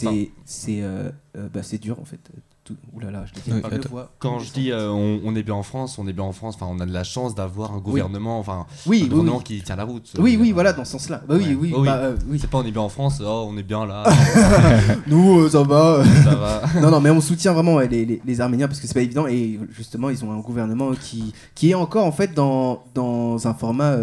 c'est, 0.46 0.82
euh, 0.84 1.10
euh, 1.38 1.48
bah, 1.54 1.62
c'est 1.64 1.80
dur 1.80 2.00
en 2.00 2.06
fait. 2.06 2.20
Tout... 2.64 2.76
Ouh 2.94 3.00
là 3.00 3.10
là, 3.10 3.26
je 3.26 3.52
Oui, 3.52 3.60
voix. 3.90 4.12
Quand 4.20 4.38
je 4.38 4.54
dis 4.54 4.72
euh, 4.72 4.92
on, 4.92 5.20
on 5.26 5.36
est 5.36 5.42
bien 5.42 5.56
en 5.56 5.64
France, 5.64 5.98
on 5.98 6.08
est 6.08 6.14
bien 6.14 6.24
en 6.26 6.32
France. 6.32 6.54
Enfin, 6.56 6.68
on 6.70 6.80
a 6.80 6.86
de 6.86 6.94
la 6.94 7.04
chance 7.04 7.34
d'avoir 7.34 7.74
un 7.74 7.80
gouvernement, 7.80 8.38
enfin, 8.38 8.68
Oui, 8.86 9.00
un 9.00 9.04
oui, 9.06 9.10
gouvernement 9.10 9.38
oui. 9.38 9.44
qui 9.44 9.62
tient 9.64 9.76
la 9.76 9.84
route. 9.84 10.14
Oui, 10.20 10.36
Euh, 10.36 10.40
oui, 10.42 10.52
voilà, 10.52 10.72
dans 10.72 10.86
ce 10.86 10.92
sens-là. 10.92 11.24
Bah 11.28 11.34
oui, 11.40 11.48
ouais. 11.50 11.56
oui, 11.60 11.74
Oh 11.76 11.84
bah, 11.84 11.96
euh, 11.96 12.16
oui. 12.28 12.38
C'est 12.40 12.48
pas 12.50 12.60
on 12.60 12.64
est 12.64 12.72
bien 12.72 12.82
en 12.84 12.90
France, 12.90 13.20
oh, 13.26 13.48
on 13.50 13.58
est 13.58 13.64
bien 13.64 13.88
là. 13.88 14.04
Nous, 15.08 15.40
euh, 15.40 15.50
ça 15.50 15.64
va. 15.64 16.04
Ça 16.24 16.36
va. 16.36 16.62
non, 16.82 16.92
non, 16.92 17.00
mais 17.02 17.10
on 17.10 17.20
soutient 17.20 17.54
vraiment 17.54 17.76
ouais, 17.76 17.88
les, 17.88 18.06
les- 18.06 18.22
les 18.24 18.42
Arméniens 18.42 18.68
parce 18.68 18.80
que 18.80 18.86
c'est 18.86 18.94
pas 18.94 19.02
évident 19.02 19.26
et 19.26 19.60
justement, 19.72 20.12
ils 20.12 20.24
ont 20.24 20.32
un 20.32 20.40
gouvernement 20.40 20.92
qui, 20.94 21.34
qui 21.56 21.72
est 21.72 21.76
encore 21.76 22.06
en 22.06 22.12
fait 22.12 22.34
dans, 22.36 22.84
dans 22.94 23.48
un 23.48 23.54
format 23.56 23.98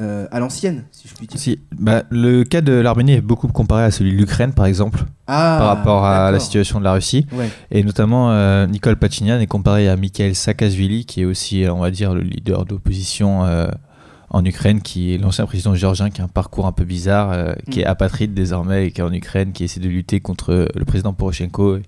euh, 0.00 0.26
à 0.30 0.40
l'ancienne, 0.40 0.84
si 0.92 1.08
je 1.08 1.14
puis 1.14 1.26
dire. 1.26 1.38
Si, 1.38 1.58
bah, 1.78 2.02
le 2.10 2.44
cas 2.44 2.60
de 2.60 2.72
l'Arménie 2.72 3.12
est 3.14 3.20
beaucoup 3.20 3.48
comparé 3.48 3.84
à 3.84 3.90
celui 3.90 4.12
de 4.12 4.16
l'Ukraine, 4.16 4.52
par 4.52 4.66
exemple, 4.66 5.04
Ah, 5.26 5.56
par 5.58 5.68
rapport 5.68 6.04
à 6.04 6.30
la 6.30 6.38
situation 6.40 6.78
de 6.78 6.84
la 6.84 6.92
Russie. 6.92 7.26
Ouais. 7.32 7.48
Et 7.70 7.82
notamment, 7.82 8.30
euh, 8.32 8.66
Nicole 8.66 8.96
Pachinian 8.96 9.38
est 9.40 9.46
comparé 9.46 9.88
à 9.88 9.96
Mikhail 9.96 10.34
Saakashvili, 10.34 11.04
qui 11.06 11.22
est 11.22 11.24
aussi, 11.24 11.64
on 11.70 11.78
va 11.80 11.90
dire, 11.90 12.14
le 12.14 12.20
leader 12.20 12.64
d'opposition 12.64 13.44
euh, 13.44 13.66
en 14.30 14.44
Ukraine, 14.44 14.80
qui 14.82 15.14
est 15.14 15.18
l'ancien 15.18 15.46
président 15.46 15.74
géorgien, 15.74 16.10
qui 16.10 16.20
a 16.20 16.24
un 16.24 16.28
parcours 16.28 16.66
un 16.66 16.72
peu 16.72 16.84
bizarre, 16.84 17.30
euh, 17.32 17.54
qui 17.70 17.78
Mm. 17.78 17.82
est 17.82 17.86
apatride 17.86 18.34
désormais 18.34 18.86
et 18.86 18.90
qui 18.90 19.00
est 19.00 19.04
en 19.04 19.12
Ukraine, 19.12 19.52
qui 19.52 19.64
essaie 19.64 19.80
de 19.80 19.88
lutter 19.88 20.20
contre 20.20 20.68
le 20.74 20.84
président 20.84 21.12
Poroshenko. 21.12 21.78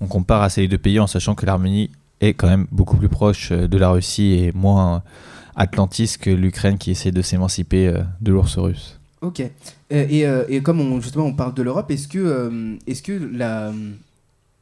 On 0.00 0.06
compare 0.06 0.42
à 0.42 0.48
ces 0.48 0.66
deux 0.66 0.78
pays 0.78 0.98
en 0.98 1.06
sachant 1.06 1.34
que 1.34 1.46
l'Arménie 1.46 1.90
est 2.20 2.34
quand 2.34 2.48
même 2.48 2.66
beaucoup 2.72 2.96
plus 2.96 3.08
proche 3.08 3.52
de 3.52 3.78
la 3.78 3.90
Russie 3.90 4.32
et 4.32 4.52
moins 4.54 5.02
atlantiste 5.56 6.18
que 6.18 6.30
l'Ukraine 6.30 6.78
qui 6.78 6.90
essaie 6.90 7.12
de 7.12 7.22
s'émanciper 7.22 7.88
euh, 7.88 8.02
de 8.20 8.32
l'ours 8.32 8.56
russe. 8.58 8.98
Ok. 9.20 9.40
Euh, 9.40 9.48
et, 9.90 10.26
euh, 10.26 10.44
et 10.48 10.60
comme 10.62 10.80
on, 10.80 11.00
justement 11.00 11.24
on 11.26 11.32
parle 11.34 11.54
de 11.54 11.62
l'Europe, 11.62 11.90
est-ce 11.90 12.08
que, 12.08 12.18
euh, 12.18 12.76
est-ce 12.86 13.02
que 13.02 13.12
la, 13.12 13.72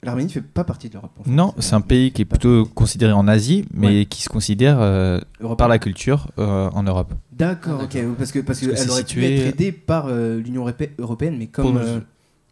l'Arménie 0.04 0.30
fait 0.30 0.40
pas 0.42 0.64
partie 0.64 0.88
de 0.88 0.94
l'Europe 0.94 1.10
en 1.20 1.24
fait? 1.24 1.30
Non, 1.30 1.54
c'est 1.58 1.74
un 1.74 1.80
pays 1.80 2.12
qui 2.12 2.22
est 2.22 2.26
plutôt 2.26 2.64
considéré 2.66 3.12
en 3.12 3.26
Asie, 3.28 3.64
mais 3.74 4.04
qui 4.06 4.22
se 4.22 4.28
considère 4.28 4.78
euh, 4.80 5.18
par 5.58 5.68
la 5.68 5.78
culture 5.78 6.28
euh, 6.38 6.68
en 6.72 6.82
Europe. 6.84 7.12
D'accord, 7.32 7.82
ok. 7.84 7.98
Parce 8.18 8.30
que 8.32 8.38
parce, 8.40 8.60
Parce 8.60 8.60
que 8.60 8.66
qu'elle 8.76 8.90
aurait 8.90 9.02
pu 9.04 9.08
situé- 9.20 9.36
être 9.38 9.46
aidée 9.54 9.72
par 9.72 10.06
euh, 10.08 10.38
l'Union 10.38 10.62
europé- 10.62 10.90
européenne, 10.98 11.36
mais 11.38 11.46
comme 11.48 11.72
nous- 11.74 11.78
euh, 11.80 12.00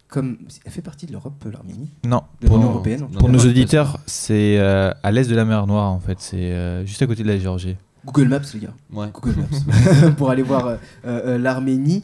comme 0.09 0.39
elle 0.65 0.73
fait 0.73 0.83
partie 0.83 1.07
de 1.07 1.13
l'Europe, 1.13 1.45
l'Arménie? 1.53 1.89
Non, 2.05 2.23
de 2.41 2.47
pour, 2.49 2.57
l'Union 2.57 2.71
européenne. 2.71 3.07
pour 3.19 3.29
nos 3.29 3.39
auditeurs, 3.47 4.01
c'est 4.07 4.59
euh, 4.59 4.91
à 5.05 5.13
l'est 5.13 5.29
de 5.31 5.37
la 5.37 5.45
mer 5.45 5.69
Noire 5.69 5.93
en 5.93 6.01
fait, 6.01 6.17
c'est 6.19 6.37
euh, 6.51 6.85
juste 6.85 7.01
à 7.03 7.07
côté 7.07 7.23
de 7.23 7.29
la 7.29 7.39
Géorgie. 7.39 7.77
Google 8.05 8.29
Maps, 8.29 8.41
les 8.55 8.61
gars. 8.61 8.75
Ouais. 8.93 9.09
Google 9.13 9.37
Maps. 9.41 10.11
pour 10.17 10.31
aller 10.31 10.43
voir 10.43 10.67
euh, 10.67 10.77
euh, 11.07 11.21
euh, 11.27 11.39
l'Arménie. 11.39 12.03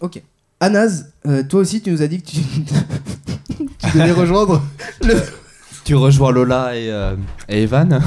Ok. 0.00 0.22
Anas, 0.58 1.04
euh, 1.26 1.42
toi 1.42 1.60
aussi, 1.60 1.82
tu 1.82 1.90
nous 1.90 2.00
as 2.02 2.06
dit 2.06 2.22
que 2.22 2.30
tu, 2.30 2.38
tu 3.78 3.98
devais 3.98 4.12
rejoindre 4.12 4.62
le. 5.02 5.14
Tu 5.84 5.94
rejoins 5.94 6.32
Lola 6.32 6.74
et, 6.76 6.90
euh, 6.90 7.14
et 7.48 7.62
Evan. 7.62 8.00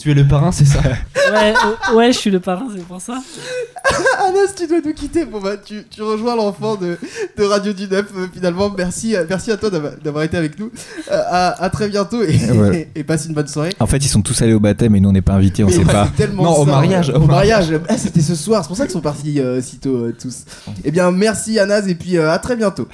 Tu 0.00 0.10
es 0.10 0.14
le 0.14 0.26
parrain, 0.26 0.50
c'est 0.52 0.64
ça 0.64 0.80
Ouais, 1.32 1.54
oh, 1.92 1.94
ouais, 1.96 2.12
je 2.12 2.18
suis 2.18 2.30
le 2.30 2.40
parrain, 2.40 2.66
c'est 2.74 2.84
pour 2.84 3.00
ça. 3.00 3.14
Anas, 4.18 4.52
tu 4.56 4.66
dois 4.66 4.78
nous 4.84 4.92
quitter. 4.92 5.24
Bon, 5.24 5.40
bah, 5.40 5.56
tu, 5.56 5.84
tu 5.88 6.02
rejoins 6.02 6.34
l'enfant 6.34 6.74
de, 6.76 6.98
de 7.36 7.44
Radio 7.44 7.72
du 7.72 7.86
Neuf. 7.86 8.06
euh, 8.16 8.26
finalement, 8.32 8.70
merci, 8.76 9.14
euh, 9.14 9.24
merci 9.28 9.52
à 9.52 9.56
toi 9.56 9.70
d'avoir 9.70 9.92
d'avoir 10.02 10.24
été 10.24 10.36
avec 10.36 10.58
nous. 10.58 10.70
Euh, 11.10 11.22
à, 11.28 11.62
à 11.62 11.70
très 11.70 11.88
bientôt 11.88 12.22
et, 12.22 12.36
Ouais. 12.50 12.90
et 12.94 13.04
passe 13.04 13.26
une 13.26 13.34
bonne 13.34 13.46
soirée. 13.46 13.70
En 13.78 13.86
fait, 13.86 13.98
ils 13.98 14.08
sont 14.08 14.22
tous 14.22 14.40
allés 14.42 14.54
au 14.54 14.60
baptême 14.60 14.94
et 14.96 15.00
nous 15.00 15.08
on 15.08 15.12
n'est 15.12 15.22
pas 15.22 15.34
invités, 15.34 15.62
on 15.62 15.68
Mais 15.68 15.72
sait 15.72 15.78
ouais, 15.80 15.84
pas. 15.92 16.08
c'est 16.16 16.26
tellement 16.26 16.42
Non, 16.44 16.58
au 16.58 16.64
ça, 16.64 16.70
mariage, 16.72 17.08
ouais. 17.10 17.14
au 17.16 17.26
mariage. 17.26 17.72
Ah, 17.88 17.96
c'était 17.96 18.20
ce 18.22 18.34
soir. 18.34 18.62
C'est 18.62 18.68
pour 18.68 18.76
ça 18.76 18.84
qu'ils 18.84 18.92
sont 18.92 19.00
partis 19.00 19.38
euh, 19.40 19.60
si 19.62 19.78
tôt 19.78 19.94
euh, 19.96 20.16
tous. 20.20 20.44
Eh 20.84 20.90
bien, 20.90 21.10
merci 21.12 21.58
Anas 21.58 21.82
et 21.86 21.94
puis 21.94 22.16
euh, 22.16 22.30
à 22.32 22.38
très 22.38 22.56
bientôt. 22.56 22.88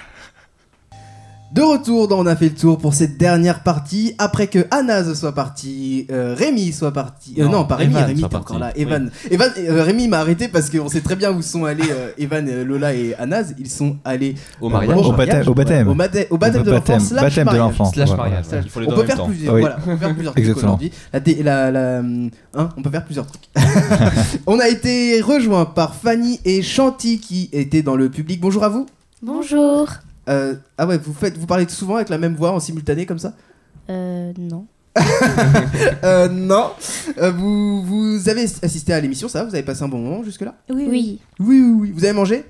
De 1.53 1.63
retour 1.63 2.09
dans 2.09 2.19
On 2.19 2.27
a 2.27 2.35
fait 2.37 2.49
le 2.51 2.55
tour 2.55 2.77
pour 2.77 2.93
cette 2.93 3.17
dernière 3.19 3.63
partie. 3.63 4.15
Après 4.19 4.47
que 4.49 4.67
Anas 4.71 5.15
soit 5.15 5.33
parti, 5.33 6.07
euh, 6.11 6.35
Rémi 6.37 6.73
soit 6.73 6.93
parti. 6.93 7.35
euh, 7.39 7.45
non, 7.45 7.51
Non, 7.51 7.65
pas 7.65 7.77
Rémi, 7.77 7.93
Evan 7.95 8.05
Rémi 8.07 8.21
soit 8.21 8.29
t'es 8.29 8.37
encore 8.37 8.59
là. 8.59 8.67
parti. 8.67 8.83
Evan, 8.83 9.11
Evan 9.31 9.51
euh, 9.59 9.83
Rémi 9.83 10.09
m'a 10.09 10.19
arrêté 10.19 10.49
parce 10.49 10.69
qu'on 10.69 10.89
sait 10.89 11.01
très 11.01 11.15
bien 11.17 11.31
où 11.33 11.41
sont 11.43 11.65
allés 11.65 11.85
euh, 11.91 12.11
Evan, 12.19 12.47
euh, 12.49 12.65
Lola 12.65 12.93
et 12.95 13.15
Anas. 13.15 13.53
Ils 13.59 13.71
sont 13.71 13.97
allés 14.05 14.35
Au 14.61 14.69
mariage. 14.69 14.99
Au 14.99 15.13
baptême, 15.13 15.49
au 15.49 15.55
baptême. 15.55 15.87
ouais, 15.89 15.93
au 16.31 16.37
baptême, 16.37 16.61
au 16.63 16.65
de 16.65 16.71
l'enfant. 16.71 16.71
baptême, 16.73 17.01
slash 17.01 17.23
baptême 17.23 17.45
de 17.45 17.45
mariage. 17.45 17.61
l'enfant. 17.79 17.85
Slash 17.93 18.09
Voilà. 18.09 18.23
mariage. 18.25 18.45
Slash- 18.47 18.65
Il 18.65 18.71
faut 18.71 18.81
les 18.81 18.87
on 18.87 18.91
deux 18.91 18.97
peut 18.97 19.07
faire 19.07 19.17
temps. 19.17 19.27
plusieurs, 19.29 19.55
Oui. 19.55 19.61
voilà, 19.61 19.77
on 19.87 19.91
peut 19.91 19.97
faire 19.97 20.15
plusieurs 20.15 20.33
trucs 20.35 20.45
Exactement. 20.45 20.67
aujourd'hui. 20.75 20.93
La, 21.13 21.21
dé- 21.21 21.43
la, 21.43 21.71
la- 21.71 21.99
hein, 21.99 22.69
on 22.77 22.83
peut 22.83 22.91
faire 22.91 23.05
plusieurs 23.05 23.27
trucs. 23.27 23.49
on 24.47 24.59
a 24.59 24.69
été 24.69 25.21
rejoint 25.23 25.65
par 25.65 25.95
Fanny 25.95 26.41
et 26.45 26.61
Chanty 26.63 27.19
qui 27.21 27.49
étaient 27.53 27.83
dans 27.83 27.97
le 27.97 28.11
public. 28.11 28.41
Bonjour 28.41 28.65
à 28.65 28.69
vous. 28.69 28.87
Bonjour. 29.23 29.87
Euh, 30.29 30.55
ah 30.79 30.87
ouais, 30.87 30.99
vous 30.99 31.13
faites, 31.15 31.37
vous 31.39 31.47
parlez 31.47 31.69
souvent 31.69 31.97
avec 31.97 32.09
la 32.09 32.19
même 32.19 32.35
voix 32.35 32.53
en 32.53 32.61
simultané 32.61 33.07
comme 33.07 33.19
ça? 33.19 33.35
Euh, 33.91 34.33
non. 34.39 34.67
Euh, 36.05 36.29
non. 36.29 36.71
Euh, 37.19 37.31
vous, 37.31 37.83
vous 37.83 38.29
avez 38.29 38.45
assisté 38.63 38.93
à 38.93 39.01
l'émission, 39.01 39.29
ça? 39.29 39.41
Va 39.43 39.49
Vous 39.49 39.55
avez 39.55 39.65
passé 39.65 39.83
un 39.83 39.89
bon 39.89 39.99
moment 39.99 40.23
jusque 40.25 40.41
là 40.43 40.55
Oui. 40.71 40.87
Oui, 40.89 41.21
oui, 41.41 41.61
oui. 41.61 41.93
Vous 41.95 42.05
avez 42.05 42.13
mangé? 42.15 42.45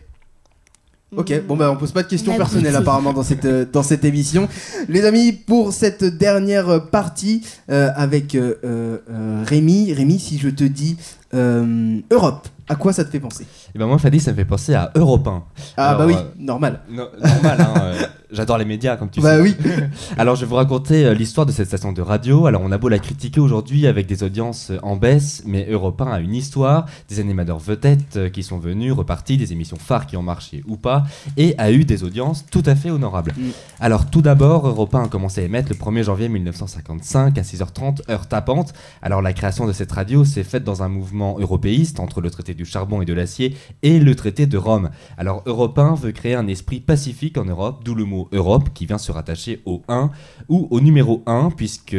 Ok, 1.16 1.30
Mm. 1.30 1.46
bon 1.46 1.56
bah 1.56 1.70
on 1.70 1.76
pose 1.76 1.92
pas 1.92 2.02
de 2.02 2.08
questions 2.08 2.36
personnelles 2.36 2.74
apparemment 2.74 3.12
dans 3.12 3.22
cette, 3.22 3.44
euh, 3.44 3.64
dans 3.72 3.84
cette 3.84 4.04
émission. 4.04 4.48
Les 4.88 5.04
amis, 5.04 5.32
pour 5.32 5.72
cette 5.72 6.02
dernière 6.04 6.88
partie 6.90 7.42
euh, 7.70 7.90
avec 7.94 8.34
euh, 8.34 8.56
euh, 8.64 8.98
euh, 9.08 9.44
Rémi, 9.46 9.92
Rémi, 9.92 10.18
si 10.18 10.36
je 10.38 10.48
te 10.48 10.64
dis 10.64 10.96
euh, 11.32 11.98
Europe, 12.10 12.48
à 12.68 12.74
quoi 12.76 12.92
ça 12.92 13.04
te 13.04 13.10
fait 13.10 13.20
penser 13.20 13.46
Et 13.74 13.78
ben 13.78 13.86
moi, 13.86 13.98
Fadi, 13.98 14.18
ça 14.20 14.32
me 14.32 14.36
fait 14.36 14.44
penser 14.44 14.74
à 14.74 14.90
Europe 14.94 15.26
1. 15.26 15.44
Ah 15.76 15.88
Alors, 15.90 15.98
bah 16.00 16.06
oui, 16.06 16.14
euh, 16.16 16.24
normal. 16.38 16.80
no- 16.90 17.04
normal, 17.22 17.60
hein, 17.60 17.74
euh, 17.80 18.02
J'adore 18.32 18.58
les 18.58 18.64
médias, 18.64 18.96
comme 18.96 19.08
tu 19.08 19.20
Bah 19.20 19.36
sais. 19.36 19.40
oui. 19.42 19.54
Alors, 20.18 20.34
je 20.34 20.40
vais 20.40 20.48
vous 20.48 20.56
raconter 20.56 21.04
euh, 21.06 21.14
l'histoire 21.14 21.46
de 21.46 21.52
cette 21.52 21.68
station 21.68 21.92
de 21.92 22.02
radio. 22.02 22.46
Alors, 22.46 22.62
on 22.64 22.72
a 22.72 22.78
beau 22.78 22.88
la 22.88 22.98
critiquer 22.98 23.38
aujourd'hui 23.38 23.86
avec 23.86 24.06
des 24.08 24.24
audiences 24.24 24.72
en 24.82 24.96
baisse, 24.96 25.44
mais 25.46 25.66
Europe 25.70 26.00
1 26.00 26.06
a 26.10 26.18
une 26.18 26.34
histoire, 26.34 26.86
des 27.08 27.20
animateurs 27.20 27.60
vedettes 27.60 28.32
qui 28.32 28.42
sont 28.42 28.58
venus, 28.58 28.92
repartis, 28.92 29.36
des 29.36 29.52
émissions 29.52 29.76
phares 29.76 30.06
qui 30.06 30.16
ont 30.16 30.22
marché 30.24 30.64
ou 30.66 30.76
pas, 30.76 31.04
et 31.36 31.54
a 31.58 31.70
eu 31.70 31.84
des 31.84 32.02
audiences 32.02 32.44
tout 32.50 32.64
à 32.66 32.74
fait 32.74 32.90
honorables. 32.90 33.32
Mm. 33.36 33.42
Alors, 33.78 34.06
tout 34.10 34.22
d'abord, 34.22 34.66
Europe 34.66 34.92
1 34.94 35.04
a 35.04 35.08
commencé 35.08 35.40
à 35.42 35.44
émettre 35.44 35.68
le 35.70 35.76
1er 35.76 36.02
janvier 36.02 36.28
1955 36.28 37.38
à 37.38 37.42
6h30, 37.42 38.10
heure 38.10 38.26
tapante. 38.26 38.72
Alors, 39.02 39.22
la 39.22 39.32
création 39.32 39.66
de 39.68 39.72
cette 39.72 39.92
radio 39.92 40.24
s'est 40.24 40.42
faite 40.44 40.64
dans 40.64 40.82
un 40.82 40.88
mouvement 40.88 41.38
européiste 41.38 42.00
entre 42.00 42.20
le 42.20 42.30
traité 42.30 42.54
du 42.56 42.64
charbon 42.64 43.02
et 43.02 43.04
de 43.04 43.12
l'acier 43.12 43.56
et 43.82 43.98
le 43.98 44.14
traité 44.14 44.46
de 44.46 44.58
Rome. 44.58 44.90
Alors, 45.16 45.42
Europe 45.46 45.78
1 45.78 45.94
veut 45.94 46.12
créer 46.12 46.34
un 46.34 46.46
esprit 46.48 46.80
pacifique 46.80 47.38
en 47.38 47.44
Europe, 47.44 47.82
d'où 47.84 47.94
le 47.94 48.04
mot 48.04 48.28
Europe 48.32 48.70
qui 48.74 48.86
vient 48.86 48.98
se 48.98 49.12
rattacher 49.12 49.62
au 49.64 49.82
1 49.88 50.10
ou 50.48 50.66
au 50.70 50.80
numéro 50.80 51.22
1, 51.26 51.50
puisque, 51.56 51.96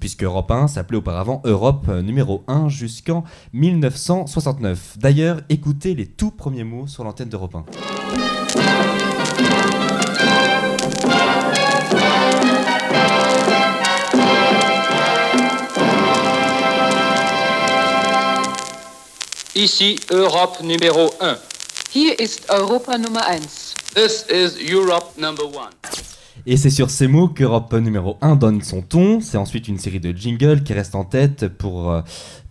puisque 0.00 0.22
Europe 0.22 0.50
1 0.50 0.68
s'appelait 0.68 0.98
auparavant 0.98 1.42
Europe 1.44 1.88
numéro 1.88 2.44
1 2.46 2.68
jusqu'en 2.68 3.24
1969. 3.52 4.98
D'ailleurs, 4.98 5.40
écoutez 5.48 5.94
les 5.94 6.06
tout 6.06 6.30
premiers 6.30 6.64
mots 6.64 6.86
sur 6.86 7.04
l'antenne 7.04 7.28
d'Europe 7.28 7.56
1. 7.56 8.37
Ici 19.58 19.98
Europe 20.12 20.62
numéro 20.62 21.10
1. 21.18 21.36
Hier 21.92 22.20
ist 22.20 22.48
Europa 22.48 22.96
Nummer 22.96 23.22
1. 23.28 23.40
This 23.92 24.24
is 24.30 24.72
Europe 24.72 25.18
number 25.18 25.46
1. 25.46 25.70
Et 26.46 26.56
c'est 26.56 26.70
sur 26.70 26.90
ces 26.90 27.08
mots 27.08 27.26
qu'Europe 27.26 27.72
numéro 27.72 28.18
1 28.20 28.36
donne 28.36 28.62
son 28.62 28.82
ton. 28.82 29.20
C'est 29.20 29.36
ensuite 29.36 29.66
une 29.66 29.80
série 29.80 29.98
de 29.98 30.16
jingles 30.16 30.62
qui 30.62 30.74
restent 30.74 30.94
en 30.94 31.02
tête 31.02 31.48
pour, 31.48 31.90
euh, 31.90 32.02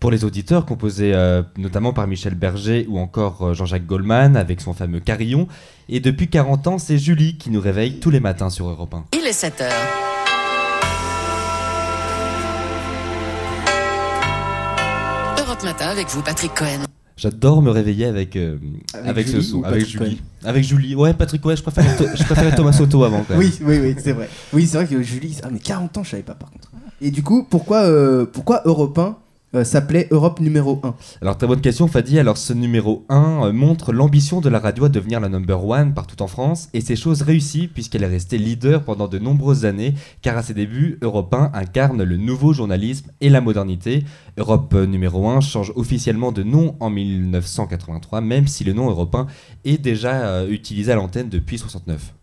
pour 0.01 0.11
les 0.11 0.25
auditeurs, 0.25 0.65
composés 0.65 1.13
euh, 1.15 1.43
notamment 1.55 1.93
par 1.93 2.07
Michel 2.07 2.35
Berger 2.35 2.85
ou 2.89 2.99
encore 2.99 3.41
euh, 3.41 3.53
Jean-Jacques 3.53 3.85
Goldman 3.85 4.35
avec 4.35 4.59
son 4.59 4.73
fameux 4.73 4.99
carillon. 4.99 5.47
Et 5.87 6.01
depuis 6.01 6.27
40 6.27 6.67
ans, 6.67 6.77
c'est 6.77 6.97
Julie 6.97 7.37
qui 7.37 7.51
nous 7.51 7.61
réveille 7.61 8.01
tous 8.01 8.09
les 8.09 8.19
matins 8.19 8.49
sur 8.49 8.67
Europe 8.67 8.93
1. 8.93 9.05
Il 9.17 9.25
est 9.25 9.31
7 9.31 9.61
heures. 9.61 9.71
Europe 15.37 15.63
Matin 15.63 15.87
avec 15.87 16.09
vous, 16.09 16.21
Patrick 16.21 16.53
Cohen. 16.53 16.83
J'adore 17.17 17.61
me 17.63 17.71
réveiller 17.71 18.05
avec, 18.05 18.35
euh, 18.35 18.57
Avec 18.93 19.09
avec, 19.09 19.27
Julie 19.27 19.43
ce 19.43 19.49
son, 19.51 19.57
ou 19.57 19.65
avec 19.65 19.85
Julie. 19.87 20.21
Avec 20.43 20.63
Julie. 20.63 20.95
Ouais, 20.95 21.13
Patrick, 21.15 21.43
ouais, 21.45 21.55
je 21.55 21.63
To- 21.63 21.71
je 22.15 22.23
préférais 22.23 22.55
Thomas 22.55 22.73
Soto 22.73 23.03
avant. 23.03 23.23
Quand 23.27 23.35
même. 23.35 23.39
Oui, 23.39 23.53
oui, 23.63 23.79
oui, 23.81 23.95
c'est 23.97 24.11
vrai. 24.11 24.29
Oui, 24.53 24.67
c'est 24.67 24.77
vrai 24.77 24.87
que 24.87 25.01
Julie. 25.01 25.37
Ah, 25.43 25.47
mais 25.51 25.59
40 25.59 25.97
ans, 25.97 26.03
je 26.03 26.11
savais 26.11 26.23
pas 26.23 26.35
par 26.35 26.51
contre. 26.51 26.71
Et 27.01 27.09
du 27.11 27.23
coup, 27.23 27.43
pourquoi, 27.49 27.83
euh, 27.83 28.25
pourquoi 28.31 28.61
Europe 28.65 28.97
1 28.97 29.17
euh, 29.57 29.63
s'appelait 29.63 30.07
Europe 30.11 30.39
numéro 30.39 30.79
1 30.83 30.95
Alors, 31.21 31.37
très 31.37 31.47
bonne 31.47 31.61
question, 31.61 31.87
Fadi. 31.87 32.19
Alors, 32.19 32.37
ce 32.37 32.53
numéro 32.53 33.05
1 33.09 33.45
euh, 33.47 33.53
montre 33.53 33.91
l'ambition 33.91 34.41
de 34.41 34.49
la 34.49 34.59
radio 34.59 34.85
à 34.85 34.89
devenir 34.89 35.19
la 35.19 35.29
number 35.29 35.65
one 35.65 35.93
partout 35.93 36.21
en 36.21 36.27
France. 36.27 36.69
Et 36.73 36.81
c'est 36.81 36.95
chose 36.95 37.21
réussie 37.21 37.67
puisqu'elle 37.67 38.03
est 38.03 38.07
restée 38.07 38.37
leader 38.37 38.83
pendant 38.83 39.07
de 39.07 39.19
nombreuses 39.19 39.65
années. 39.65 39.95
Car 40.21 40.37
à 40.37 40.43
ses 40.43 40.53
débuts, 40.53 40.99
Europe 41.01 41.33
1 41.33 41.51
incarne 41.53 42.03
le 42.03 42.17
nouveau 42.17 42.53
journalisme 42.53 43.11
et 43.21 43.29
la 43.29 43.41
modernité. 43.41 44.05
Europe 44.37 44.73
euh, 44.75 44.85
numéro 44.85 45.27
1 45.27 45.41
change 45.41 45.73
officiellement 45.75 46.31
de 46.31 46.43
nom 46.43 46.75
en 46.79 46.89
1983, 46.89 48.21
même 48.21 48.47
si 48.47 48.63
le 48.63 48.73
nom 48.73 48.89
Europe 48.89 49.15
1 49.15 49.27
est 49.65 49.77
déjà 49.77 50.45
utilisé 50.47 50.91
à 50.91 50.95
l'antenne 50.95 51.29
depuis 51.29 51.57
69. 51.57 52.16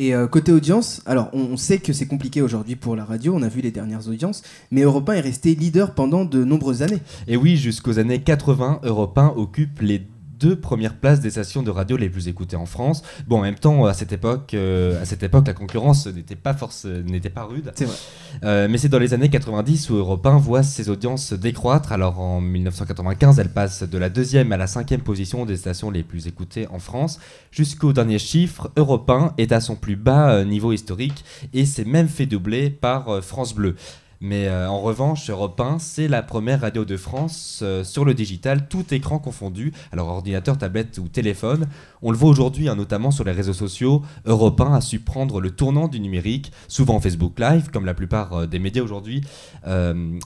Et 0.00 0.14
euh, 0.14 0.26
côté 0.26 0.50
audience, 0.50 1.02
alors 1.04 1.28
on, 1.34 1.58
sait 1.58 1.76
que 1.76 1.92
c'est 1.92 2.06
compliqué 2.06 2.40
aujourd'hui 2.40 2.74
pour 2.74 2.96
la 2.96 3.04
radio, 3.04 3.34
on 3.36 3.42
a 3.42 3.48
vu 3.48 3.60
les 3.60 3.70
dernières 3.70 4.08
audiences, 4.08 4.40
mais 4.70 4.80
Europe 4.80 5.06
1 5.06 5.12
est 5.12 5.20
resté 5.20 5.54
leader 5.54 5.92
pendant 5.92 6.24
de 6.24 6.42
nombreuses 6.42 6.80
années. 6.80 7.00
Et 7.28 7.36
oui, 7.36 7.58
jusqu'aux 7.58 7.98
années 7.98 8.22
80, 8.22 8.80
Europe 8.84 9.18
1 9.18 9.34
occupe 9.36 9.82
les 9.82 10.06
deux 10.40 10.56
premières 10.56 10.96
places 10.96 11.20
des 11.20 11.30
stations 11.30 11.62
de 11.62 11.70
radio 11.70 11.96
les 11.96 12.08
plus 12.08 12.26
écoutées 12.28 12.56
en 12.56 12.66
France. 12.66 13.02
Bon, 13.28 13.38
en 13.38 13.42
même 13.42 13.56
temps, 13.56 13.84
à 13.84 13.94
cette 13.94 14.12
époque, 14.12 14.54
euh, 14.54 15.00
à 15.00 15.04
cette 15.04 15.22
époque 15.22 15.46
la 15.46 15.52
concurrence 15.52 16.06
n'était 16.06 16.36
pas 16.36 16.54
force, 16.54 16.86
n'était 16.86 17.30
pas 17.30 17.44
rude. 17.44 17.72
C'est 17.74 17.84
vrai. 17.84 17.96
Euh, 18.44 18.68
mais 18.70 18.78
c'est 18.78 18.88
dans 18.88 18.98
les 18.98 19.12
années 19.14 19.28
90 19.28 19.90
où 19.90 19.96
Europe 19.96 20.26
1 20.26 20.38
voit 20.38 20.62
ses 20.62 20.88
audiences 20.88 21.34
décroître. 21.34 21.92
Alors 21.92 22.18
en 22.20 22.40
1995, 22.40 23.38
elle 23.38 23.50
passe 23.50 23.82
de 23.82 23.98
la 23.98 24.08
deuxième 24.08 24.50
à 24.52 24.56
la 24.56 24.66
cinquième 24.66 25.02
position 25.02 25.44
des 25.44 25.58
stations 25.58 25.90
les 25.90 26.02
plus 26.02 26.26
écoutées 26.26 26.66
en 26.68 26.78
France. 26.78 27.20
Jusqu'au 27.50 27.92
dernier 27.92 28.18
chiffre, 28.18 28.70
Europe 28.76 29.08
1 29.10 29.34
est 29.36 29.52
à 29.52 29.60
son 29.60 29.76
plus 29.76 29.96
bas 29.96 30.32
euh, 30.32 30.44
niveau 30.44 30.72
historique 30.72 31.24
et 31.52 31.66
s'est 31.66 31.84
même 31.84 32.08
fait 32.08 32.26
doubler 32.26 32.70
par 32.70 33.22
France 33.22 33.54
Bleu. 33.54 33.76
Mais 34.22 34.48
euh, 34.48 34.68
en 34.68 34.80
revanche, 34.80 35.30
Europe 35.30 35.58
1, 35.58 35.78
c'est 35.78 36.06
la 36.06 36.22
première 36.22 36.60
radio 36.60 36.84
de 36.84 36.98
France 36.98 37.60
euh, 37.62 37.84
sur 37.84 38.04
le 38.04 38.12
digital, 38.12 38.68
tout 38.68 38.92
écran 38.92 39.18
confondu. 39.18 39.72
Alors 39.92 40.08
ordinateur, 40.08 40.58
tablette 40.58 40.98
ou 40.98 41.08
téléphone. 41.08 41.68
On 42.02 42.10
le 42.10 42.18
voit 42.18 42.28
aujourd'hui, 42.28 42.68
hein, 42.68 42.76
notamment 42.76 43.10
sur 43.10 43.24
les 43.24 43.32
réseaux 43.32 43.54
sociaux. 43.54 44.02
Europe 44.26 44.60
1 44.60 44.74
a 44.74 44.80
su 44.82 45.00
prendre 45.00 45.40
le 45.40 45.50
tournant 45.50 45.88
du 45.88 46.00
numérique, 46.00 46.52
souvent 46.68 47.00
Facebook 47.00 47.40
Live, 47.40 47.70
comme 47.72 47.86
la 47.86 47.94
plupart 47.94 48.34
euh, 48.34 48.46
des 48.46 48.58
médias 48.58 48.82
aujourd'hui. 48.82 49.22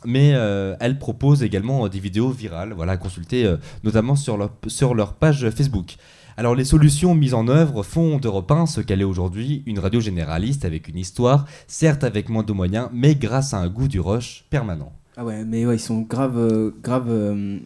Mais 0.05 0.31
elle 0.81 0.99
propose 0.99 1.43
également 1.43 1.89
des 1.89 2.01
vidéos 2.01 2.31
virales, 2.31 2.73
voilà, 2.73 2.93
à 2.93 2.97
consulter 2.97 3.53
notamment 3.83 4.17
sur 4.17 4.95
leur 4.95 5.15
page 5.15 5.51
Facebook. 5.51 5.97
Alors 6.37 6.57
les 6.57 6.65
solutions 6.65 7.15
mises 7.15 7.35
en 7.35 7.47
œuvre 7.47 7.85
font 7.85 8.19
d'Europe 8.19 8.51
1 8.51 8.67
ce 8.67 8.81
qu'elle 8.81 9.01
est 9.01 9.05
aujourd'hui, 9.05 9.63
une 9.67 9.79
radio 9.79 10.01
généraliste 10.01 10.65
avec 10.65 10.89
une 10.89 10.99
histoire, 10.99 11.47
certes 11.69 12.03
avec 12.03 12.29
moins 12.29 12.43
de 12.43 12.53
moyens, 12.53 12.89
mais 12.93 13.15
grâce 13.15 13.55
à 13.55 13.59
un 13.59 13.69
goût 13.69 13.87
du 13.87 14.01
rush 14.01 14.45
permanent. 14.51 14.93
Ah 15.17 15.25
ouais, 15.25 15.45
mais 15.45 15.65
ouais, 15.65 15.77
ils 15.77 15.81
sont 15.81 16.01
grave, 16.01 16.37
euh, 16.37 16.73
grave, 16.83 17.07
euh, 17.09 17.59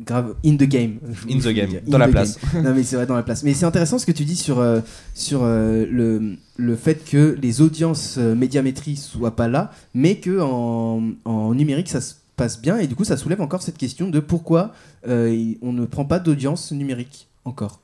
grave 0.00 0.34
in 0.44 0.56
the 0.56 0.64
game. 0.64 0.98
In 1.30 1.38
the 1.38 1.48
game, 1.54 1.70
dans 1.86 1.98
in 1.98 2.00
la 2.00 2.08
place. 2.08 2.36
game. 2.52 2.64
non 2.64 2.74
mais 2.74 2.82
c'est 2.82 2.96
vrai 2.96 3.06
dans 3.06 3.14
la 3.14 3.22
place. 3.22 3.44
Mais 3.44 3.54
c'est 3.54 3.64
intéressant 3.64 4.00
ce 4.00 4.06
que 4.06 4.12
tu 4.12 4.24
dis 4.24 4.34
sur 4.34 4.58
euh, 4.58 4.80
sur 5.14 5.44
le 5.44 6.36
le 6.56 6.76
fait 6.76 7.04
que 7.08 7.38
les 7.40 7.60
audiences 7.60 8.16
médiamétrie 8.16 8.96
soient 8.96 9.36
pas 9.36 9.46
là, 9.46 9.70
mais 9.94 10.16
que 10.16 10.40
en, 10.40 11.12
en 11.24 11.54
numérique 11.54 11.88
ça 11.88 12.00
se 12.00 12.14
passe 12.34 12.60
bien 12.60 12.76
et 12.78 12.88
du 12.88 12.96
coup 12.96 13.04
ça 13.04 13.16
soulève 13.16 13.40
encore 13.40 13.62
cette 13.62 13.78
question 13.78 14.10
de 14.10 14.18
pourquoi 14.18 14.72
on 15.06 15.72
ne 15.72 15.86
prend 15.86 16.04
pas 16.04 16.18
d'audience 16.18 16.72
numérique 16.72 17.28
encore. 17.44 17.80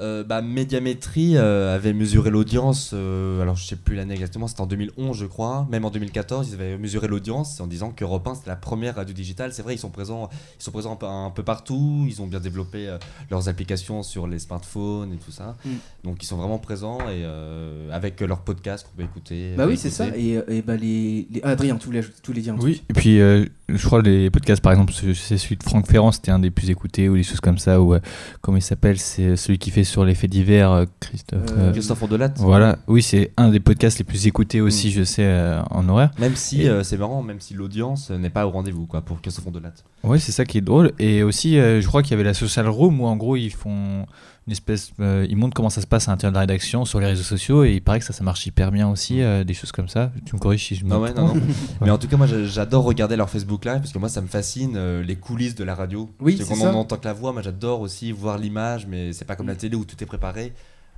Euh, 0.00 0.22
bah, 0.22 0.42
Médiamétrie 0.42 1.36
euh, 1.36 1.74
avait 1.74 1.92
mesuré 1.92 2.30
l'audience, 2.30 2.92
euh, 2.94 3.42
alors 3.42 3.56
je 3.56 3.64
sais 3.66 3.74
plus 3.74 3.96
l'année 3.96 4.14
exactement, 4.14 4.46
c'était 4.46 4.60
en 4.60 4.66
2011 4.66 5.16
je 5.18 5.26
crois, 5.26 5.66
même 5.70 5.84
en 5.84 5.90
2014 5.90 6.48
ils 6.50 6.54
avaient 6.54 6.78
mesuré 6.78 7.08
l'audience 7.08 7.60
en 7.60 7.66
disant 7.66 7.90
qu'Europe 7.90 8.26
1 8.28 8.36
c'était 8.36 8.50
la 8.50 8.56
première 8.56 8.94
radio 8.94 9.12
digitale. 9.12 9.52
C'est 9.52 9.62
vrai 9.62 9.74
ils 9.74 9.78
sont 9.78 9.90
présents, 9.90 10.28
ils 10.58 10.62
sont 10.62 10.70
présents 10.70 10.92
un 10.92 10.96
peu, 10.96 11.06
un 11.06 11.30
peu 11.30 11.42
partout, 11.42 12.06
ils 12.08 12.22
ont 12.22 12.26
bien 12.28 12.38
développé 12.38 12.86
euh, 12.88 12.98
leurs 13.30 13.48
applications 13.48 14.02
sur 14.04 14.28
les 14.28 14.38
smartphones 14.38 15.12
et 15.12 15.16
tout 15.16 15.32
ça. 15.32 15.56
Mm. 15.64 15.70
Donc 16.04 16.22
ils 16.22 16.26
sont 16.26 16.36
vraiment 16.36 16.58
présents 16.58 17.00
et 17.00 17.24
euh, 17.24 17.90
avec 17.92 18.20
leurs 18.20 18.42
podcasts 18.42 18.86
qu'on 18.86 18.96
peut 18.96 19.02
écouter. 19.02 19.54
Bah 19.56 19.66
oui 19.66 19.76
c'est 19.76 19.90
ça 19.90 20.16
et, 20.16 20.38
et 20.48 20.62
bah 20.62 20.76
les, 20.76 21.26
les- 21.30 21.40
ah, 21.42 21.50
Adrien 21.50 21.76
tu 21.76 21.86
voulais 21.86 22.02
tu 22.02 22.30
voulais 22.30 22.42
dire 22.42 22.54
un 22.54 22.58
Oui, 22.60 22.82
et 22.88 22.92
puis 22.92 23.20
euh, 23.20 23.44
je 23.68 23.84
crois 23.86 24.00
les 24.02 24.30
podcasts, 24.30 24.62
par 24.62 24.72
exemple, 24.72 24.92
c'est 24.92 25.36
celui 25.38 25.56
de 25.56 25.62
Franck 25.62 25.86
Ferrand, 25.86 26.10
c'était 26.12 26.30
un 26.30 26.38
des 26.38 26.50
plus 26.50 26.70
écoutés, 26.70 27.08
ou 27.08 27.16
des 27.16 27.22
choses 27.22 27.40
comme 27.40 27.58
ça, 27.58 27.80
ou 27.80 27.94
euh, 27.94 28.00
comment 28.40 28.56
il 28.56 28.62
s'appelle, 28.62 28.98
c'est 28.98 29.36
celui 29.36 29.58
qui 29.58 29.70
fait 29.70 29.84
sur 29.84 30.04
les 30.04 30.14
faits 30.14 30.30
divers, 30.30 30.70
euh, 30.72 30.84
Christophe. 31.00 31.40
Euh, 31.56 31.72
Christophe 31.72 32.02
Ondelat. 32.02 32.32
Voilà, 32.36 32.78
oui, 32.86 33.02
c'est 33.02 33.32
un 33.36 33.50
des 33.50 33.60
podcasts 33.60 33.98
les 33.98 34.04
plus 34.04 34.26
écoutés 34.26 34.60
aussi, 34.60 34.90
je 34.90 35.02
sais, 35.04 35.28
en 35.70 35.88
horaire. 35.88 36.10
Même 36.18 36.34
si 36.36 36.62
Et- 36.62 36.84
c'est 36.84 36.96
marrant, 36.96 37.22
même 37.22 37.40
si 37.40 37.54
l'audience 37.54 38.10
n'est 38.10 38.30
pas 38.30 38.46
au 38.46 38.50
rendez-vous 38.50 38.86
quoi 38.86 39.02
pour 39.02 39.20
Christophe 39.20 39.46
Ondelat. 39.48 39.72
Ouais, 40.02 40.18
c'est 40.18 40.32
ça 40.32 40.44
qui 40.44 40.58
est 40.58 40.62
drôle. 40.62 40.92
Et 40.98 41.22
aussi, 41.22 41.54
je 41.56 41.86
crois 41.86 42.02
qu'il 42.02 42.12
y 42.12 42.14
avait 42.14 42.24
la 42.24 42.34
Social 42.34 42.68
Room 42.68 43.00
où 43.00 43.06
en 43.06 43.16
gros 43.16 43.36
ils 43.36 43.50
font 43.52 44.06
une 44.48 44.52
espèce. 44.52 44.92
euh, 44.98 45.26
ils 45.28 45.36
montrent 45.36 45.54
comment 45.54 45.68
ça 45.70 45.82
se 45.82 45.86
passe 45.86 46.08
à 46.08 46.10
l'intérieur 46.10 46.32
de 46.32 46.36
la 46.36 46.40
rédaction 46.40 46.84
sur 46.86 47.00
les 47.00 47.06
réseaux 47.06 47.22
sociaux 47.22 47.64
et 47.64 47.74
il 47.74 47.82
paraît 47.82 47.98
que 47.98 48.04
ça, 48.06 48.12
ça 48.14 48.24
marche 48.24 48.46
hyper 48.46 48.72
bien 48.72 48.88
aussi, 48.88 49.20
euh, 49.20 49.44
des 49.44 49.52
choses 49.54 49.72
comme 49.72 49.88
ça. 49.88 50.10
Tu 50.24 50.34
me 50.34 50.40
corriges 50.40 50.64
si 50.66 50.74
je 50.74 50.84
me 50.86 50.92
Ah 50.94 50.98
ouais, 50.98 51.12
non, 51.12 51.26
trompe. 51.28 51.36
non. 51.36 51.54
Mais 51.82 51.90
en 51.90 51.98
tout 51.98 52.08
cas, 52.08 52.16
moi 52.16 52.26
j'a- 52.26 52.44
j'adore 52.44 52.84
regarder 52.84 53.14
leur 53.16 53.28
Facebook 53.28 53.64
Live 53.66 53.78
parce 53.80 53.92
que 53.92 53.98
moi 53.98 54.08
ça 54.08 54.20
me 54.22 54.26
fascine 54.26 54.72
euh, 54.76 55.02
les 55.04 55.16
coulisses 55.16 55.54
de 55.54 55.64
la 55.64 55.74
radio. 55.74 56.10
Oui, 56.20 56.36
c'est 56.38 56.48
quand 56.48 56.54
ça. 56.60 56.72
on 56.72 56.78
entend 56.78 56.96
que 56.96 57.04
la 57.06 57.12
voix, 57.12 57.32
moi 57.32 57.42
j'adore 57.42 57.80
aussi 57.82 58.10
voir 58.10 58.38
l'image, 58.38 58.86
mais 58.88 59.12
c'est 59.12 59.24
pas 59.26 59.36
comme 59.36 59.48
la 59.48 59.54
télé 59.54 59.76
où 59.76 59.84
tout 59.84 60.02
est 60.02 60.06
préparé. 60.06 60.52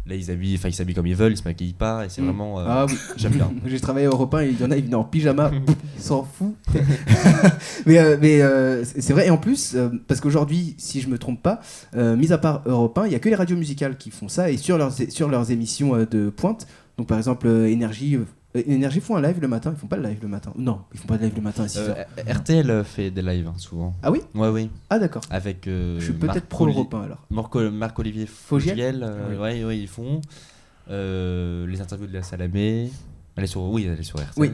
Là, 0.06 0.14
ils 0.16 0.30
habillent, 0.30 0.56
enfin 0.56 0.68
ils 0.70 0.72
s'habillent 0.72 0.94
comme 0.94 1.06
ils 1.06 1.14
veulent, 1.14 1.32
ils 1.32 1.36
se 1.36 1.44
maquillent 1.44 1.74
pas 1.74 2.06
et 2.06 2.08
c'est 2.08 2.22
Mm. 2.22 2.24
vraiment. 2.24 2.58
euh, 2.58 2.64
Ah 2.66 2.86
oui, 2.88 2.94
J'aime 3.16 3.32
bien. 3.32 3.52
J'ai 3.66 3.78
travaillé 3.80 4.06
au 4.08 4.12
Europe 4.12 4.34
1 4.34 4.40
et 4.42 4.48
il 4.48 4.60
y 4.60 4.64
en 4.64 4.70
a, 4.70 4.76
ils 4.76 4.84
venaient 4.84 4.94
en 4.94 5.04
pyjama, 5.04 5.50
ils 5.96 6.02
s'en 6.02 6.24
foutent. 6.24 6.56
mais 7.86 7.98
euh, 7.98 8.16
mais 8.20 8.40
euh, 8.42 8.84
c'est 8.84 9.12
vrai, 9.12 9.26
et 9.26 9.30
en 9.30 9.36
plus, 9.36 9.76
parce 10.08 10.20
qu'aujourd'hui, 10.20 10.74
si 10.78 11.00
je 11.00 11.08
me 11.08 11.18
trompe 11.18 11.42
pas, 11.42 11.60
mis 11.94 12.32
à 12.32 12.38
part 12.38 12.62
Europe 12.66 12.96
1, 12.98 13.06
il 13.06 13.12
y 13.12 13.14
a 13.14 13.18
que 13.18 13.28
les 13.28 13.34
radios 13.34 13.56
musicales 13.56 13.96
qui 13.98 14.10
font 14.10 14.28
ça 14.28 14.50
et 14.50 14.56
sur 14.56 14.78
leurs, 14.78 14.92
sur 14.92 15.28
leurs 15.28 15.50
émissions 15.50 15.92
de 16.10 16.30
pointe. 16.30 16.66
Donc 16.98 17.06
par 17.06 17.18
exemple, 17.18 17.46
Énergie. 17.48 18.18
Euh, 18.56 18.62
Énergie 18.66 19.00
font 19.00 19.16
un 19.16 19.22
live 19.22 19.38
le 19.40 19.48
matin, 19.48 19.72
ils 19.74 19.78
font 19.80 19.86
pas 19.86 19.96
le 19.96 20.02
live 20.08 20.18
le 20.22 20.28
matin. 20.28 20.52
Non, 20.56 20.80
ils 20.92 20.98
font 21.00 21.06
pas 21.08 21.18
de 21.18 21.24
live 21.24 21.34
le 21.36 21.42
matin 21.42 21.64
à 21.64 21.68
6 21.68 21.78
Euh, 21.78 21.90
heures. 21.90 21.96
RTL 22.28 22.84
fait 22.84 23.10
des 23.10 23.22
lives 23.22 23.46
hein, 23.48 23.54
souvent. 23.56 23.94
Ah 24.02 24.10
oui 24.10 24.20
Ouais, 24.34 24.48
oui. 24.48 24.70
Ah 24.90 24.98
d'accord. 24.98 25.22
Avec. 25.30 25.66
euh, 25.68 25.98
Je 25.98 26.04
suis 26.04 26.12
peut-être 26.14 26.34
Marc 26.34 26.40
pro 26.46 26.64
Oli- 26.66 26.74
Europe 26.74 26.94
1 26.94 27.02
alors. 27.02 27.26
Marco- 27.30 27.70
Marc-Olivier 27.70 28.26
Fogiel 28.26 28.70
Fogiel, 28.76 29.02
euh, 29.06 29.40
ouais, 29.40 29.64
ouais, 29.64 29.78
ils 29.78 29.88
font. 29.88 30.20
Euh, 30.90 31.66
les 31.66 31.80
interviews 31.80 32.06
de 32.08 32.12
la 32.12 32.22
Salamé. 32.22 32.90
Elle 33.40 33.44
est 33.44 33.46
sur, 33.46 33.62
oui, 33.62 33.88
elle 33.90 33.98
est 33.98 34.02
sur 34.02 34.16
RTL. 34.18 34.30
Oui. 34.36 34.50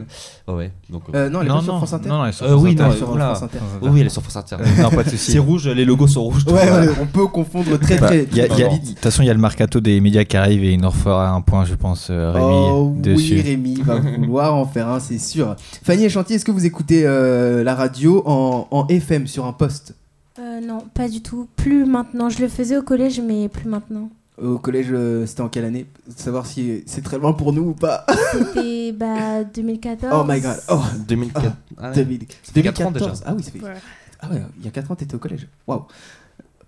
Ouais, 0.47 0.53
ouais. 0.53 0.71
Donc, 0.89 1.03
Euh, 1.13 1.29
non, 1.29 1.41
elle 1.41 1.47
est 1.47 1.49
pas 1.49 1.61
sur 1.61 1.75
France 1.75 1.91
Inter 1.91 2.07
non, 2.07 2.23
elle 2.23 2.29
est 2.29 2.31
sur 2.31 2.45
Euh, 2.45 2.49
France 2.51 2.61
oui, 2.63 2.71
Inter. 2.71 2.83
non, 2.83 2.91
sur 2.93 3.11
oula. 3.11 3.25
France 3.35 3.43
Inter. 3.43 3.57
Oui, 3.81 3.89
oui, 3.91 3.99
elle 3.99 4.05
est 4.05 4.09
sur 4.09 4.21
France 4.21 4.35
Inter. 4.37 4.55
Euh, 4.61 4.81
non, 4.81 4.89
pas 4.91 5.03
de 5.03 5.09
souci. 5.09 5.31
C'est 5.33 5.39
rouge, 5.39 5.67
les 5.67 5.83
logos 5.83 6.07
sont 6.07 6.23
rouges. 6.23 6.45
Ouais, 6.47 6.53
ouais, 6.53 6.87
on 7.01 7.05
peut 7.05 7.27
confondre 7.27 7.77
très 7.79 7.97
Bah, 7.97 8.07
très, 8.07 8.25
De 8.25 8.87
toute 8.87 8.99
façon, 8.99 9.23
il 9.23 9.25
y 9.25 9.29
a 9.29 9.33
le 9.33 9.41
mercato 9.41 9.81
des 9.81 9.99
médias 9.99 10.23
qui 10.23 10.37
arrive 10.37 10.63
et 10.63 10.71
il 10.71 10.79
nous 10.79 10.89
refera 10.89 11.31
un 11.31 11.41
point, 11.41 11.65
je 11.65 11.75
pense, 11.75 12.07
euh, 12.09 12.31
Rémi, 12.31 12.45
oh, 12.71 12.93
dessus. 12.97 13.33
Oui, 13.35 13.41
Rémi 13.41 13.81
va 13.81 13.95
vouloir 14.17 14.55
en 14.55 14.65
faire 14.65 14.87
un, 14.87 15.01
c'est 15.01 15.19
sûr. 15.19 15.57
Fanny 15.83 16.05
et 16.05 16.09
Chantier, 16.09 16.37
est-ce 16.37 16.45
que 16.45 16.51
vous 16.51 16.65
écoutez 16.65 17.01
euh, 17.05 17.65
la 17.65 17.75
radio 17.75 18.23
en, 18.25 18.67
en 18.71 18.87
FM 18.87 19.27
sur 19.27 19.45
un 19.45 19.51
poste? 19.53 19.95
Euh, 20.39 20.61
non, 20.65 20.83
pas 20.93 21.09
du 21.09 21.21
tout. 21.21 21.47
Plus 21.57 21.83
maintenant. 21.85 22.29
Je 22.29 22.39
le 22.39 22.47
faisais 22.47 22.77
au 22.77 22.83
collège, 22.83 23.19
mais 23.19 23.49
plus 23.49 23.67
maintenant. 23.67 24.09
Au 24.41 24.59
collège, 24.59 24.87
euh, 24.91 25.25
c'était 25.25 25.41
en 25.41 25.49
quelle 25.49 25.65
année? 25.65 25.87
Savoir 26.15 26.45
si 26.45 26.83
c'est 26.85 27.01
très 27.03 27.17
loin 27.17 27.33
pour 27.33 27.53
nous 27.53 27.69
ou 27.69 27.73
pas. 27.73 28.05
C'était 28.31 28.91
bah, 28.91 29.43
2014. 29.43 30.13
Oh 30.15 30.23
my 30.27 30.39
god. 30.39 30.57
Oh, 30.69 30.81
2004. 31.07 31.51
Ah 31.77 31.89
ouais. 31.89 31.95
2000 31.95 32.19
Ça 32.43 32.53
fait 32.53 32.61
quatre 32.61 32.81
ans 32.81 32.91
2014. 32.91 33.19
déjà. 33.19 33.29
Ah 33.29 33.33
oui, 33.35 33.43
ça 33.43 33.51
fait. 33.51 33.61
Ouais. 33.61 33.73
Ah 34.19 34.29
ouais, 34.29 34.41
il 34.59 34.65
y 34.65 34.67
a 34.67 34.71
4 34.71 34.91
ans, 34.91 34.95
t'étais 34.95 35.15
au 35.15 35.19
collège. 35.19 35.47
Waouh. 35.65 35.85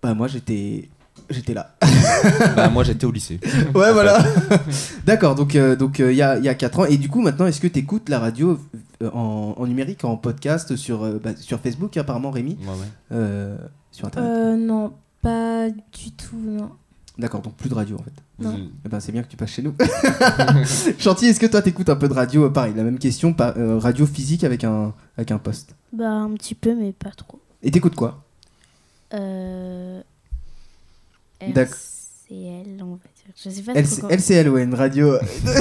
Bah, 0.02 0.14
moi, 0.16 0.28
j'étais. 0.28 0.90
J'étais 1.30 1.54
là. 1.54 1.76
bah, 2.56 2.70
moi 2.70 2.84
j'étais 2.84 3.06
au 3.06 3.12
lycée. 3.12 3.40
Ouais, 3.76 3.92
voilà. 3.94 4.18
D'accord, 5.06 5.36
donc 5.36 5.56
euh, 5.56 5.76
donc 5.76 6.00
euh, 6.00 6.12
il 6.12 6.18
y, 6.18 6.22
a, 6.24 6.38
il 6.40 6.44
y 6.46 6.50
a 6.50 6.56
4 6.56 6.80
ans. 6.80 6.86
Et 6.86 6.98
du 6.98 7.08
coup, 7.10 7.22
maintenant, 7.22 7.46
est-ce 7.46 7.60
que 7.62 7.68
tu 7.68 7.80
écoutes 7.80 8.10
la 8.10 8.18
radio 8.20 8.58
euh, 9.04 9.10
en, 9.12 9.54
en 9.58 9.68
numérique, 9.68 10.06
en 10.06 10.16
podcast, 10.18 10.76
sur, 10.76 11.04
euh, 11.04 11.20
bah, 11.24 11.32
sur 11.36 11.60
Facebook, 11.60 11.96
apparemment, 11.98 12.32
Rémi? 12.32 12.58
Ouais, 12.62 12.68
ouais. 12.70 12.88
Euh, 13.12 13.58
Sur 13.92 14.08
Internet 14.08 14.32
Euh, 14.32 14.56
non, 14.56 14.94
pas 15.22 15.70
du 15.70 16.12
tout, 16.18 16.38
non. 16.38 16.72
D'accord, 17.20 17.42
donc 17.42 17.54
plus 17.56 17.70
de 17.70 17.74
radio 17.76 17.98
en 18.00 18.04
fait. 18.04 18.14
Non. 18.40 18.58
Eh 18.86 18.90
ben, 18.90 19.00
c'est 19.02 19.12
bien 19.12 19.22
que 19.22 19.28
tu 19.28 19.36
passes 19.38 19.50
chez 19.52 19.62
nous. 19.62 19.76
Chantier, 21.00 21.28
est-ce 21.30 21.40
que 21.40 21.46
toi 21.46 21.62
t'écoutes 21.62 21.90
un 21.90 21.96
peu 21.98 22.08
de 22.08 22.14
radio 22.14 22.46
Euh, 22.46 22.50
Pareil, 22.50 22.74
la 22.76 22.84
même 22.84 22.98
question, 22.98 23.34
pas, 23.34 23.54
euh, 23.58 23.78
radio 23.78 24.06
physique 24.06 24.44
avec 24.46 24.64
un, 24.64 24.94
avec 25.18 25.32
un 25.32 25.38
poste? 25.38 25.76
Bah, 25.92 26.10
un 26.10 26.32
petit 26.36 26.56
peu, 26.56 26.74
mais 26.76 26.94
pas 26.94 27.12
trop. 27.12 27.40
Et 27.62 27.72
t'écoutes 27.72 27.96
quoi? 27.96 28.24
Euh. 29.14 30.02
D'accord. 31.42 31.76
RCL, 31.76 32.82
on 32.82 32.92
va 32.94 32.98
dire. 33.16 33.34
Je 33.36 33.50
sais 33.50 33.62
pas 33.64 33.74
LC 33.74 33.90
trop 33.98 34.02
comment- 34.08 34.14
LCL, 34.14 34.50
ouais, 34.50 34.64
une 34.64 34.76
radio, 34.76 35.14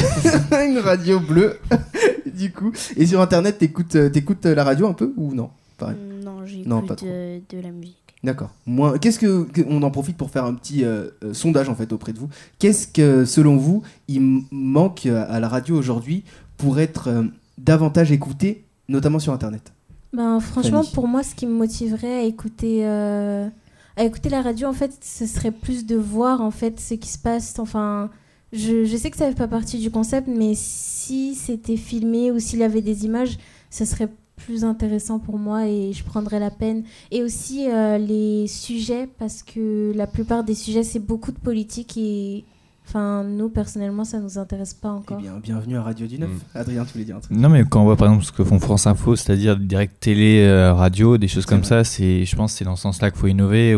une 0.52 0.78
radio 0.78 1.18
bleue, 1.20 1.59
du 2.26 2.52
coup. 2.52 2.72
Et 2.96 3.06
sur 3.06 3.20
internet, 3.20 3.59
t'écoutes, 3.59 3.96
euh, 3.96 4.09
t'écoutes 4.11 4.46
euh, 4.46 4.54
la 4.54 4.64
radio 4.64 4.86
un 4.86 4.92
peu 4.92 5.12
ou 5.16 5.34
non? 5.34 5.50
Pareil. 5.76 5.96
Non, 6.24 6.44
j'écoute 6.46 6.66
Non, 6.66 6.82
pas 6.82 6.94
trop. 6.96 7.06
de, 7.06 7.40
de 7.48 7.61
la 7.61 7.70
musique. 7.70 8.07
D'accord. 8.25 8.51
Moi, 8.66 8.99
qu'est-ce 8.99 9.19
que, 9.19 9.45
que- 9.45 9.62
on 9.69 9.83
en 9.83 9.91
profite 9.91 10.16
pour 10.16 10.31
faire 10.31 10.45
un 10.45 10.55
petit 10.55 10.85
euh, 10.85 11.09
euh, 11.23 11.33
sondage 11.33 11.69
en 11.69 11.75
fait 11.77 11.93
auprès 11.93 12.12
de 12.12 12.19
vous. 12.19 12.29
Qu'est-ce 12.59 12.89
que, 12.89 13.25
selon 13.25 13.57
vous, 13.57 13.83
il 14.09 14.43
manque 14.51 15.07
euh, 15.07 15.25
à 15.29 15.39
la 15.39 15.49
radio 15.49 15.77
aujourd'hui 15.79 16.25
pour 16.57 16.81
être 16.81 17.09
euh, 17.09 17.23
davantage 17.59 18.11
écouté, 18.11 18.64
notamment 18.89 19.21
sur 19.21 19.33
internet? 19.33 19.73
Ben, 20.12 20.41
franchement, 20.41 20.83
Fanny. 20.83 20.95
pour 20.95 21.07
moi, 21.07 21.23
ce 21.23 21.35
qui 21.35 21.47
me 21.47 21.53
motiverait 21.53 22.21
à 22.21 22.23
écouter, 22.23 22.85
à 22.87 24.05
écouter 24.05 24.31
la 24.31 24.41
radio, 24.43 24.66
en 24.69 24.73
fait, 24.73 24.97
ce 25.05 25.27
serait 25.27 25.51
plus 25.51 25.85
de 25.87 25.97
voir 25.97 26.41
en 26.41 26.51
fait 26.51 26.81
ce 26.81 26.95
qui 26.95 27.09
se 27.11 27.19
passe. 27.19 27.59
Enfin, 27.59 28.09
je, 28.53 28.85
je 28.87 28.97
sais 28.97 29.11
que 29.11 29.16
ça 29.19 29.29
fait 29.29 29.37
pas 29.37 29.49
partie 29.49 29.79
du 29.79 29.91
concept, 29.91 30.27
mais 30.27 30.55
si 30.57 31.35
c'était 31.35 31.77
filmé 31.77 32.33
ou 32.33 32.39
s'il 32.41 32.61
y 32.61 32.62
avait 32.64 32.81
des 32.81 33.05
images, 33.05 33.39
ce 33.71 33.85
serait 33.85 34.09
plus 34.39 34.64
intéressant 34.64 35.18
pour 35.18 35.39
moi 35.39 35.66
et 35.66 35.93
je 35.93 36.05
prendrais 36.05 36.41
la 36.41 36.51
peine. 36.51 36.84
Et 37.11 37.22
aussi 37.22 37.68
euh, 37.70 37.99
les 37.99 38.47
sujets, 38.47 39.09
parce 39.18 39.43
que 39.43 39.93
la 39.95 40.07
plupart 40.07 40.45
des 40.45 40.55
sujets, 40.55 40.82
c'est 40.82 40.99
beaucoup 41.01 41.32
de 41.32 41.39
politique 41.39 41.97
et 41.97 42.45
enfin, 42.86 43.24
nous, 43.24 43.49
personnellement, 43.49 44.05
ça 44.05 44.18
nous 44.20 44.39
intéresse 44.39 44.74
pas 44.74 44.91
encore. 44.91 45.18
Eh 45.20 45.24
bien, 45.24 45.39
bienvenue 45.43 45.76
à 45.76 45.82
Radio 45.82 46.07
du 46.07 46.18
Neuf. 46.18 46.30
Mm. 46.30 46.59
Adrien, 46.59 46.84
tu 46.84 46.93
voulais 46.93 47.05
dire 47.05 47.16
un 47.16 47.20
truc 47.20 47.36
Non, 47.36 47.49
mais 47.49 47.64
quand 47.68 47.82
on 47.82 47.84
voit 47.84 47.97
par 47.97 48.09
exemple 48.09 48.24
ce 48.24 48.32
que 48.32 48.45
font 48.45 48.59
France 48.59 48.86
Info, 48.86 49.16
c'est-à-dire 49.16 49.57
direct 49.57 50.01
télé, 50.01 50.45
euh, 50.47 50.72
radio, 50.72 51.18
des 51.18 51.28
choses 51.28 51.47
comme 51.47 51.64
ça, 51.64 51.84
c'est, 51.84 52.24
je 52.24 52.36
pense 52.36 52.53
que 52.53 52.59
c'est 52.59 52.64
dans 52.64 52.76
ce 52.76 52.82
sens-là 52.82 53.11
qu'il 53.11 53.20
faut 53.20 53.26
innover, 53.26 53.74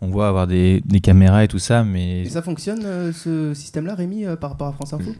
on 0.00 0.08
voit 0.08 0.28
avoir 0.28 0.46
des, 0.46 0.82
des 0.84 1.00
caméras 1.00 1.44
et 1.44 1.48
tout 1.48 1.58
ça, 1.58 1.84
mais. 1.84 2.22
Et 2.22 2.28
ça 2.28 2.42
fonctionne 2.42 2.82
euh, 2.84 3.12
ce 3.12 3.54
système-là, 3.54 3.94
Rémi, 3.94 4.24
euh, 4.26 4.36
par 4.36 4.50
rapport 4.50 4.68
à 4.68 4.72
France 4.72 4.92
Info 4.92 5.10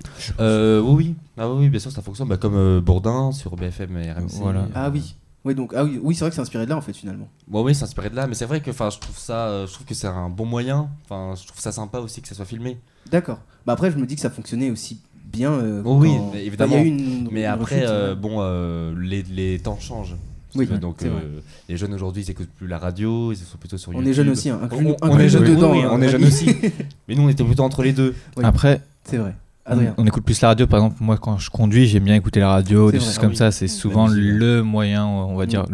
Euh, 0.40 0.80
oui, 0.80 0.94
oui. 0.96 1.14
Ah, 1.38 1.48
oui, 1.50 1.56
oui, 1.60 1.68
bien 1.70 1.80
sûr, 1.80 1.90
ça 1.90 2.02
fonctionne. 2.02 2.28
Bah, 2.28 2.36
comme 2.36 2.56
euh, 2.56 2.80
Bourdin 2.80 3.32
sur 3.32 3.56
BFM 3.56 3.96
et 3.98 4.12
RMC. 4.12 4.28
Voilà. 4.40 4.68
Ah 4.74 4.90
oui. 4.90 5.14
Oui, 5.44 5.54
donc, 5.54 5.72
ah 5.76 5.84
oui, 5.84 6.00
oui 6.02 6.14
c'est 6.14 6.22
vrai 6.22 6.30
que 6.30 6.34
c'est 6.34 6.42
inspiré 6.42 6.64
de 6.64 6.70
là 6.70 6.76
en 6.76 6.80
fait 6.80 6.92
finalement. 6.92 7.28
Bon, 7.46 7.62
oui, 7.62 7.72
c'est 7.72 7.84
inspiré 7.84 8.10
de 8.10 8.16
là, 8.16 8.26
mais 8.26 8.34
c'est 8.34 8.46
vrai 8.46 8.60
que 8.60 8.70
enfin, 8.72 8.90
je 8.90 8.98
trouve 8.98 9.16
ça, 9.16 9.46
euh, 9.46 9.66
je 9.68 9.72
trouve 9.74 9.86
que 9.86 9.94
c'est 9.94 10.08
un 10.08 10.28
bon 10.28 10.44
moyen. 10.44 10.88
Enfin, 11.04 11.40
je 11.40 11.46
trouve 11.46 11.60
ça 11.60 11.70
sympa 11.70 11.98
aussi 12.00 12.20
que 12.20 12.26
ça 12.26 12.34
soit 12.34 12.44
filmé. 12.44 12.78
D'accord. 13.12 13.38
Bah 13.64 13.74
après, 13.74 13.92
je 13.92 13.96
me 13.96 14.06
dis 14.06 14.16
que 14.16 14.20
ça 14.20 14.30
fonctionnait 14.30 14.70
aussi 14.70 15.00
bien. 15.32 15.56
oui, 15.84 16.10
évidemment. 16.34 16.76
une- 16.82 17.28
mais 17.30 17.42
une 17.42 17.46
après, 17.46 17.86
euh, 17.86 18.10
ouais. 18.10 18.20
bon, 18.20 18.38
euh, 18.40 18.92
les, 19.00 19.22
les 19.22 19.60
temps 19.60 19.78
changent. 19.78 20.16
Oui, 20.56 20.66
donc 20.78 21.02
euh, 21.02 21.40
les 21.68 21.76
jeunes 21.76 21.92
aujourd'hui, 21.94 22.22
ils 22.26 22.30
écoutent 22.30 22.48
plus 22.56 22.66
la 22.66 22.78
radio, 22.78 23.32
ils 23.32 23.36
sont 23.36 23.58
plutôt 23.58 23.78
sur 23.78 23.90
On 23.90 23.94
YouTube. 23.94 24.08
est 24.08 24.12
jeunes 24.14 24.28
aussi, 24.30 24.50
hein, 24.50 24.60
inclus- 24.62 24.94
on, 25.02 25.18
est 25.18 25.28
jeunes 25.28 25.44
dedans, 25.44 25.72
oui, 25.72 25.82
hein, 25.84 25.90
on 25.92 26.00
est 26.02 26.08
jeunes 26.08 26.24
aussi. 26.24 26.46
Mais 27.08 27.14
nous, 27.14 27.22
on 27.22 27.28
était 27.28 27.44
plutôt 27.44 27.62
entre 27.62 27.82
les 27.82 27.92
deux. 27.92 28.14
Oui. 28.36 28.44
Après, 28.44 28.80
C'est 29.04 29.16
vrai. 29.18 29.34
on, 29.66 29.72
Adrien. 29.72 29.94
on 29.98 30.06
écoute 30.06 30.24
plus 30.24 30.40
la 30.40 30.48
radio. 30.48 30.66
Par 30.66 30.78
exemple, 30.80 30.96
moi, 31.00 31.16
quand 31.18 31.38
je 31.38 31.50
conduis, 31.50 31.86
j'aime 31.86 32.04
bien 32.04 32.14
écouter 32.14 32.40
la 32.40 32.48
radio, 32.50 32.86
C'est 32.88 32.92
des 32.92 32.98
vrai. 32.98 33.06
choses 33.06 33.16
Ah 33.18 33.20
comme 33.20 33.30
oui. 33.30 33.36
ça. 33.36 33.50
C'est 33.50 33.68
souvent 33.68 34.06
le 34.08 34.62
moyen, 34.62 35.04
on 35.06 35.36
va 35.36 35.44
Mm. 35.44 35.48
dire, 35.48 35.66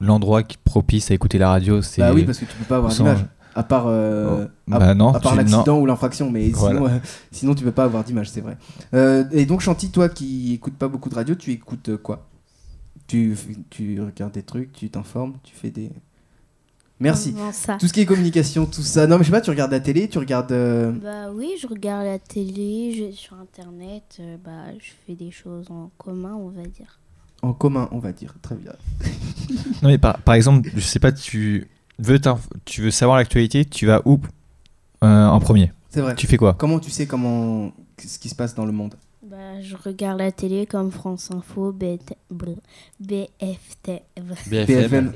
l'endroit 0.00 0.42
qui 0.42 0.56
propice 0.62 1.10
à 1.10 1.14
écouter 1.14 1.38
la 1.38 1.50
radio. 1.50 1.82
C'est 1.82 2.00
Bah 2.02 2.12
oui, 2.14 2.24
parce 2.24 2.38
que 2.38 2.44
tu 2.44 2.54
peux 2.56 2.64
pas 2.64 2.76
avoir 2.76 2.92
d'image. 2.92 3.24
À 3.54 3.64
part, 3.64 3.86
euh, 3.88 4.44
Oh, 4.44 4.48
bah 4.78 4.94
non, 4.94 5.12
à 5.12 5.18
part 5.18 5.34
l'accident 5.34 5.80
ou 5.80 5.86
l'infraction, 5.86 6.30
mais 6.30 6.50
Voilà. 6.50 6.76
sinon, 6.76 6.86
euh, 6.88 6.98
sinon 7.32 7.54
tu 7.56 7.64
peux 7.64 7.72
pas 7.72 7.84
avoir 7.84 8.04
d'image, 8.04 8.30
c'est 8.30 8.40
vrai. 8.42 8.56
Euh, 8.94 9.24
et 9.32 9.46
donc 9.46 9.62
Chanty, 9.62 9.90
toi 9.90 10.08
qui 10.08 10.52
écoutes 10.54 10.74
pas 10.76 10.86
beaucoup 10.86 11.08
de 11.08 11.14
radio, 11.16 11.34
tu 11.34 11.50
écoutes 11.50 11.88
euh, 11.88 11.96
quoi? 11.96 12.28
Tu, 13.08 13.36
tu 13.70 14.00
regardes 14.00 14.32
des 14.34 14.44
trucs, 14.44 14.72
tu 14.72 14.88
t'informes, 14.90 15.34
tu 15.42 15.54
fais 15.56 15.70
des... 15.70 15.90
Merci. 17.00 17.34
Ça 17.52 17.76
Tout 17.78 17.86
ce 17.86 17.92
qui 17.92 18.00
est 18.00 18.06
communication, 18.06 18.66
tout 18.66 18.82
ça. 18.82 19.06
Non 19.06 19.18
mais 19.18 19.24
je 19.24 19.28
sais 19.28 19.32
pas, 19.32 19.40
tu 19.40 19.50
regardes 19.50 19.70
la 19.70 19.78
télé, 19.80 20.08
tu 20.08 20.18
regardes... 20.18 20.50
euh, 20.52 20.90
Bah 20.92 21.30
oui, 21.32 21.52
je 21.60 21.66
regarde 21.68 22.04
la 22.04 22.18
télé, 22.18 22.92
je 22.96 23.04
vais 23.04 23.12
sur 23.12 23.34
internet, 23.36 24.16
euh, 24.20 24.36
bah 24.44 24.64
je 24.80 24.90
fais 25.06 25.14
des 25.14 25.30
choses 25.30 25.70
en 25.70 25.90
commun, 25.96 26.34
on 26.34 26.48
va 26.48 26.62
dire. 26.62 26.98
En 27.42 27.52
commun, 27.52 27.88
on 27.92 27.98
va 28.00 28.12
dire. 28.12 28.34
Très 28.42 28.54
bien. 28.56 28.72
Non, 29.82 29.88
mais 29.88 29.96
par, 29.98 30.18
par 30.18 30.34
exemple, 30.34 30.68
je 30.74 30.80
sais 30.80 30.98
pas, 30.98 31.10
tu 31.12 31.68
veux, 31.98 32.20
tu 32.66 32.82
veux 32.82 32.90
savoir 32.90 33.16
l'actualité, 33.16 33.64
tu 33.64 33.86
vas 33.86 34.02
où 34.04 34.20
euh, 35.02 35.26
en 35.26 35.40
premier? 35.40 35.72
C'est 35.88 36.00
vrai. 36.02 36.14
Tu 36.16 36.26
fais 36.26 36.36
quoi? 36.36 36.54
Comment 36.54 36.80
tu 36.80 36.90
sais 36.90 37.06
comment 37.06 37.72
ce 38.04 38.18
qui 38.18 38.28
se 38.28 38.34
passe 38.34 38.54
dans 38.54 38.66
le 38.66 38.72
monde? 38.72 38.94
Bah 39.30 39.60
je 39.60 39.76
regarde 39.76 40.18
la 40.18 40.32
télé 40.32 40.64
comme 40.64 40.90
France 40.90 41.30
Info, 41.30 41.70
BT 41.72 42.16
bleu, 42.30 42.56
BFT. 42.98 44.02
BFM. 44.48 45.12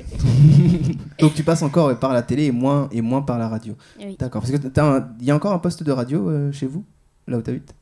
Donc 1.19 1.33
tu 1.35 1.43
passes 1.43 1.63
encore 1.63 1.99
par 1.99 2.13
la 2.13 2.23
télé 2.23 2.45
et 2.47 2.51
moins, 2.53 2.89
et 2.93 3.01
moins 3.01 3.23
par 3.23 3.39
la 3.39 3.49
radio. 3.49 3.75
Oui. 3.99 4.17
D'accord. 4.19 4.43
Parce 4.43 4.53
que 4.53 4.59
il 5.21 5.27
y 5.27 5.31
a 5.31 5.35
encore 5.35 5.53
un 5.53 5.59
poste 5.59 5.83
de 5.83 5.93
radio 5.93 6.29
euh, 6.29 6.53
chez 6.53 6.67
vous 6.67 6.85
Là 7.27 7.39
où 7.39 7.43
t'habites? 7.43 7.75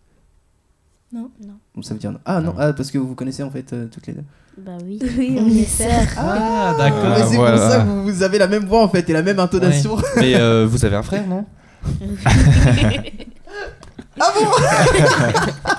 Non. 1.13 1.31
Non. 1.45 1.83
Ça 1.83 1.95
veut 1.95 2.01
dire 2.01 2.13
non. 2.13 2.21
Ah 2.25 2.41
non, 2.41 2.55
ah, 2.59 2.73
parce 2.75 2.93
que 2.93 2.99
vous 2.99 3.09
vous 3.09 3.15
connaissez 3.17 3.43
en 3.43 3.51
fait 3.51 3.73
euh, 3.73 3.89
toutes 3.91 4.07
les 4.07 4.13
deux. 4.13 4.25
Bah 4.59 4.77
oui, 4.85 5.01
Oui, 5.19 5.37
on 5.41 5.49
est 5.49 5.65
sœurs. 5.65 6.07
Ah, 6.17 6.77
d'accord. 6.79 7.17
Mais 7.19 7.25
c'est 7.27 7.37
Voilà. 7.37 7.57
pour 7.59 7.71
ça 7.71 7.81
que 7.81 7.87
vous, 7.89 8.03
vous 8.05 8.23
avez 8.23 8.39
la 8.39 8.47
même 8.47 8.67
voix 8.67 8.85
en 8.85 8.89
fait 8.89 9.09
et 9.11 9.13
la 9.13 9.23
même 9.23 9.41
intonation. 9.41 9.97
Ouais. 9.97 10.03
Mais 10.19 10.35
euh, 10.37 10.65
vous 10.67 10.85
avez 10.85 10.95
un 10.95 11.03
frère, 11.03 11.27
non? 11.27 11.45
ah 14.21 14.33
bon 14.35 14.47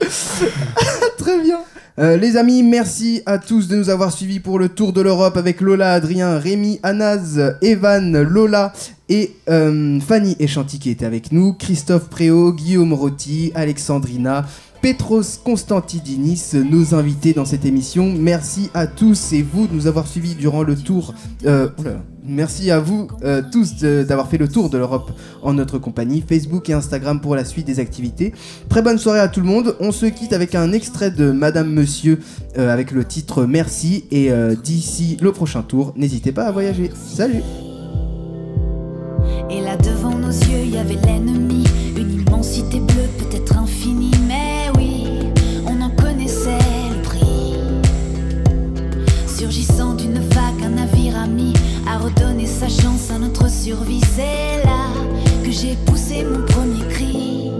Très 1.18 1.42
bien. 1.42 1.58
Euh, 1.98 2.16
les 2.16 2.36
amis, 2.36 2.62
merci 2.62 3.20
à 3.26 3.38
tous 3.38 3.68
de 3.68 3.76
nous 3.76 3.90
avoir 3.90 4.12
suivis 4.12 4.40
pour 4.40 4.58
le 4.58 4.68
tour 4.70 4.92
de 4.92 5.00
l'Europe 5.02 5.36
avec 5.36 5.60
Lola, 5.60 5.92
Adrien, 5.92 6.38
Rémi, 6.38 6.80
Anaz, 6.82 7.56
Evan, 7.60 8.22
Lola 8.22 8.72
et 9.08 9.36
euh, 9.50 10.00
Fanny 10.00 10.36
et 10.38 10.46
Chanty 10.46 10.78
qui 10.78 10.90
étaient 10.90 11.04
avec 11.04 11.32
nous, 11.32 11.52
Christophe 11.52 12.08
Préau, 12.08 12.52
Guillaume 12.52 12.94
Rotti, 12.94 13.52
Alexandrina, 13.54 14.46
Petros 14.80 15.38
Constantidinis, 15.44 16.42
nos 16.54 16.94
invités 16.94 17.34
dans 17.34 17.44
cette 17.44 17.66
émission. 17.66 18.14
Merci 18.16 18.70
à 18.72 18.86
tous 18.86 19.34
et 19.34 19.42
vous 19.42 19.66
de 19.66 19.74
nous 19.74 19.86
avoir 19.86 20.06
suivis 20.06 20.34
durant 20.34 20.62
le 20.62 20.76
tour. 20.76 21.12
euh, 21.44 21.68
oula. 21.78 22.02
Merci 22.30 22.70
à 22.70 22.80
vous 22.80 23.08
euh, 23.24 23.42
tous 23.50 23.76
de- 23.76 24.04
d'avoir 24.08 24.28
fait 24.28 24.38
le 24.38 24.48
tour 24.48 24.70
de 24.70 24.78
l'Europe 24.78 25.10
en 25.42 25.52
notre 25.52 25.78
compagnie. 25.78 26.22
Facebook 26.26 26.68
et 26.70 26.72
Instagram 26.72 27.20
pour 27.20 27.34
la 27.36 27.44
suite 27.44 27.66
des 27.66 27.80
activités. 27.80 28.32
Très 28.68 28.82
bonne 28.82 28.98
soirée 28.98 29.20
à 29.20 29.28
tout 29.28 29.40
le 29.40 29.46
monde. 29.46 29.76
On 29.80 29.92
se 29.92 30.06
quitte 30.06 30.32
avec 30.32 30.54
un 30.54 30.72
extrait 30.72 31.10
de 31.10 31.30
Madame 31.32 31.70
Monsieur 31.72 32.20
euh, 32.58 32.72
avec 32.72 32.90
le 32.92 33.04
titre 33.04 33.44
Merci. 33.44 34.04
Et 34.10 34.30
euh, 34.30 34.54
d'ici 34.54 35.16
le 35.20 35.32
prochain 35.32 35.62
tour, 35.62 35.92
n'hésitez 35.96 36.32
pas 36.32 36.44
à 36.44 36.52
voyager. 36.52 36.90
Salut 36.94 37.42
Et 39.50 39.60
là 39.60 39.76
devant 39.76 40.14
nos 40.16 40.28
yeux, 40.30 40.62
il 40.64 40.70
y 40.74 40.78
avait 40.78 40.98
l'ennemi, 41.04 41.64
une 41.96 42.20
immensité 42.22 42.78
bleue, 42.80 43.08
peut-être 43.18 43.58
infinie, 43.58 44.12
mais 44.28 44.70
oui, 44.78 45.06
on 45.66 45.80
en 45.80 45.90
connaissait 45.90 46.58
le 46.96 47.02
prix. 47.02 47.54
Surgissant 49.26 49.94
d'une 49.94 50.14
vague, 50.20 50.62
un 50.64 50.70
navire 50.70 51.16
ami 51.16 51.52
à 51.90 51.98
redonner 51.98 52.46
sa 52.46 52.68
chance 52.68 53.10
à 53.10 53.18
notre 53.18 53.50
survie. 53.50 54.00
C'est 54.14 54.64
là 54.64 54.86
que 55.44 55.50
j'ai 55.50 55.76
poussé 55.86 56.24
mon 56.24 56.44
premier 56.46 56.86
cri. 56.88 57.50